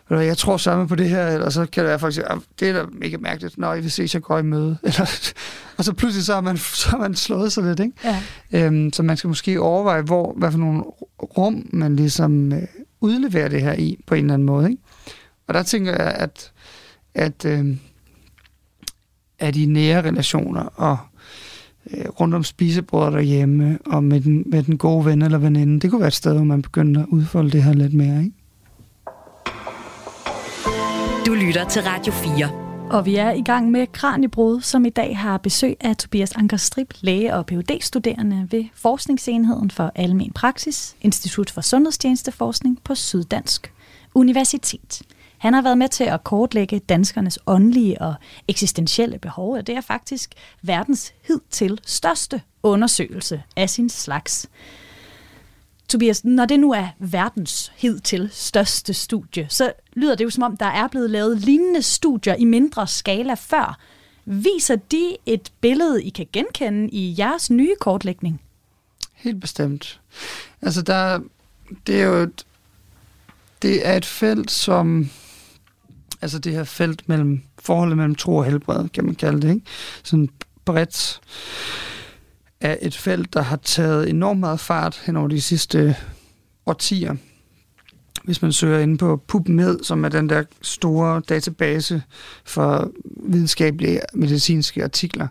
jeg 0.10 0.38
tror 0.38 0.58
sammen 0.58 0.88
på 0.88 0.96
det 0.96 1.10
her, 1.10 1.28
eller 1.28 1.50
så 1.50 1.66
kan 1.66 1.84
det 1.84 1.90
være 1.90 2.00
faktisk, 2.00 2.22
det 2.60 2.70
er 2.70 2.74
da 2.74 2.86
mega 2.92 3.18
mærkeligt, 3.18 3.58
når 3.58 3.76
vi 3.76 3.90
ses, 3.90 4.14
jeg 4.14 4.22
går 4.22 4.38
i 4.38 4.44
møde. 4.44 4.78
Eller, 4.84 5.32
og 5.78 5.86
så 5.86 5.94
pludselig 5.94 6.26
så 6.26 6.34
har 6.34 6.42
man, 6.42 6.58
så 6.82 6.90
har 6.90 6.98
man 6.98 7.16
slået 7.16 7.52
sig 7.52 7.64
lidt, 7.64 7.80
ikke? 7.80 7.94
Ja. 8.04 8.66
Øhm, 8.66 8.94
så 8.94 9.04
man 9.04 9.18
skal 9.18 9.28
måske 9.28 9.62
overveje, 9.62 10.02
hvor, 10.02 10.34
hvad 10.38 10.52
for 10.52 10.60
nogle 10.60 10.84
rum 11.38 11.70
man 11.74 11.96
ligesom 11.96 12.54
øh, 12.54 12.62
udleverer 13.02 13.48
det 13.48 13.62
her 13.62 13.74
i, 13.74 13.98
på 14.06 14.16
en 14.16 14.24
eller 14.24 14.34
anden 14.34 14.46
måde, 14.46 14.70
ikke? 14.70 14.82
Og 15.48 15.54
der 15.54 15.64
tænker 15.64 15.92
jeg, 15.92 16.12
at, 16.12 16.52
at, 17.14 17.46
øh, 17.46 17.78
at 19.40 19.56
i 19.56 19.66
nære 19.66 20.02
relationer 20.02 20.62
og 20.62 20.98
øh, 21.92 22.06
rundt 22.20 22.36
om 22.36 22.44
spisebordet 22.44 23.14
derhjemme 23.14 23.80
og 23.86 24.04
med 24.04 24.22
den, 24.22 24.44
med 24.46 24.64
den 24.64 24.78
gode 24.78 25.06
ven 25.06 25.22
eller 25.22 25.38
veninde, 25.38 25.80
det 25.80 25.90
kunne 25.90 26.00
være 26.00 26.08
et 26.08 26.14
sted, 26.14 26.34
hvor 26.34 26.44
man 26.44 26.62
begynder 26.62 27.02
at 27.02 27.08
udfolde 27.08 27.52
det 27.52 27.64
her 27.64 27.74
lidt 27.74 27.94
mere, 27.94 28.20
ikke? 28.20 28.36
Du 31.26 31.34
lytter 31.34 31.68
til 31.70 31.82
Radio 31.82 32.14
4. 32.14 32.68
Og 32.92 33.06
vi 33.06 33.16
er 33.16 33.32
i 33.32 33.42
gang 33.42 33.72
med 33.72 33.88
Kranjebrud, 33.88 34.62
som 34.62 34.86
i 34.86 34.90
dag 34.90 35.18
har 35.18 35.38
besøg 35.38 35.78
af 35.80 35.98
Tobias 35.98 36.32
Anker 36.32 36.58
Strip, 36.58 36.94
læge 37.02 37.34
og 37.34 37.46
phd 37.46 37.82
studerende 37.82 38.48
ved 38.52 38.66
Forskningsenheden 38.74 39.72
for 39.72 39.92
Almen 39.96 40.32
Praksis, 40.32 40.96
Institut 41.02 41.50
for 41.50 41.62
Sundhedstjenesteforskning 41.62 42.80
på 42.84 42.96
Syddansk 42.96 43.74
Universitet. 44.16 45.02
Han 45.38 45.54
har 45.54 45.62
været 45.62 45.78
med 45.78 45.90
til 45.90 46.04
at 46.04 46.24
kortlægge 46.24 46.80
danskernes 46.80 47.40
åndelige 47.48 48.02
og 48.02 48.16
eksistentielle 48.48 49.20
behov, 49.20 49.54
og 49.54 49.68
det 49.68 49.76
er 49.76 49.82
faktisk 49.82 50.34
verdens 50.62 51.14
hidtil 51.28 51.80
største 51.86 52.42
undersøgelse 52.64 53.44
af 53.56 53.70
sin 53.70 53.90
slags. 53.90 54.50
Tobias, 55.90 56.26
når 56.26 56.46
det 56.46 56.60
nu 56.60 56.72
er 56.72 56.88
verdens 57.00 57.72
hidtil 57.76 58.30
største 58.32 58.94
studie, 58.94 59.48
så 59.50 59.74
lyder 59.94 60.16
det 60.16 60.24
jo 60.24 60.30
som 60.30 60.44
om, 60.44 60.58
der 60.58 60.66
er 60.66 60.88
blevet 60.88 61.10
lavet 61.10 61.40
lignende 61.40 61.82
studier 61.82 62.36
i 62.36 62.46
mindre 62.46 62.88
skala 62.88 63.34
før. 63.34 63.80
Viser 64.26 64.76
de 64.76 65.18
et 65.26 65.52
billede, 65.62 66.04
I 66.04 66.10
kan 66.10 66.28
genkende 66.34 66.90
i 66.90 67.16
jeres 67.20 67.50
nye 67.50 67.76
kortlægning? 67.80 68.42
Helt 69.14 69.42
bestemt. 69.42 70.00
Altså, 70.62 70.82
der, 70.82 71.20
det 71.88 72.02
er 72.02 72.06
jo 72.06 72.16
et, 72.16 72.46
det 73.62 73.88
er 73.88 73.94
et 73.98 74.06
felt, 74.06 74.52
som 74.52 75.10
altså 76.22 76.40
det 76.40 76.54
her 76.54 76.64
felt 76.64 77.10
mellem 77.10 77.42
forholdet 77.60 77.98
mellem 77.98 78.16
tro 78.16 78.36
og 78.36 78.46
helbred, 78.46 78.90
kan 78.90 79.06
man 79.06 79.16
kalde 79.16 79.42
det, 79.42 79.50
ikke? 79.50 79.66
Sådan 80.04 80.30
bredt 80.66 81.22
af 82.62 82.78
et 82.82 82.98
felt, 82.98 83.34
der 83.34 83.42
har 83.42 83.58
taget 83.58 84.10
enormt 84.10 84.40
meget 84.40 84.60
fart 84.60 85.02
hen 85.06 85.16
over 85.16 85.28
de 85.28 85.42
sidste 85.42 85.96
årtier. 86.66 87.16
Hvis 88.24 88.42
man 88.42 88.54
søger 88.54 88.80
ind 88.80 88.98
på 88.98 89.22
PubMed, 89.28 89.84
som 89.84 90.06
er 90.06 90.10
den 90.10 90.30
der 90.30 90.44
store 90.62 91.22
database 91.30 92.04
for 92.46 92.92
videnskabelige 93.24 94.00
medicinske 94.14 94.84
artikler, 94.84 95.28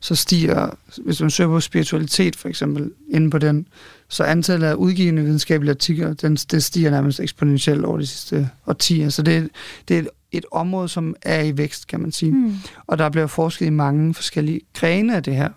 så 0.00 0.14
stiger, 0.14 0.70
hvis 1.04 1.20
man 1.20 1.30
søger 1.30 1.50
på 1.50 1.60
spiritualitet 1.60 2.36
for 2.36 2.48
eksempel, 2.48 2.90
inde 3.10 3.30
på 3.30 3.38
den, 3.38 3.66
så 4.08 4.24
antallet 4.24 4.66
af 4.66 4.74
udgivende 4.74 5.22
videnskabelige 5.22 5.70
artikler, 5.70 6.14
den, 6.14 6.36
det 6.36 6.64
stiger 6.64 6.90
nærmest 6.90 7.20
eksponentielt 7.20 7.84
over 7.84 7.98
de 7.98 8.06
sidste 8.06 8.50
årtier. 8.66 9.08
Så 9.08 9.22
det, 9.22 9.48
det 9.88 9.96
er 9.96 10.00
et, 10.00 10.08
et 10.32 10.44
område, 10.52 10.88
som 10.88 11.14
er 11.22 11.42
i 11.42 11.58
vækst, 11.58 11.86
kan 11.86 12.00
man 12.00 12.12
sige. 12.12 12.32
Mm. 12.32 12.54
Og 12.86 12.98
der 12.98 13.08
bliver 13.08 13.26
forsket 13.26 13.66
i 13.66 13.70
mange 13.70 14.14
forskellige 14.14 14.60
grene 14.74 15.16
af 15.16 15.22
det 15.22 15.36
her. 15.36 15.48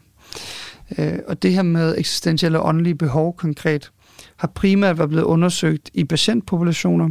Øh, 0.98 1.20
og 1.28 1.44
det 1.44 1.54
her 1.54 1.62
med 1.62 1.96
eksistentielle 1.98 2.60
og 2.60 2.68
åndelige 2.68 2.96
behov 2.96 3.36
konkret, 3.36 3.92
har 4.36 4.48
primært 4.48 4.98
været 4.98 5.10
blevet 5.10 5.26
undersøgt 5.26 5.90
i 5.94 6.04
patientpopulationer. 6.04 7.10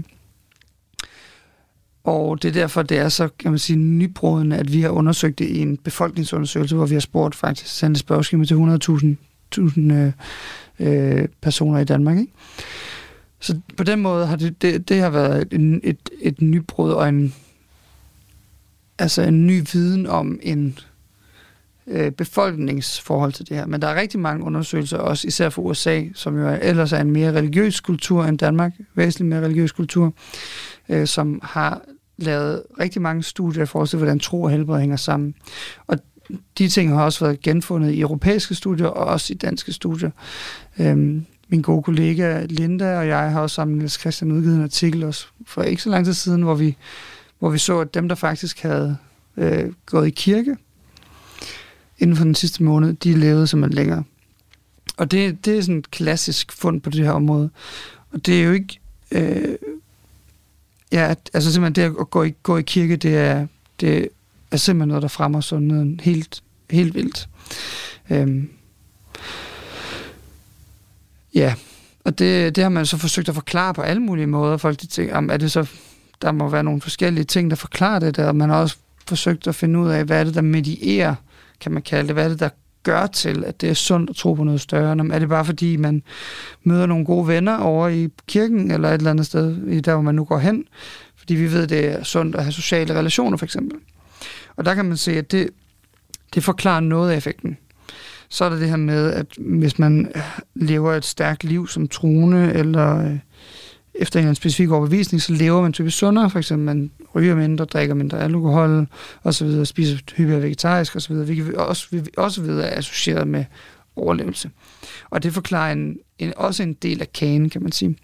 Og 2.04 2.42
det 2.42 2.48
er 2.48 2.52
derfor, 2.52 2.82
det 2.82 2.98
er 2.98 3.08
så, 3.08 3.28
kan 3.38 3.50
man 3.50 3.58
sige, 3.58 3.76
nybrudende, 3.76 4.56
at 4.56 4.72
vi 4.72 4.80
har 4.80 4.88
undersøgt 4.88 5.38
det 5.38 5.48
i 5.48 5.58
en 5.58 5.76
befolkningsundersøgelse, 5.76 6.76
hvor 6.76 6.86
vi 6.86 6.94
har 6.94 7.00
spurgt 7.00 7.34
faktisk, 7.34 7.78
sendt 7.78 7.98
spørgeskema 7.98 8.44
til 8.44 8.54
100.000 8.54 9.92
øh, 9.92 10.12
øh, 10.78 11.28
personer 11.40 11.78
i 11.78 11.84
Danmark. 11.84 12.18
Ikke? 12.18 12.32
Så 13.40 13.60
på 13.76 13.84
den 13.84 14.00
måde 14.00 14.26
har 14.26 14.36
det, 14.36 14.62
det, 14.62 14.88
det 14.88 15.00
har 15.00 15.10
været 15.10 15.48
et, 15.52 15.80
et, 15.84 16.10
et 16.20 16.40
nybrud 16.40 16.90
og 16.90 17.08
en, 17.08 17.34
altså 18.98 19.22
en 19.22 19.46
ny 19.46 19.62
viden 19.72 20.06
om 20.06 20.40
en 20.42 20.78
øh, 21.86 22.10
befolkningsforhold 22.10 23.32
til 23.32 23.48
det 23.48 23.56
her. 23.56 23.66
Men 23.66 23.82
der 23.82 23.88
er 23.88 24.00
rigtig 24.00 24.20
mange 24.20 24.44
undersøgelser, 24.44 24.98
også 24.98 25.28
især 25.28 25.48
for 25.48 25.62
USA, 25.62 26.02
som 26.14 26.38
jo 26.38 26.46
er, 26.46 26.56
ellers 26.56 26.92
er 26.92 27.00
en 27.00 27.10
mere 27.10 27.32
religiøs 27.32 27.80
kultur 27.80 28.24
end 28.24 28.38
Danmark, 28.38 28.72
væsentligt 28.94 29.28
mere 29.28 29.44
religiøs 29.44 29.72
kultur, 29.72 30.14
øh, 30.88 31.06
som 31.06 31.40
har 31.42 31.80
lavet 32.16 32.62
rigtig 32.80 33.02
mange 33.02 33.22
studier 33.22 33.64
for 33.64 33.82
at 33.82 33.92
hvordan 33.92 34.18
tro 34.18 34.42
og 34.42 34.50
helbred 34.50 34.80
hænger 34.80 34.96
sammen. 34.96 35.34
Og 35.86 35.98
de 36.58 36.68
ting 36.68 36.92
har 36.94 37.04
også 37.04 37.24
været 37.24 37.40
genfundet 37.40 37.90
i 37.90 38.00
europæiske 38.00 38.54
studier 38.54 38.86
og 38.86 39.06
også 39.06 39.32
i 39.32 39.36
danske 39.36 39.72
studier. 39.72 40.10
Øhm, 40.78 41.26
min 41.48 41.62
gode 41.62 41.82
kollega 41.82 42.44
Linda 42.44 42.98
og 42.98 43.08
jeg 43.08 43.30
har 43.30 43.40
også 43.40 43.54
sammen 43.54 43.78
med 43.78 43.88
Christian 43.88 44.32
udgivet 44.32 44.56
en 44.56 44.62
artikel 44.62 45.04
også 45.04 45.26
for 45.46 45.62
ikke 45.62 45.82
så 45.82 45.90
lang 45.90 46.04
tid 46.04 46.14
siden, 46.14 46.42
hvor 46.42 46.54
vi, 46.54 46.76
hvor 47.42 47.50
vi 47.50 47.58
så, 47.58 47.80
at 47.80 47.94
dem, 47.94 48.08
der 48.08 48.14
faktisk 48.14 48.62
havde 48.62 48.96
øh, 49.36 49.72
gået 49.86 50.06
i 50.06 50.10
kirke, 50.10 50.56
inden 51.98 52.16
for 52.16 52.24
den 52.24 52.34
sidste 52.34 52.62
måned, 52.62 52.92
de 52.92 53.18
levede 53.18 53.46
simpelthen 53.46 53.76
længere. 53.76 54.04
Og 54.96 55.10
det, 55.10 55.44
det 55.44 55.58
er 55.58 55.60
sådan 55.60 55.78
et 55.78 55.90
klassisk 55.90 56.52
fund 56.52 56.80
på 56.80 56.90
det 56.90 57.04
her 57.04 57.12
område. 57.12 57.50
Og 58.12 58.26
det 58.26 58.40
er 58.40 58.44
jo 58.44 58.52
ikke... 58.52 58.80
Øh, 59.10 59.56
ja, 60.92 61.14
altså 61.34 61.52
simpelthen 61.52 61.92
det 61.92 61.96
at 62.00 62.10
gå 62.10 62.22
i, 62.22 62.34
gå 62.42 62.56
i 62.56 62.62
kirke, 62.62 62.96
det 62.96 63.16
er, 63.16 63.46
det 63.80 64.08
er 64.50 64.56
simpelthen 64.56 64.88
noget, 64.88 65.02
der 65.02 65.08
fremmer 65.08 65.40
sundheden 65.40 66.00
helt, 66.00 66.42
helt 66.70 66.94
vildt. 66.94 67.28
Øhm, 68.10 68.50
ja, 71.34 71.54
og 72.04 72.18
det, 72.18 72.56
det 72.56 72.62
har 72.62 72.68
man 72.68 72.86
så 72.86 72.96
forsøgt 72.96 73.28
at 73.28 73.34
forklare 73.34 73.74
på 73.74 73.82
alle 73.82 74.02
mulige 74.02 74.26
måder. 74.26 74.56
Folk 74.56 74.80
de 74.80 74.86
tænker, 74.86 75.16
om 75.16 75.30
er 75.30 75.36
det 75.36 75.52
så, 75.52 75.66
der 76.22 76.32
må 76.32 76.48
være 76.48 76.64
nogle 76.64 76.80
forskellige 76.80 77.24
ting, 77.24 77.50
der 77.50 77.56
forklarer 77.56 77.98
det, 77.98 78.18
og 78.18 78.36
man 78.36 78.50
har 78.50 78.60
også 78.60 78.76
forsøgt 79.06 79.46
at 79.46 79.54
finde 79.54 79.78
ud 79.78 79.88
af, 79.88 80.04
hvad 80.04 80.20
er 80.20 80.24
det, 80.24 80.34
der 80.34 80.40
medierer 80.40 81.14
kan 81.60 81.72
man 81.72 81.82
kalde 81.82 82.06
det? 82.06 82.14
Hvad 82.14 82.24
er 82.24 82.28
det, 82.28 82.40
der 82.40 82.48
gør 82.82 83.06
til, 83.06 83.44
at 83.44 83.60
det 83.60 83.70
er 83.70 83.74
sundt 83.74 84.10
at 84.10 84.16
tro 84.16 84.34
på 84.34 84.44
noget 84.44 84.60
større? 84.60 85.12
Er 85.12 85.18
det 85.18 85.28
bare 85.28 85.44
fordi, 85.44 85.76
man 85.76 86.02
møder 86.64 86.86
nogle 86.86 87.04
gode 87.04 87.28
venner 87.28 87.58
over 87.58 87.88
i 87.88 88.08
kirken, 88.26 88.70
eller 88.70 88.88
et 88.88 88.94
eller 88.94 89.10
andet 89.10 89.26
sted, 89.26 89.82
der 89.82 89.92
hvor 89.92 90.02
man 90.02 90.14
nu 90.14 90.24
går 90.24 90.38
hen? 90.38 90.64
Fordi 91.16 91.34
vi 91.34 91.52
ved, 91.52 91.66
det 91.66 91.84
er 91.84 92.02
sundt 92.02 92.36
at 92.36 92.42
have 92.42 92.52
sociale 92.52 92.98
relationer, 92.98 93.36
for 93.36 93.44
eksempel. 93.44 93.78
Og 94.56 94.64
der 94.64 94.74
kan 94.74 94.84
man 94.84 94.96
se, 94.96 95.18
at 95.18 95.32
det, 95.32 95.50
det 96.34 96.44
forklarer 96.44 96.80
noget 96.80 97.10
af 97.10 97.16
effekten. 97.16 97.56
Så 98.28 98.44
er 98.44 98.48
der 98.48 98.58
det 98.58 98.68
her 98.68 98.76
med, 98.76 99.12
at 99.12 99.26
hvis 99.38 99.78
man 99.78 100.12
lever 100.54 100.94
et 100.94 101.04
stærkt 101.04 101.44
liv 101.44 101.68
som 101.68 101.88
troende, 101.88 102.52
eller 102.52 103.04
øh, 103.06 103.18
efter 103.94 104.20
en 104.20 104.34
specifik 104.34 104.70
overbevisning, 104.70 105.22
så 105.22 105.32
lever 105.32 105.62
man 105.62 105.72
typisk 105.72 105.98
sundere. 105.98 106.30
For 106.30 106.38
eksempel, 106.38 106.64
man 106.64 106.90
ryger 107.14 107.34
mindre, 107.34 107.64
drikker 107.64 107.94
mindre 107.94 108.20
alkohol, 108.20 108.86
og 109.22 109.34
så 109.34 109.44
videre, 109.44 109.66
spiser 109.66 109.98
hyppigere 110.16 110.42
vegetarisk, 110.42 110.96
og 110.96 111.02
så 111.02 111.08
videre, 111.08 111.24
hvilket 111.24 111.54
også, 111.54 111.86
vi 111.90 112.00
også 112.16 112.42
ved 112.42 112.60
er 112.60 112.78
associeret 112.78 113.28
med 113.28 113.44
overlevelse. 113.96 114.50
Og 115.10 115.22
det 115.22 115.32
forklarer 115.32 115.72
en, 115.72 115.98
en, 116.18 116.32
også 116.36 116.62
en 116.62 116.72
del 116.72 117.00
af 117.00 117.12
kagen, 117.12 117.50
kan 117.50 117.62
man 117.62 117.72
sige. 117.72 117.96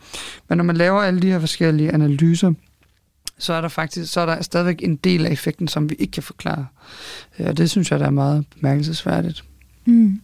Men 0.49 0.59
når 0.59 0.65
man 0.65 0.77
laver 0.77 1.01
alle 1.01 1.21
de 1.21 1.31
her 1.31 1.41
forskellige 1.41 1.93
analyser, 1.93 2.53
så 3.39 3.53
er 3.53 3.61
der 3.61 3.69
faktisk 3.69 4.13
så 4.13 4.21
er 4.21 4.27
der 4.27 4.43
stadigvæk 4.43 4.83
en 4.83 4.97
del 4.97 5.27
af 5.27 5.31
effekten, 5.31 5.69
som 5.69 5.91
vi 5.91 5.95
ikke 5.99 6.11
kan 6.11 6.23
forklare. 6.23 6.67
Øh, 7.39 7.47
og 7.47 7.57
det 7.57 7.71
synes 7.71 7.91
jeg, 7.91 8.01
der 8.01 8.07
er 8.07 8.11
meget 8.11 8.45
bemærkelsesværdigt. 8.55 9.45
Mm. 9.85 10.21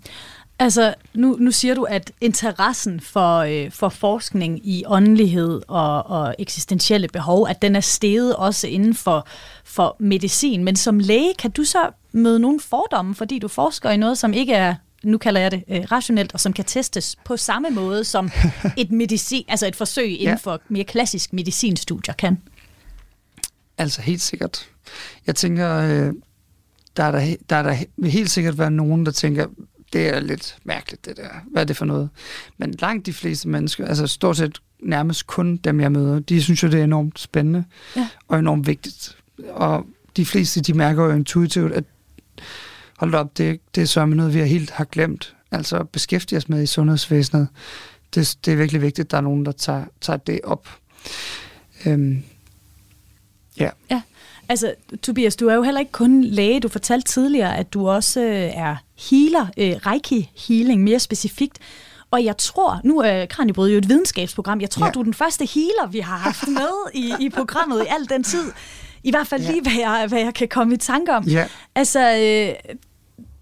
Altså, 0.58 0.94
nu, 1.14 1.36
nu 1.40 1.50
siger 1.50 1.74
du, 1.74 1.82
at 1.82 2.12
interessen 2.20 3.00
for, 3.00 3.38
øh, 3.38 3.70
for 3.70 3.88
forskning 3.88 4.66
i 4.66 4.84
åndelighed 4.86 5.62
og, 5.68 6.06
og 6.06 6.34
eksistentielle 6.38 7.08
behov, 7.08 7.48
at 7.48 7.62
den 7.62 7.76
er 7.76 7.80
steget 7.80 8.36
også 8.36 8.66
inden 8.66 8.94
for, 8.94 9.26
for 9.64 9.96
medicin. 9.98 10.64
Men 10.64 10.76
som 10.76 10.98
læge, 10.98 11.34
kan 11.38 11.50
du 11.50 11.64
så 11.64 11.90
møde 12.12 12.40
nogle 12.40 12.60
fordomme, 12.60 13.14
fordi 13.14 13.38
du 13.38 13.48
forsker 13.48 13.90
i 13.90 13.96
noget, 13.96 14.18
som 14.18 14.32
ikke 14.32 14.52
er 14.52 14.74
nu 15.04 15.18
kalder 15.18 15.40
jeg 15.40 15.50
det 15.50 15.64
øh, 15.68 15.82
rationelt, 15.92 16.34
og 16.34 16.40
som 16.40 16.52
kan 16.52 16.64
testes 16.64 17.16
på 17.24 17.36
samme 17.36 17.70
måde 17.70 18.04
som 18.04 18.30
et 18.76 18.90
medicin, 18.90 19.44
altså 19.48 19.66
et 19.66 19.76
forsøg 19.76 20.10
inden 20.10 20.26
ja. 20.26 20.34
for 20.34 20.60
mere 20.68 20.84
klassisk 20.84 21.32
medicinstudier 21.32 22.14
kan? 22.14 22.38
Altså 23.78 24.02
helt 24.02 24.22
sikkert. 24.22 24.68
Jeg 25.26 25.34
tænker, 25.34 25.76
øh, 25.76 26.12
der, 26.96 27.04
er 27.04 27.10
der, 27.10 27.36
der 27.50 27.56
er 27.56 27.62
der 27.62 28.06
helt 28.08 28.30
sikkert 28.30 28.58
være 28.58 28.70
nogen, 28.70 29.06
der 29.06 29.12
tænker, 29.12 29.46
det 29.94 30.08
er 30.08 30.20
lidt 30.20 30.56
mærkeligt, 30.64 31.04
det 31.04 31.16
der. 31.16 31.28
Hvad 31.50 31.62
er 31.62 31.66
det 31.66 31.76
for 31.76 31.84
noget? 31.84 32.10
Men 32.58 32.74
langt 32.80 33.06
de 33.06 33.12
fleste 33.12 33.48
mennesker, 33.48 33.86
altså 33.86 34.06
stort 34.06 34.36
set 34.36 34.58
nærmest 34.82 35.26
kun 35.26 35.56
dem, 35.56 35.80
jeg 35.80 35.92
møder, 35.92 36.18
de 36.18 36.42
synes 36.42 36.62
jo, 36.62 36.68
det 36.68 36.80
er 36.80 36.84
enormt 36.84 37.18
spændende 37.18 37.64
ja. 37.96 38.08
og 38.28 38.38
enormt 38.38 38.66
vigtigt. 38.66 39.16
Og 39.50 39.86
de 40.16 40.26
fleste, 40.26 40.60
de 40.60 40.74
mærker 40.74 41.04
jo 41.04 41.10
intuitivt, 41.10 41.72
at 41.72 41.84
hold 42.98 43.14
op, 43.14 43.38
det, 43.38 43.60
det 43.74 43.82
er 43.82 43.86
så 43.86 44.06
noget, 44.06 44.34
vi 44.34 44.38
har 44.38 44.46
helt 44.46 44.70
har 44.70 44.84
glemt. 44.84 45.36
Altså 45.50 45.84
beskæftige 45.84 46.36
os 46.36 46.48
med 46.48 46.62
i 46.62 46.66
sundhedsvæsenet. 46.66 47.48
Det, 48.14 48.36
det 48.44 48.52
er 48.52 48.56
virkelig 48.56 48.82
vigtigt, 48.82 49.06
at 49.06 49.10
der 49.10 49.16
er 49.16 49.20
nogen, 49.20 49.46
der 49.46 49.52
tager, 49.52 49.84
tager 50.00 50.16
det 50.16 50.40
op. 50.44 50.68
Øhm, 51.86 52.22
ja. 53.60 53.70
ja. 53.90 54.02
Altså, 54.48 54.74
Tobias, 55.02 55.36
du 55.36 55.48
er 55.48 55.54
jo 55.54 55.62
heller 55.62 55.80
ikke 55.80 55.92
kun 55.92 56.24
læge. 56.24 56.60
Du 56.60 56.68
fortalte 56.68 57.12
tidligere, 57.12 57.56
at 57.56 57.74
du 57.74 57.88
også 57.88 58.20
øh, 58.20 58.50
er 58.56 58.76
healer, 59.10 59.46
øh, 59.56 59.76
Reiki 59.86 60.30
healing 60.48 60.82
mere 60.82 60.98
specifikt. 60.98 61.58
Og 62.10 62.24
jeg 62.24 62.36
tror, 62.36 62.80
nu 62.84 63.00
er 63.00 63.26
Kranjebrød 63.26 63.70
jo 63.70 63.78
et 63.78 63.88
videnskabsprogram, 63.88 64.60
jeg 64.60 64.70
tror, 64.70 64.86
ja. 64.86 64.92
du 64.92 65.00
er 65.00 65.04
den 65.04 65.14
første 65.14 65.44
healer, 65.44 65.86
vi 65.90 65.98
har 65.98 66.16
haft 66.16 66.48
med 66.48 66.92
i, 66.94 67.14
i 67.20 67.28
programmet 67.28 67.82
i 67.82 67.86
al 67.88 68.08
den 68.08 68.24
tid. 68.24 68.52
I 69.02 69.10
hvert 69.10 69.26
fald 69.26 69.42
ja. 69.42 69.50
lige, 69.50 69.62
hvad 69.62 69.72
jeg, 69.72 70.06
hvad 70.08 70.20
jeg 70.20 70.34
kan 70.34 70.48
komme 70.48 70.74
i 70.74 70.76
tanke 70.76 71.12
om. 71.12 71.24
Ja. 71.24 71.46
Altså, 71.74 72.00
øh, 72.00 72.74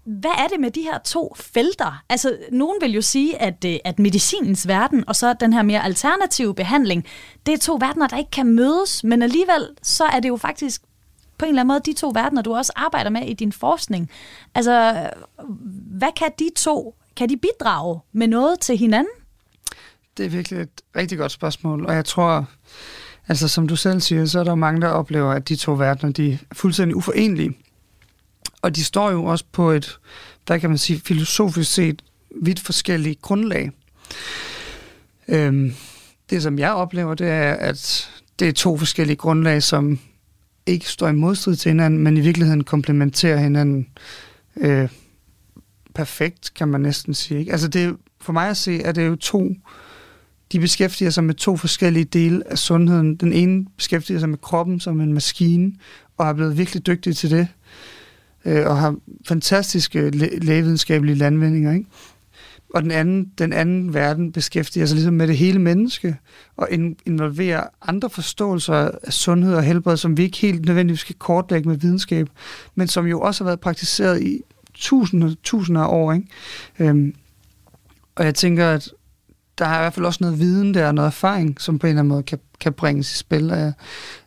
hvad 0.05 0.31
er 0.37 0.47
det 0.47 0.59
med 0.59 0.71
de 0.71 0.81
her 0.81 0.97
to 0.97 1.35
felter? 1.39 2.03
Altså, 2.09 2.37
nogen 2.51 2.75
vil 2.81 2.91
jo 2.93 3.01
sige, 3.01 3.41
at, 3.41 3.65
øh, 3.65 3.75
at 3.85 3.99
medicinens 3.99 4.67
verden 4.67 5.03
og 5.07 5.15
så 5.15 5.33
den 5.39 5.53
her 5.53 5.61
mere 5.61 5.83
alternative 5.83 6.55
behandling, 6.55 7.05
det 7.45 7.53
er 7.53 7.57
to 7.57 7.77
verdener, 7.79 8.07
der 8.07 8.17
ikke 8.17 8.31
kan 8.31 8.47
mødes, 8.47 9.03
men 9.03 9.21
alligevel 9.21 9.67
så 9.83 10.03
er 10.03 10.19
det 10.19 10.29
jo 10.29 10.37
faktisk 10.37 10.81
på 11.43 11.45
en 11.45 11.49
eller 11.49 11.61
anden 11.61 11.73
måde 11.73 11.81
de 11.85 11.93
to 11.93 12.11
verdener, 12.13 12.41
du 12.41 12.55
også 12.55 12.73
arbejder 12.75 13.09
med 13.09 13.21
i 13.21 13.33
din 13.33 13.51
forskning. 13.51 14.09
Altså, 14.55 15.09
hvad 15.97 16.11
kan 16.15 16.31
de 16.39 16.49
to, 16.55 16.95
kan 17.15 17.29
de 17.29 17.37
bidrage 17.37 17.99
med 18.13 18.27
noget 18.27 18.59
til 18.59 18.77
hinanden? 18.77 19.13
Det 20.17 20.25
er 20.25 20.29
virkelig 20.29 20.59
et 20.59 20.81
rigtig 20.95 21.17
godt 21.17 21.31
spørgsmål, 21.31 21.85
og 21.85 21.95
jeg 21.95 22.05
tror, 22.05 22.45
altså 23.27 23.47
som 23.47 23.67
du 23.67 23.75
selv 23.75 24.01
siger, 24.01 24.25
så 24.25 24.39
er 24.39 24.43
der 24.43 24.55
mange, 24.55 24.81
der 24.81 24.87
oplever, 24.87 25.31
at 25.31 25.49
de 25.49 25.55
to 25.55 25.73
verdener, 25.73 26.13
de 26.13 26.33
er 26.33 26.55
fuldstændig 26.55 26.95
uforenelige. 26.95 27.57
Og 28.61 28.75
de 28.75 28.83
står 28.83 29.11
jo 29.11 29.23
også 29.23 29.45
på 29.51 29.71
et, 29.71 29.99
der 30.47 30.57
kan 30.57 30.69
man 30.69 30.77
sige, 30.77 31.01
filosofisk 31.05 31.73
set 31.73 32.01
vidt 32.41 32.59
forskellige 32.59 33.15
grundlag. 33.15 33.71
Øhm, 35.27 35.73
det, 36.29 36.43
som 36.43 36.59
jeg 36.59 36.71
oplever, 36.73 37.13
det 37.13 37.27
er, 37.29 37.53
at 37.53 38.09
det 38.39 38.47
er 38.47 38.51
to 38.51 38.77
forskellige 38.77 39.17
grundlag, 39.17 39.63
som 39.63 39.99
ikke 40.65 40.85
står 40.85 41.07
i 41.07 41.13
modstrid 41.13 41.55
til 41.55 41.69
hinanden, 41.69 41.99
men 41.99 42.17
i 42.17 42.19
virkeligheden 42.19 42.63
komplementerer 42.63 43.37
hinanden 43.37 43.87
øh, 44.57 44.89
perfekt, 45.95 46.53
kan 46.53 46.67
man 46.67 46.81
næsten 46.81 47.13
sige. 47.13 47.39
Ikke? 47.39 47.51
Altså 47.51 47.67
det, 47.67 47.97
for 48.21 48.33
mig 48.33 48.49
at 48.49 48.57
se, 48.57 48.81
er 48.81 48.91
det 48.91 49.07
jo 49.07 49.15
to, 49.15 49.55
de 50.51 50.59
beskæftiger 50.59 51.11
sig 51.11 51.23
med 51.23 51.33
to 51.33 51.57
forskellige 51.57 52.05
dele 52.05 52.51
af 52.51 52.57
sundheden. 52.57 53.15
Den 53.15 53.33
ene 53.33 53.65
beskæftiger 53.77 54.19
sig 54.19 54.29
med 54.29 54.37
kroppen 54.37 54.79
som 54.79 55.01
en 55.01 55.13
maskine, 55.13 55.73
og 56.17 56.27
er 56.27 56.33
blevet 56.33 56.57
virkelig 56.57 56.87
dygtig 56.87 57.15
til 57.15 57.31
det, 57.31 57.47
øh, 58.45 58.67
og 58.67 58.77
har 58.77 58.95
fantastiske 59.27 60.09
lægevidenskabelige 60.39 61.15
landvindinger. 61.15 61.73
Ikke? 61.73 61.85
Og 62.73 62.81
den 62.81 62.91
anden, 62.91 63.31
den 63.37 63.53
anden 63.53 63.93
verden 63.93 64.31
beskæftiger 64.31 64.85
sig 64.85 64.95
ligesom 64.95 65.13
med 65.13 65.27
det 65.27 65.37
hele 65.37 65.59
menneske, 65.59 66.17
og 66.57 66.67
involverer 67.05 67.63
andre 67.81 68.09
forståelser 68.09 68.73
af 69.03 69.13
sundhed 69.13 69.55
og 69.55 69.63
helbred, 69.63 69.97
som 69.97 70.17
vi 70.17 70.23
ikke 70.23 70.37
helt 70.37 70.65
nødvendigvis 70.65 70.99
skal 70.99 71.15
kortlægge 71.15 71.69
med 71.69 71.77
videnskab, 71.77 72.27
men 72.75 72.87
som 72.87 73.07
jo 73.07 73.21
også 73.21 73.43
har 73.43 73.49
været 73.49 73.59
praktiseret 73.59 74.21
i 74.21 74.41
tusinder, 74.73 75.35
tusinder 75.43 75.81
af 75.81 75.87
år. 75.87 76.13
Ikke? 76.13 76.27
Øhm, 76.79 77.15
og 78.15 78.25
jeg 78.25 78.35
tænker, 78.35 78.69
at 78.69 78.89
der 79.57 79.65
er 79.65 79.77
i 79.79 79.81
hvert 79.81 79.93
fald 79.93 80.05
også 80.05 80.19
noget 80.21 80.39
viden 80.39 80.73
der, 80.73 80.87
og 80.87 80.95
noget 80.95 81.07
erfaring, 81.07 81.61
som 81.61 81.79
på 81.79 81.87
en 81.87 81.89
eller 81.89 81.99
anden 81.99 82.09
måde 82.09 82.23
kan, 82.23 82.39
kan 82.59 82.73
bringes 82.73 83.15
i 83.15 83.17
spil. 83.17 83.51
Og, 83.51 83.73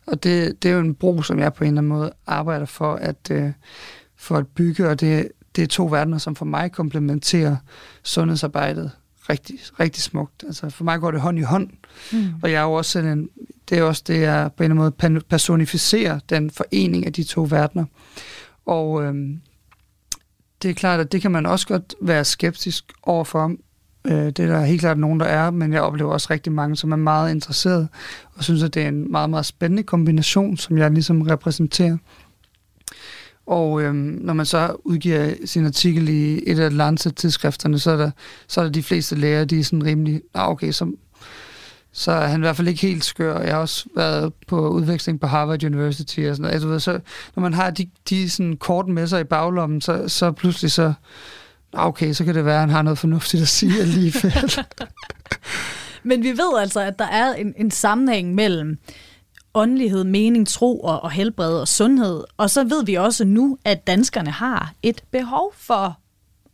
og 0.07 0.23
det, 0.23 0.63
det 0.63 0.71
er 0.71 0.73
jo 0.73 0.79
en 0.79 0.95
bro, 0.95 1.21
som 1.21 1.39
jeg 1.39 1.53
på 1.53 1.63
en 1.63 1.67
eller 1.67 1.81
anden 1.81 1.89
måde 1.89 2.11
arbejder 2.27 2.65
for 2.65 2.95
at, 2.95 3.31
øh, 3.31 3.51
for 4.15 4.37
at 4.37 4.47
bygge, 4.47 4.89
og 4.89 4.99
det, 4.99 5.27
det 5.57 5.63
er 5.63 5.67
to 5.67 5.85
verdener, 5.85 6.17
som 6.17 6.35
for 6.35 6.45
mig 6.45 6.71
komplementerer 6.71 7.55
sundhedsarbejdet 8.03 8.91
rigtig, 9.29 9.59
rigtig 9.79 10.03
smukt. 10.03 10.43
Altså 10.47 10.69
for 10.69 10.83
mig 10.83 10.99
går 10.99 11.11
det 11.11 11.21
hånd 11.21 11.39
i 11.39 11.41
hånd, 11.41 11.69
mm. 12.11 12.33
og 12.41 12.51
jeg 12.51 12.57
er 12.57 12.63
jo 12.63 12.73
også 12.73 12.91
sådan 12.91 13.17
en, 13.17 13.29
det 13.69 13.77
er 13.77 13.83
også 13.83 14.03
det, 14.07 14.21
jeg 14.21 14.51
på 14.57 14.63
en 14.63 14.71
eller 14.71 14.83
anden 14.83 15.13
måde 15.13 15.21
personificerer, 15.21 16.19
den 16.29 16.51
forening 16.51 17.05
af 17.05 17.13
de 17.13 17.23
to 17.23 17.47
verdener. 17.49 17.85
Og 18.65 19.03
øhm, 19.03 19.41
det 20.61 20.69
er 20.69 20.73
klart, 20.73 20.99
at 20.99 21.11
det 21.11 21.21
kan 21.21 21.31
man 21.31 21.45
også 21.45 21.67
godt 21.67 21.95
være 22.01 22.25
skeptisk 22.25 22.93
overfor. 23.03 23.51
Øh, 24.05 24.25
det 24.25 24.39
er 24.39 24.47
der 24.47 24.65
helt 24.65 24.79
klart 24.79 24.97
nogen, 24.97 25.19
der 25.19 25.25
er, 25.25 25.51
men 25.51 25.73
jeg 25.73 25.81
oplever 25.81 26.11
også 26.11 26.27
rigtig 26.29 26.51
mange, 26.51 26.75
som 26.75 26.91
er 26.91 26.95
meget 26.95 27.31
interesseret, 27.31 27.87
og 28.35 28.43
synes, 28.43 28.63
at 28.63 28.73
det 28.73 28.83
er 28.83 28.87
en 28.87 29.11
meget, 29.11 29.29
meget 29.29 29.45
spændende 29.45 29.83
kombination, 29.83 30.57
som 30.57 30.77
jeg 30.77 30.91
ligesom 30.91 31.21
repræsenterer. 31.21 31.97
Og 33.47 33.81
øhm, 33.81 34.19
når 34.21 34.33
man 34.33 34.45
så 34.45 34.75
udgiver 34.83 35.33
sin 35.45 35.65
artikel 35.65 36.09
i 36.09 36.43
et 36.47 36.59
af 36.59 36.77
Lancet-tidsskrifterne, 36.77 37.79
så 37.79 37.91
er, 37.91 37.97
der, 37.97 38.11
så 38.47 38.61
er 38.61 38.65
der 38.65 38.71
de 38.71 38.83
fleste 38.83 39.15
læger, 39.15 39.45
de 39.45 39.59
er 39.59 39.63
sådan 39.63 39.85
rimelig, 39.85 40.21
ah, 40.33 40.49
okay, 40.49 40.71
så, 40.71 40.91
så 41.91 42.11
er 42.11 42.27
han 42.27 42.39
i 42.39 42.43
hvert 42.43 42.55
fald 42.55 42.67
ikke 42.67 42.81
helt 42.81 43.05
skør. 43.05 43.39
Jeg 43.39 43.53
har 43.53 43.61
også 43.61 43.85
været 43.95 44.33
på 44.47 44.69
udveksling 44.69 45.19
på 45.19 45.27
Harvard 45.27 45.63
University 45.63 46.19
og 46.19 46.35
sådan 46.35 46.41
noget. 46.41 46.53
Altså, 46.53 46.79
så, 46.79 46.99
når 47.35 47.41
man 47.41 47.53
har 47.53 47.69
de, 47.69 47.89
de 48.09 48.29
sådan 48.29 48.57
kort 48.57 48.87
med 48.87 49.07
sig 49.07 49.21
i 49.21 49.23
baglommen, 49.23 49.81
så, 49.81 50.07
så 50.07 50.31
pludselig 50.31 50.71
så, 50.71 50.93
ah, 51.73 51.87
okay, 51.87 52.13
så 52.13 52.25
kan 52.25 52.35
det 52.35 52.45
være, 52.45 52.55
at 52.55 52.61
han 52.61 52.69
har 52.69 52.81
noget 52.81 52.97
fornuftigt 52.97 53.41
at 53.41 53.47
sige 53.47 53.81
alligevel. 53.81 54.33
Men 56.03 56.23
vi 56.23 56.29
ved 56.29 56.59
altså, 56.59 56.79
at 56.79 56.99
der 56.99 57.07
er 57.07 57.33
en, 57.33 57.53
en 57.57 57.71
sammenhæng 57.71 58.35
mellem 58.35 58.77
åndelighed, 59.57 60.03
mening, 60.03 60.47
tro 60.47 60.79
og, 60.79 61.03
og 61.03 61.11
helbred 61.11 61.59
og 61.59 61.67
sundhed. 61.67 62.23
Og 62.37 62.49
så 62.49 62.63
ved 62.63 62.85
vi 62.85 62.95
også 62.95 63.25
nu, 63.25 63.57
at 63.65 63.87
danskerne 63.87 64.31
har 64.31 64.73
et 64.83 65.03
behov 65.11 65.53
for 65.55 65.99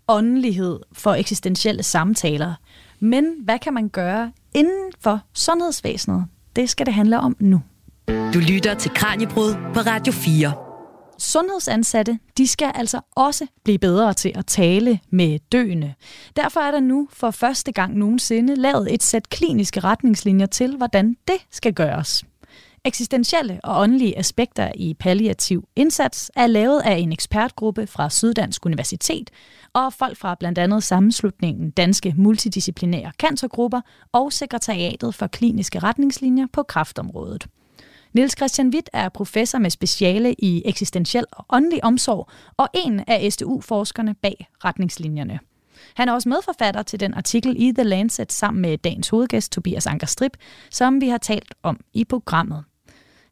åndelighed, 0.07 0.79
for 0.93 1.13
eksistentielle 1.13 1.83
samtaler. 1.83 2.53
Men 2.99 3.25
hvad 3.43 3.59
kan 3.59 3.73
man 3.73 3.89
gøre 3.89 4.31
inden 4.53 4.91
for 4.99 5.19
sundhedsvæsenet? 5.33 6.25
Det 6.55 6.69
skal 6.69 6.85
det 6.85 6.93
handle 6.93 7.19
om 7.19 7.35
nu. 7.39 7.61
Du 8.07 8.39
lytter 8.39 8.73
til 8.73 8.91
Kranjebrud 8.91 9.53
på 9.73 9.79
Radio 9.79 10.13
4. 10.13 10.53
Sundhedsansatte, 11.19 12.19
de 12.37 12.47
skal 12.47 12.71
altså 12.75 12.99
også 13.15 13.47
blive 13.63 13.79
bedre 13.79 14.13
til 14.13 14.31
at 14.35 14.45
tale 14.45 14.99
med 15.09 15.39
døende. 15.51 15.93
Derfor 16.35 16.59
er 16.59 16.71
der 16.71 16.79
nu 16.79 17.07
for 17.13 17.31
første 17.31 17.71
gang 17.71 17.97
nogensinde 17.97 18.55
lavet 18.55 18.93
et 18.93 19.03
sæt 19.03 19.29
kliniske 19.29 19.79
retningslinjer 19.79 20.45
til, 20.45 20.77
hvordan 20.77 21.15
det 21.27 21.37
skal 21.51 21.73
gøres. 21.73 22.23
Eksistentielle 22.85 23.59
og 23.63 23.81
åndelige 23.81 24.17
aspekter 24.17 24.71
i 24.75 24.93
palliativ 24.93 25.67
indsats 25.75 26.31
er 26.35 26.47
lavet 26.47 26.81
af 26.81 26.95
en 26.95 27.11
ekspertgruppe 27.11 27.87
fra 27.87 28.09
Syddansk 28.09 28.65
Universitet 28.65 29.29
og 29.73 29.93
folk 29.93 30.17
fra 30.17 30.35
blandt 30.35 30.59
andet 30.59 30.83
sammenslutningen 30.83 31.71
Danske 31.71 32.13
Multidisciplinære 32.17 33.11
Cancergrupper 33.19 33.81
og 34.11 34.33
Sekretariatet 34.33 35.15
for 35.15 35.27
Kliniske 35.27 35.79
Retningslinjer 35.79 36.47
på 36.53 36.63
kræftområdet. 36.63 37.47
Niels 38.13 38.37
Christian 38.37 38.69
Witt 38.69 38.89
er 38.93 39.09
professor 39.09 39.59
med 39.59 39.69
speciale 39.69 40.33
i 40.33 40.61
eksistentiel 40.65 41.25
og 41.31 41.45
åndelig 41.49 41.83
omsorg 41.83 42.29
og 42.57 42.67
en 42.73 43.03
af 43.07 43.31
SDU-forskerne 43.31 44.13
bag 44.13 44.47
retningslinjerne. 44.65 45.39
Han 45.95 46.09
er 46.09 46.13
også 46.13 46.29
medforfatter 46.29 46.83
til 46.83 46.99
den 46.99 47.13
artikel 47.13 47.55
i 47.57 47.71
The 47.71 47.83
Lancet 47.83 48.31
sammen 48.31 48.61
med 48.61 48.77
dagens 48.77 49.09
hovedgæst 49.09 49.51
Tobias 49.51 49.87
Anker 49.87 50.07
Strip, 50.07 50.37
som 50.71 51.01
vi 51.01 51.07
har 51.07 51.17
talt 51.17 51.53
om 51.63 51.79
i 51.93 52.05
programmet. 52.05 52.63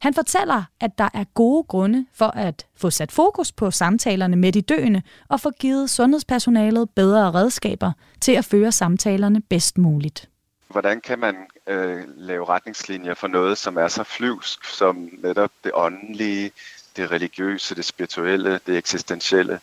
Han 0.02 0.14
fortæller, 0.14 0.62
at 0.80 0.98
der 0.98 1.08
er 1.14 1.24
gode 1.24 1.64
grunde 1.64 2.06
for 2.14 2.26
at 2.26 2.66
få 2.76 2.90
sat 2.90 3.12
fokus 3.12 3.52
på 3.52 3.70
samtalerne 3.70 4.36
med 4.36 4.52
de 4.52 4.62
døende 4.62 5.02
og 5.28 5.40
få 5.40 5.50
givet 5.50 5.90
sundhedspersonalet 5.90 6.90
bedre 6.90 7.32
redskaber 7.32 7.92
til 8.20 8.32
at 8.32 8.44
føre 8.44 8.72
samtalerne 8.72 9.40
bedst 9.40 9.78
muligt. 9.78 10.28
hvordan 10.68 11.00
kan 11.00 11.18
man 11.18 11.36
øh, 11.66 12.02
lave 12.16 12.44
retningslinjer 12.44 13.14
for 13.14 13.28
noget, 13.28 13.58
som 13.58 13.76
er 13.76 13.88
så 13.88 14.04
flyvsk 14.04 14.64
som 14.64 15.08
netop 15.22 15.50
det 15.64 15.72
åndelige, 15.74 16.50
det 16.96 17.10
religiøse, 17.10 17.74
det 17.74 17.84
spirituelle, 17.84 18.60
det 18.66 18.76
eksistentielle. 18.76 19.60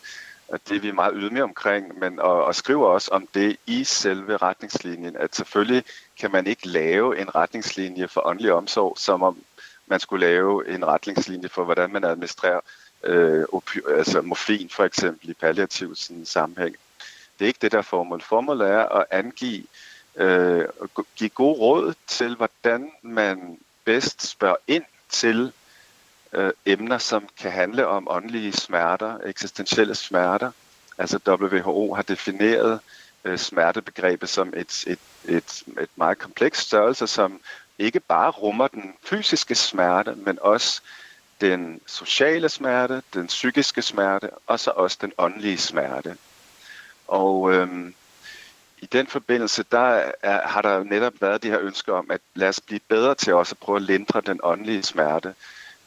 Og 0.48 0.60
det 0.68 0.76
er 0.76 0.80
vi 0.80 0.90
meget 0.90 1.12
ydmyge 1.16 1.44
omkring, 1.44 1.98
men 1.98 2.20
og, 2.20 2.44
og 2.44 2.54
skriver 2.54 2.86
også 2.86 3.08
om 3.12 3.28
det 3.34 3.56
i 3.66 3.84
selve 3.84 4.36
retningslinjen, 4.36 5.16
at 5.16 5.36
selvfølgelig 5.36 5.84
kan 6.20 6.32
man 6.32 6.46
ikke 6.46 6.68
lave 6.68 7.20
en 7.20 7.34
retningslinje 7.34 8.08
for 8.08 8.26
åndelig 8.26 8.52
omsorg, 8.52 8.98
som 8.98 9.22
om 9.22 9.36
man 9.90 10.00
skulle 10.00 10.26
lave 10.26 10.68
en 10.68 10.86
retningslinje 10.86 11.48
for, 11.48 11.64
hvordan 11.64 11.92
man 11.92 12.04
administrerer 12.04 12.60
øh, 13.04 13.44
opi- 13.52 13.90
altså 13.92 14.20
morfin 14.20 14.70
for 14.70 14.84
eksempel 14.84 15.30
i 15.30 15.34
palliativ 15.34 15.96
sådan, 15.96 16.26
sammenhæng. 16.26 16.76
Det 17.38 17.44
er 17.44 17.46
ikke 17.46 17.58
det, 17.62 17.72
der 17.72 17.78
er 17.78 17.82
formålet. 17.82 18.24
Formålet 18.24 18.68
er 18.68 18.84
at 18.84 19.06
angive, 19.10 19.64
øh, 20.16 20.64
give 21.16 21.30
gode 21.30 21.58
råd 21.58 21.94
til, 22.06 22.36
hvordan 22.36 22.90
man 23.02 23.58
bedst 23.84 24.26
spørger 24.26 24.56
ind 24.66 24.84
til 25.08 25.52
øh, 26.32 26.52
emner, 26.66 26.98
som 26.98 27.28
kan 27.38 27.52
handle 27.52 27.86
om 27.86 28.06
åndelige 28.10 28.52
smerter, 28.52 29.18
eksistentielle 29.24 29.94
smerter. 29.94 30.50
Altså 30.98 31.18
WHO 31.28 31.94
har 31.94 32.02
defineret 32.02 32.80
øh, 33.24 33.38
smertebegrebet 33.38 34.28
som 34.28 34.52
et, 34.56 34.84
et, 34.86 34.98
et, 35.24 35.62
et 35.80 35.90
meget 35.96 36.18
komplekst 36.18 36.66
størrelse, 36.66 37.06
som 37.06 37.40
ikke 37.80 38.00
bare 38.00 38.30
rummer 38.30 38.68
den 38.68 38.94
fysiske 39.02 39.54
smerte, 39.54 40.14
men 40.14 40.38
også 40.40 40.80
den 41.40 41.80
sociale 41.86 42.48
smerte, 42.48 43.02
den 43.14 43.26
psykiske 43.26 43.82
smerte, 43.82 44.30
og 44.46 44.60
så 44.60 44.70
også 44.70 44.98
den 45.00 45.12
åndelige 45.18 45.58
smerte. 45.58 46.16
Og 47.08 47.52
øhm, 47.52 47.94
i 48.78 48.86
den 48.86 49.06
forbindelse, 49.06 49.64
der 49.72 50.12
er, 50.22 50.48
har 50.48 50.62
der 50.62 50.84
netop 50.84 51.12
været 51.20 51.42
det 51.42 51.50
her 51.50 51.60
ønske 51.60 51.92
om, 51.92 52.10
at 52.10 52.20
lad 52.34 52.48
os 52.48 52.60
blive 52.60 52.80
bedre 52.88 53.14
til 53.14 53.34
også 53.34 53.54
at 53.54 53.58
prøve 53.58 53.76
at 53.76 53.82
lindre 53.82 54.20
den 54.20 54.40
åndelige 54.42 54.82
smerte. 54.82 55.34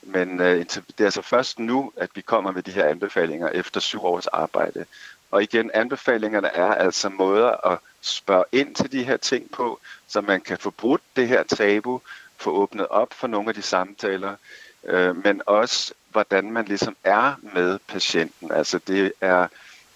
Men 0.01 0.41
øh, 0.41 0.59
det 0.65 0.99
er 0.99 1.05
altså 1.05 1.21
først 1.21 1.59
nu, 1.59 1.93
at 1.97 2.09
vi 2.15 2.21
kommer 2.21 2.51
med 2.51 2.63
de 2.63 2.71
her 2.71 2.85
anbefalinger 2.85 3.49
efter 3.49 3.79
syv 3.79 4.05
års 4.05 4.27
arbejde. 4.27 4.85
Og 5.33 5.43
igen, 5.43 5.71
anbefalingerne 5.73 6.47
er 6.47 6.73
altså 6.73 7.09
måder 7.09 7.71
at 7.71 7.79
spørge 8.01 8.43
ind 8.51 8.75
til 8.75 8.91
de 8.91 9.03
her 9.03 9.17
ting 9.17 9.51
på, 9.51 9.79
så 10.07 10.21
man 10.21 10.41
kan 10.41 10.57
få 10.57 10.69
brudt 10.69 11.01
det 11.15 11.27
her 11.27 11.43
tabu, 11.43 12.01
få 12.37 12.51
åbnet 12.51 12.87
op 12.87 13.13
for 13.13 13.27
nogle 13.27 13.49
af 13.49 13.55
de 13.55 13.61
samtaler, 13.61 14.35
øh, 14.83 15.23
men 15.23 15.41
også 15.45 15.93
hvordan 16.11 16.51
man 16.51 16.65
ligesom 16.65 16.95
er 17.03 17.35
med 17.41 17.79
patienten. 17.87 18.51
Altså 18.51 18.79
det 18.87 19.13
er 19.21 19.47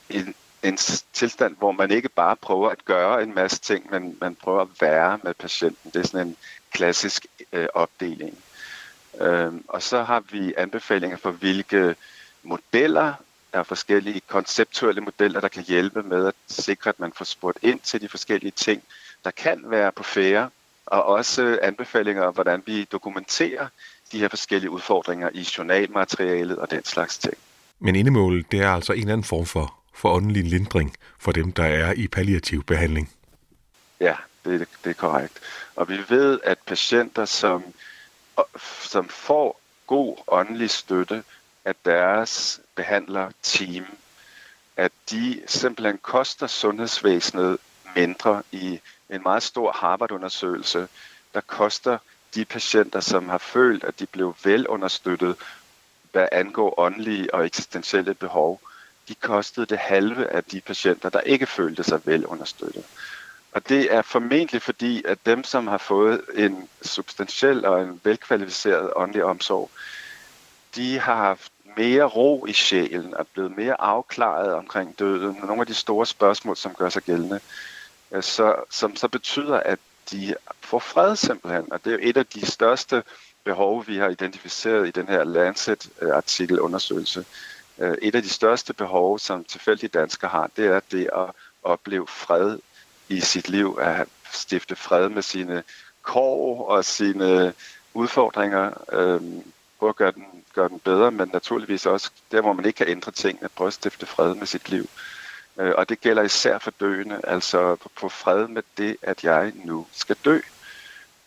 en, 0.10 0.36
en 0.64 0.78
tilstand, 1.14 1.56
hvor 1.58 1.72
man 1.72 1.92
ikke 1.92 2.10
bare 2.10 2.36
prøver 2.36 2.70
at 2.70 2.86
gøre 2.86 3.24
en 3.24 3.36
masse 3.36 3.60
ting, 3.60 3.92
men 3.92 4.18
man 4.22 4.36
prøver 4.36 4.62
at 4.62 4.82
være 4.82 5.20
med 5.24 5.34
patienten. 5.34 5.92
Det 5.94 6.00
er 6.00 6.08
sådan 6.08 6.28
en 6.28 6.38
klassisk 6.72 7.26
øh, 7.54 7.68
opdeling. 7.74 8.38
Øh, 9.22 9.54
og 9.68 9.82
så 9.82 10.04
har 10.04 10.24
vi 10.32 10.54
anbefalinger 10.58 11.18
for, 11.18 11.32
hvilke 11.32 11.96
modeller 12.44 13.14
der 13.58 13.62
er 13.62 13.66
forskellige 13.66 14.22
konceptuelle 14.28 15.02
modeller, 15.02 15.40
der 15.40 15.48
kan 15.48 15.64
hjælpe 15.64 16.04
med 16.04 16.28
at 16.28 16.34
sikre, 16.48 16.90
at 16.90 17.00
man 17.00 17.14
får 17.16 17.26
spurgt 17.26 17.58
ind 17.62 17.80
til 17.80 18.02
de 18.02 18.10
forskellige 18.10 18.52
ting, 18.52 18.84
der 19.26 19.32
kan 19.32 19.64
være 19.66 19.92
på 19.92 20.04
færre, 20.04 20.50
og 20.86 21.06
også 21.06 21.60
anbefalinger 21.62 22.24
om, 22.24 22.34
hvordan 22.34 22.64
vi 22.66 22.84
dokumenterer 22.84 23.68
de 24.12 24.20
her 24.20 24.28
forskellige 24.28 24.70
udfordringer 24.70 25.30
i 25.34 25.48
journalmaterialet 25.58 26.58
og 26.58 26.72
den 26.72 26.86
slags 26.86 27.18
ting. 27.18 27.34
Men 27.80 27.96
indemålet, 27.96 28.52
det 28.52 28.60
er 28.62 28.70
altså 28.70 28.94
en 28.94 29.00
eller 29.00 29.14
anden 29.14 29.24
form 29.24 29.46
for, 29.46 29.76
for 29.94 30.10
åndelig 30.10 30.44
lindring 30.44 30.96
for 31.20 31.32
dem, 31.32 31.52
der 31.52 31.66
er 31.66 31.94
i 31.94 32.08
palliativ 32.08 32.64
behandling. 32.64 33.12
Ja, 34.00 34.16
det, 34.46 34.68
det 34.84 34.90
er 34.90 34.94
korrekt. 34.94 35.40
Og 35.76 35.90
vi 35.90 35.98
ved, 36.10 36.40
at 36.44 36.58
patienter, 36.66 37.26
som, 37.26 37.64
som 38.82 39.10
får 39.10 39.62
god 39.88 40.18
åndelig 40.28 40.70
støtte, 40.70 41.24
at 41.68 41.76
deres 41.86 42.62
behandlerteam, 42.76 43.86
at 44.78 44.92
de 45.12 45.42
simpelthen 45.48 45.98
koster 45.98 46.48
sundhedsvæsenet 46.48 47.58
mindre 47.96 48.44
i 48.52 48.80
en 49.10 49.24
meget 49.24 49.44
stor 49.44 49.72
Harvard-undersøgelse, 49.72 50.88
der 51.34 51.42
koster 51.42 51.98
de 52.36 52.46
patienter, 52.46 53.00
som 53.00 53.30
har 53.30 53.38
følt, 53.38 53.84
at 53.84 54.00
de 54.00 54.06
blev 54.06 54.36
velunderstøttet, 54.44 55.36
hvad 56.12 56.28
angår 56.32 56.80
åndelige 56.80 57.34
og 57.34 57.46
eksistentielle 57.46 58.14
behov, 58.14 58.62
de 59.08 59.16
kostede 59.16 59.66
det 59.66 59.78
halve 59.78 60.28
af 60.28 60.44
de 60.44 60.62
patienter, 60.62 61.10
der 61.10 61.22
ikke 61.22 61.46
følte 61.46 61.84
sig 61.84 62.02
velunderstøttet. 62.06 62.86
Og 63.52 63.70
det 63.70 63.94
er 63.94 64.02
formentlig 64.02 64.62
fordi, 64.62 65.04
at 65.06 65.26
dem, 65.26 65.44
som 65.44 65.68
har 65.68 65.78
fået 65.78 66.22
en 66.34 66.70
substantiel 66.82 67.66
og 67.66 67.82
en 67.82 68.02
velkvalificeret 68.04 68.94
åndelig 68.96 69.24
omsorg, 69.24 69.72
de 70.76 71.00
har 71.00 71.16
haft 71.16 71.52
mere 71.78 72.04
ro 72.04 72.46
i 72.46 72.54
sjælen, 72.54 73.14
er 73.20 73.24
blevet 73.34 73.58
mere 73.58 73.82
afklaret 73.82 74.54
omkring 74.54 75.00
døden, 75.00 75.38
og 75.42 75.48
nogle 75.48 75.62
af 75.62 75.68
de 75.68 75.74
store 75.74 76.06
spørgsmål, 76.06 76.58
som 76.58 76.74
gør 76.74 76.90
sig 76.90 77.04
gældende, 77.04 77.40
øh, 78.12 78.24
så, 78.24 78.56
som 78.70 78.96
så 78.96 79.08
betyder, 79.08 79.60
at 79.60 79.80
de 80.12 80.36
får 80.62 80.80
fred 80.80 81.16
simpelthen. 81.16 81.72
Og 81.72 81.84
det 81.84 81.94
er 81.94 81.98
jo 81.98 82.10
et 82.10 82.18
af 82.18 82.26
de 82.26 82.46
største 82.46 83.04
behov, 83.44 83.88
vi 83.88 83.98
har 83.98 84.10
identificeret 84.10 84.88
i 84.88 84.92
den 84.92 85.08
her 85.08 85.24
Lancet-artikelundersøgelse. 85.24 87.26
Øh, 87.78 87.98
et 88.02 88.16
af 88.16 88.24
de 88.24 88.30
største 88.30 88.74
behov, 88.74 89.20
som 89.20 89.44
tilfældige 89.44 89.90
danskere 89.90 90.30
har, 90.30 90.50
det 90.58 90.66
er 90.66 90.80
det 90.92 91.10
at 91.16 91.32
opleve 91.64 92.08
fred 92.08 92.60
i 93.10 93.20
sit 93.20 93.50
liv, 93.50 93.78
at 93.82 94.08
stifte 94.32 94.76
fred 94.76 95.10
med 95.10 95.22
sine 95.22 95.64
kår 96.02 96.68
og 96.68 96.86
sine 96.86 97.54
udfordringer, 97.94 98.72
øhm, 98.92 99.44
prøve 99.80 99.90
at 99.90 99.96
gøre 99.96 100.12
den 100.12 100.38
gøre 100.58 100.70
den 100.70 100.80
bedre, 100.80 101.12
men 101.12 101.30
naturligvis 101.34 101.86
også 101.86 102.12
der, 102.32 102.42
hvor 102.42 102.54
man 102.54 102.66
ikke 102.66 102.78
kan 102.78 102.88
ændre 102.88 103.12
tingene, 103.12 103.50
prøve 103.50 103.68
at 103.68 103.74
stifte 103.74 104.06
fred 104.06 104.36
med 104.36 104.48
sit 104.48 104.70
liv. 104.70 104.90
Øh, 105.58 105.74
og 105.78 105.90
det 105.90 106.02
gælder 106.02 106.24
især 106.24 106.60
for 106.60 106.72
døende, 106.72 107.22
altså 107.24 107.76
på 107.96 108.10
fred 108.10 108.48
med 108.48 108.64
det, 108.78 108.98
at 109.02 109.24
jeg 109.24 109.52
nu 109.56 109.88
skal 109.92 110.16
dø. 110.26 110.40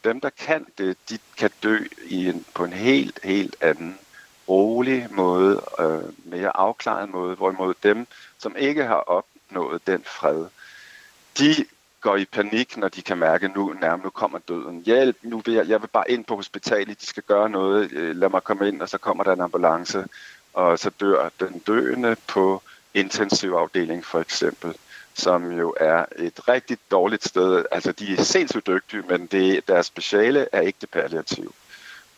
Dem, 0.05 0.21
der 0.21 0.31
kan 0.31 0.67
det, 0.79 0.97
de 1.11 1.19
kan 1.37 1.51
dø 1.63 1.79
i 2.07 2.29
en, 2.29 2.45
på 2.55 2.65
en 2.65 2.73
helt, 2.73 3.21
helt 3.25 3.57
anden, 3.61 3.99
rolig 4.49 5.09
måde, 5.11 5.63
øh, 5.81 6.31
mere 6.33 6.57
afklaret 6.57 7.09
måde, 7.09 7.37
hvorimod 7.37 7.75
dem, 7.83 8.07
som 8.39 8.57
ikke 8.57 8.85
har 8.85 8.95
opnået 8.95 9.87
den 9.87 10.05
fred, 10.05 10.47
de 11.39 11.65
går 12.01 12.17
i 12.17 12.25
panik, 12.25 12.77
når 12.77 12.89
de 12.89 13.03
kan 13.03 13.19
mærke, 13.19 13.47
at 13.47 13.55
nu, 13.55 13.75
nærmest, 13.81 14.05
nu 14.05 14.11
kommer 14.11 14.39
døden. 14.39 14.83
Hjælp, 14.87 15.17
nu 15.23 15.43
vil 15.45 15.55
jeg, 15.55 15.69
jeg 15.69 15.83
vil 15.83 15.89
bare 15.89 16.11
ind 16.11 16.25
på 16.25 16.37
hospitalet, 16.37 17.01
de 17.01 17.07
skal 17.07 17.23
gøre 17.23 17.51
noget, 17.51 17.93
øh, 17.93 18.17
lad 18.17 18.29
mig 18.29 18.43
komme 18.43 18.69
ind, 18.69 18.83
og 18.83 18.89
så 18.89 18.99
kommer 18.99 19.25
der 19.25 19.33
en 19.33 19.41
ambulance, 19.41 20.05
og 20.55 20.79
så 20.79 20.91
dør 21.01 21.29
den 21.41 21.59
døende 21.59 22.17
på 22.27 22.63
intensivafdeling 22.95 24.05
for 24.05 24.21
eksempel, 24.21 24.75
som 25.15 25.53
jo 25.53 25.75
er 25.81 26.05
et 26.19 26.49
rigtig 26.49 26.79
dårligt 26.91 27.25
sted. 27.25 27.65
Altså, 27.71 27.93
de 27.93 28.13
er 28.13 28.23
sindssygt 28.23 28.67
dygtige, 28.67 29.03
men 29.09 29.27
det, 29.27 29.69
deres 29.69 29.87
speciale 29.87 30.47
er 30.53 30.61
ikke 30.61 30.79
det 30.81 30.91
palliativ. 30.91 31.55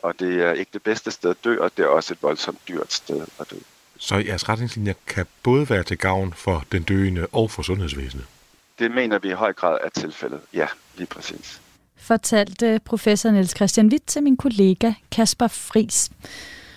Og 0.02 0.20
det 0.20 0.42
er 0.42 0.52
ikke 0.52 0.70
det 0.72 0.82
bedste 0.82 1.10
sted 1.10 1.30
at 1.30 1.44
dø, 1.44 1.58
og 1.58 1.70
det 1.76 1.82
er 1.82 1.88
også 1.88 2.14
et 2.14 2.22
voldsomt 2.22 2.58
dyrt 2.68 2.92
sted 2.92 3.26
at 3.40 3.50
dø. 3.50 3.56
Så 3.98 4.16
jeres 4.16 4.48
retningslinjer 4.48 4.94
kan 5.06 5.26
både 5.42 5.70
være 5.70 5.82
til 5.82 5.98
gavn 5.98 6.32
for 6.32 6.64
den 6.72 6.82
døende 6.82 7.26
og 7.32 7.50
for 7.50 7.62
sundhedsvæsenet? 7.62 8.24
Det 8.78 8.90
mener 8.90 9.18
vi 9.18 9.28
i 9.28 9.32
høj 9.32 9.52
grad 9.52 9.78
er 9.84 9.88
tilfældet. 9.88 10.40
Ja, 10.54 10.66
lige 10.96 11.06
præcis. 11.06 11.60
Fortalte 11.96 12.80
professor 12.84 13.30
Niels 13.30 13.56
Christian 13.56 13.86
Witt 13.86 14.06
til 14.06 14.22
min 14.22 14.36
kollega 14.36 14.92
Kasper 15.10 15.46
Fris. 15.46 16.10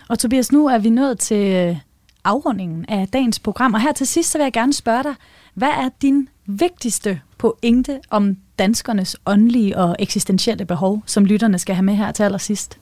Og 0.09 0.19
Tobias, 0.19 0.51
nu 0.51 0.67
er 0.67 0.77
vi 0.77 0.89
nået 0.89 1.19
til 1.19 1.53
øh, 1.55 1.77
afrundingen 2.23 2.85
af 2.87 3.07
dagens 3.07 3.39
program. 3.39 3.73
Og 3.73 3.81
her 3.81 3.91
til 3.91 4.07
sidst, 4.07 4.31
så 4.31 4.37
vil 4.37 4.45
jeg 4.45 4.53
gerne 4.53 4.73
spørge 4.73 5.03
dig, 5.03 5.15
hvad 5.53 5.67
er 5.67 5.89
din 6.01 6.29
vigtigste 6.45 7.21
pointe 7.37 7.99
om 8.09 8.37
danskernes 8.59 9.15
åndelige 9.25 9.77
og 9.77 9.95
eksistentielle 9.99 10.65
behov, 10.65 11.03
som 11.05 11.25
lytterne 11.25 11.59
skal 11.59 11.75
have 11.75 11.85
med 11.85 11.95
her 11.95 12.11
til 12.11 12.23
allersidst? 12.23 12.79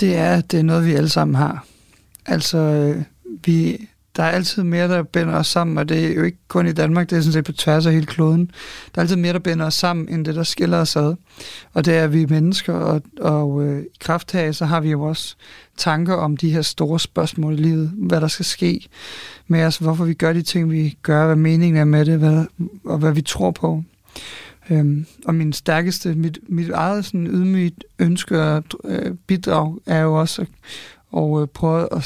Det 0.00 0.16
er, 0.16 0.40
det 0.40 0.58
er 0.58 0.64
noget, 0.64 0.86
vi 0.86 0.94
alle 0.94 1.08
sammen 1.08 1.34
har. 1.34 1.66
Altså, 2.26 2.58
øh, 2.58 3.02
vi 3.44 3.88
der 4.16 4.22
er 4.22 4.30
altid 4.30 4.62
mere, 4.62 4.88
der 4.88 5.02
binder 5.02 5.34
os 5.34 5.46
sammen, 5.46 5.78
og 5.78 5.88
det 5.88 6.06
er 6.06 6.14
jo 6.14 6.22
ikke 6.22 6.38
kun 6.48 6.66
i 6.66 6.72
Danmark, 6.72 7.10
det 7.10 7.16
er 7.16 7.20
sådan 7.20 7.32
set 7.32 7.44
på 7.44 7.52
tværs 7.52 7.86
af 7.86 7.92
hele 7.92 8.06
kloden. 8.06 8.50
Der 8.94 8.98
er 8.98 9.00
altid 9.00 9.16
mere, 9.16 9.32
der 9.32 9.38
binder 9.38 9.66
os 9.66 9.74
sammen, 9.74 10.08
end 10.08 10.24
det, 10.24 10.34
der 10.34 10.42
skiller 10.42 10.78
os 10.78 10.96
ad. 10.96 11.14
Og 11.72 11.84
det 11.84 11.96
er 11.96 12.06
vi 12.06 12.26
mennesker, 12.26 12.72
og, 12.72 13.02
og 13.20 13.64
øh, 13.64 13.82
i 13.82 13.86
kraft 14.00 14.30
så 14.52 14.64
har 14.64 14.80
vi 14.80 14.90
jo 14.90 15.02
også 15.02 15.36
tanker 15.76 16.14
om 16.14 16.36
de 16.36 16.50
her 16.50 16.62
store 16.62 17.00
spørgsmål 17.00 17.52
i 17.58 17.62
livet. 17.62 17.92
Hvad 17.94 18.20
der 18.20 18.28
skal 18.28 18.44
ske 18.44 18.88
med 19.46 19.64
os, 19.64 19.78
hvorfor 19.78 20.04
vi 20.04 20.14
gør 20.14 20.32
de 20.32 20.42
ting, 20.42 20.70
vi 20.70 20.96
gør, 21.02 21.26
hvad 21.26 21.36
meningen 21.36 21.76
er 21.76 21.84
med 21.84 22.04
det, 22.04 22.18
hvad, 22.18 22.44
og 22.84 22.98
hvad 22.98 23.12
vi 23.12 23.22
tror 23.22 23.50
på. 23.50 23.82
Øhm, 24.70 25.06
og 25.26 25.34
min 25.34 25.52
stærkeste, 25.52 26.14
mit, 26.14 26.38
mit 26.48 26.70
eget 26.70 27.04
sådan 27.04 27.26
ydmygt 27.26 27.84
ønske 27.98 28.42
og 28.42 28.64
øh, 28.84 29.14
bidrag 29.26 29.78
er 29.86 30.00
jo 30.00 30.20
også 30.20 30.42
at, 30.42 30.48
og 31.12 31.42
øh, 31.42 31.48
prøve 31.48 31.88
at 31.96 32.04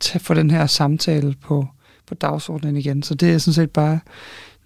tage 0.00 0.20
for 0.20 0.34
den 0.34 0.50
her 0.50 0.66
samtale 0.66 1.34
på, 1.40 1.66
på 2.06 2.14
dagsordenen 2.14 2.76
igen. 2.76 3.02
Så 3.02 3.14
det 3.14 3.30
er 3.30 3.38
sådan 3.38 3.54
set 3.54 3.70
bare 3.70 4.00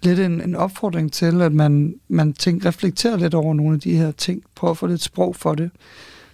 lidt 0.01 0.19
en, 0.19 0.41
en 0.41 0.55
opfordring 0.55 1.11
til, 1.11 1.41
at 1.41 1.53
man, 1.53 1.95
man 2.07 2.33
tænker, 2.33 2.67
reflekterer 2.67 3.17
lidt 3.17 3.33
over 3.33 3.53
nogle 3.53 3.73
af 3.73 3.79
de 3.79 3.97
her 3.97 4.11
ting. 4.11 4.43
Prøver 4.55 4.71
at 4.71 4.77
få 4.77 4.87
lidt 4.87 5.01
sprog 5.01 5.35
for 5.35 5.55
det. 5.55 5.71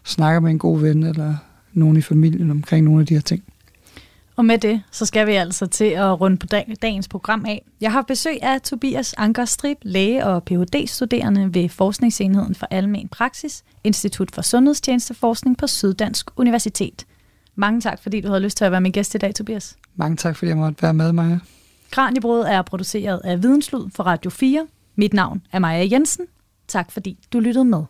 Snakker 0.03 0.39
med 0.39 0.51
en 0.51 0.59
god 0.59 0.79
ven 0.79 1.03
eller 1.03 1.35
nogen 1.73 1.97
i 1.97 2.01
familien 2.01 2.51
omkring 2.51 2.85
nogle 2.85 3.01
af 3.01 3.07
de 3.07 3.13
her 3.13 3.21
ting. 3.21 3.43
Og 4.35 4.45
med 4.45 4.57
det, 4.57 4.81
så 4.91 5.05
skal 5.05 5.27
vi 5.27 5.31
altså 5.31 5.65
til 5.65 5.85
at 5.85 6.21
runde 6.21 6.37
på 6.37 6.47
dagens 6.81 7.07
program 7.07 7.45
af. 7.45 7.65
Jeg 7.81 7.91
har 7.91 8.01
besøg 8.01 8.43
af 8.43 8.61
Tobias 8.61 9.13
Anker 9.13 9.45
Strip, 9.45 9.77
læge 9.81 10.25
og 10.25 10.43
Ph.D.-studerende 10.43 11.53
ved 11.53 11.69
Forskningsenheden 11.69 12.55
for 12.55 12.67
Almen 12.71 13.07
Praksis, 13.07 13.63
Institut 13.83 14.31
for 14.31 14.41
Sundhedstjenesteforskning 14.41 15.57
på 15.57 15.67
Syddansk 15.67 16.29
Universitet. 16.35 17.05
Mange 17.55 17.81
tak, 17.81 18.03
fordi 18.03 18.21
du 18.21 18.27
havde 18.27 18.41
lyst 18.41 18.57
til 18.57 18.65
at 18.65 18.71
være 18.71 18.81
min 18.81 18.91
gæst 18.91 19.15
i 19.15 19.17
dag, 19.17 19.35
Tobias. 19.35 19.77
Mange 19.95 20.17
tak, 20.17 20.35
fordi 20.35 20.49
jeg 20.49 20.57
måtte 20.57 20.81
være 20.81 20.93
med, 20.93 21.11
Maja. 21.11 21.39
Kranjebrød 21.91 22.41
er 22.41 22.61
produceret 22.61 23.21
af 23.23 23.43
Videnslyd 23.43 23.89
for 23.95 24.03
Radio 24.03 24.29
4. 24.31 24.67
Mit 24.95 25.13
navn 25.13 25.41
er 25.51 25.59
Maja 25.59 25.87
Jensen. 25.91 26.25
Tak 26.67 26.91
fordi 26.91 27.17
du 27.33 27.39
lyttede 27.39 27.65
med. 27.65 27.83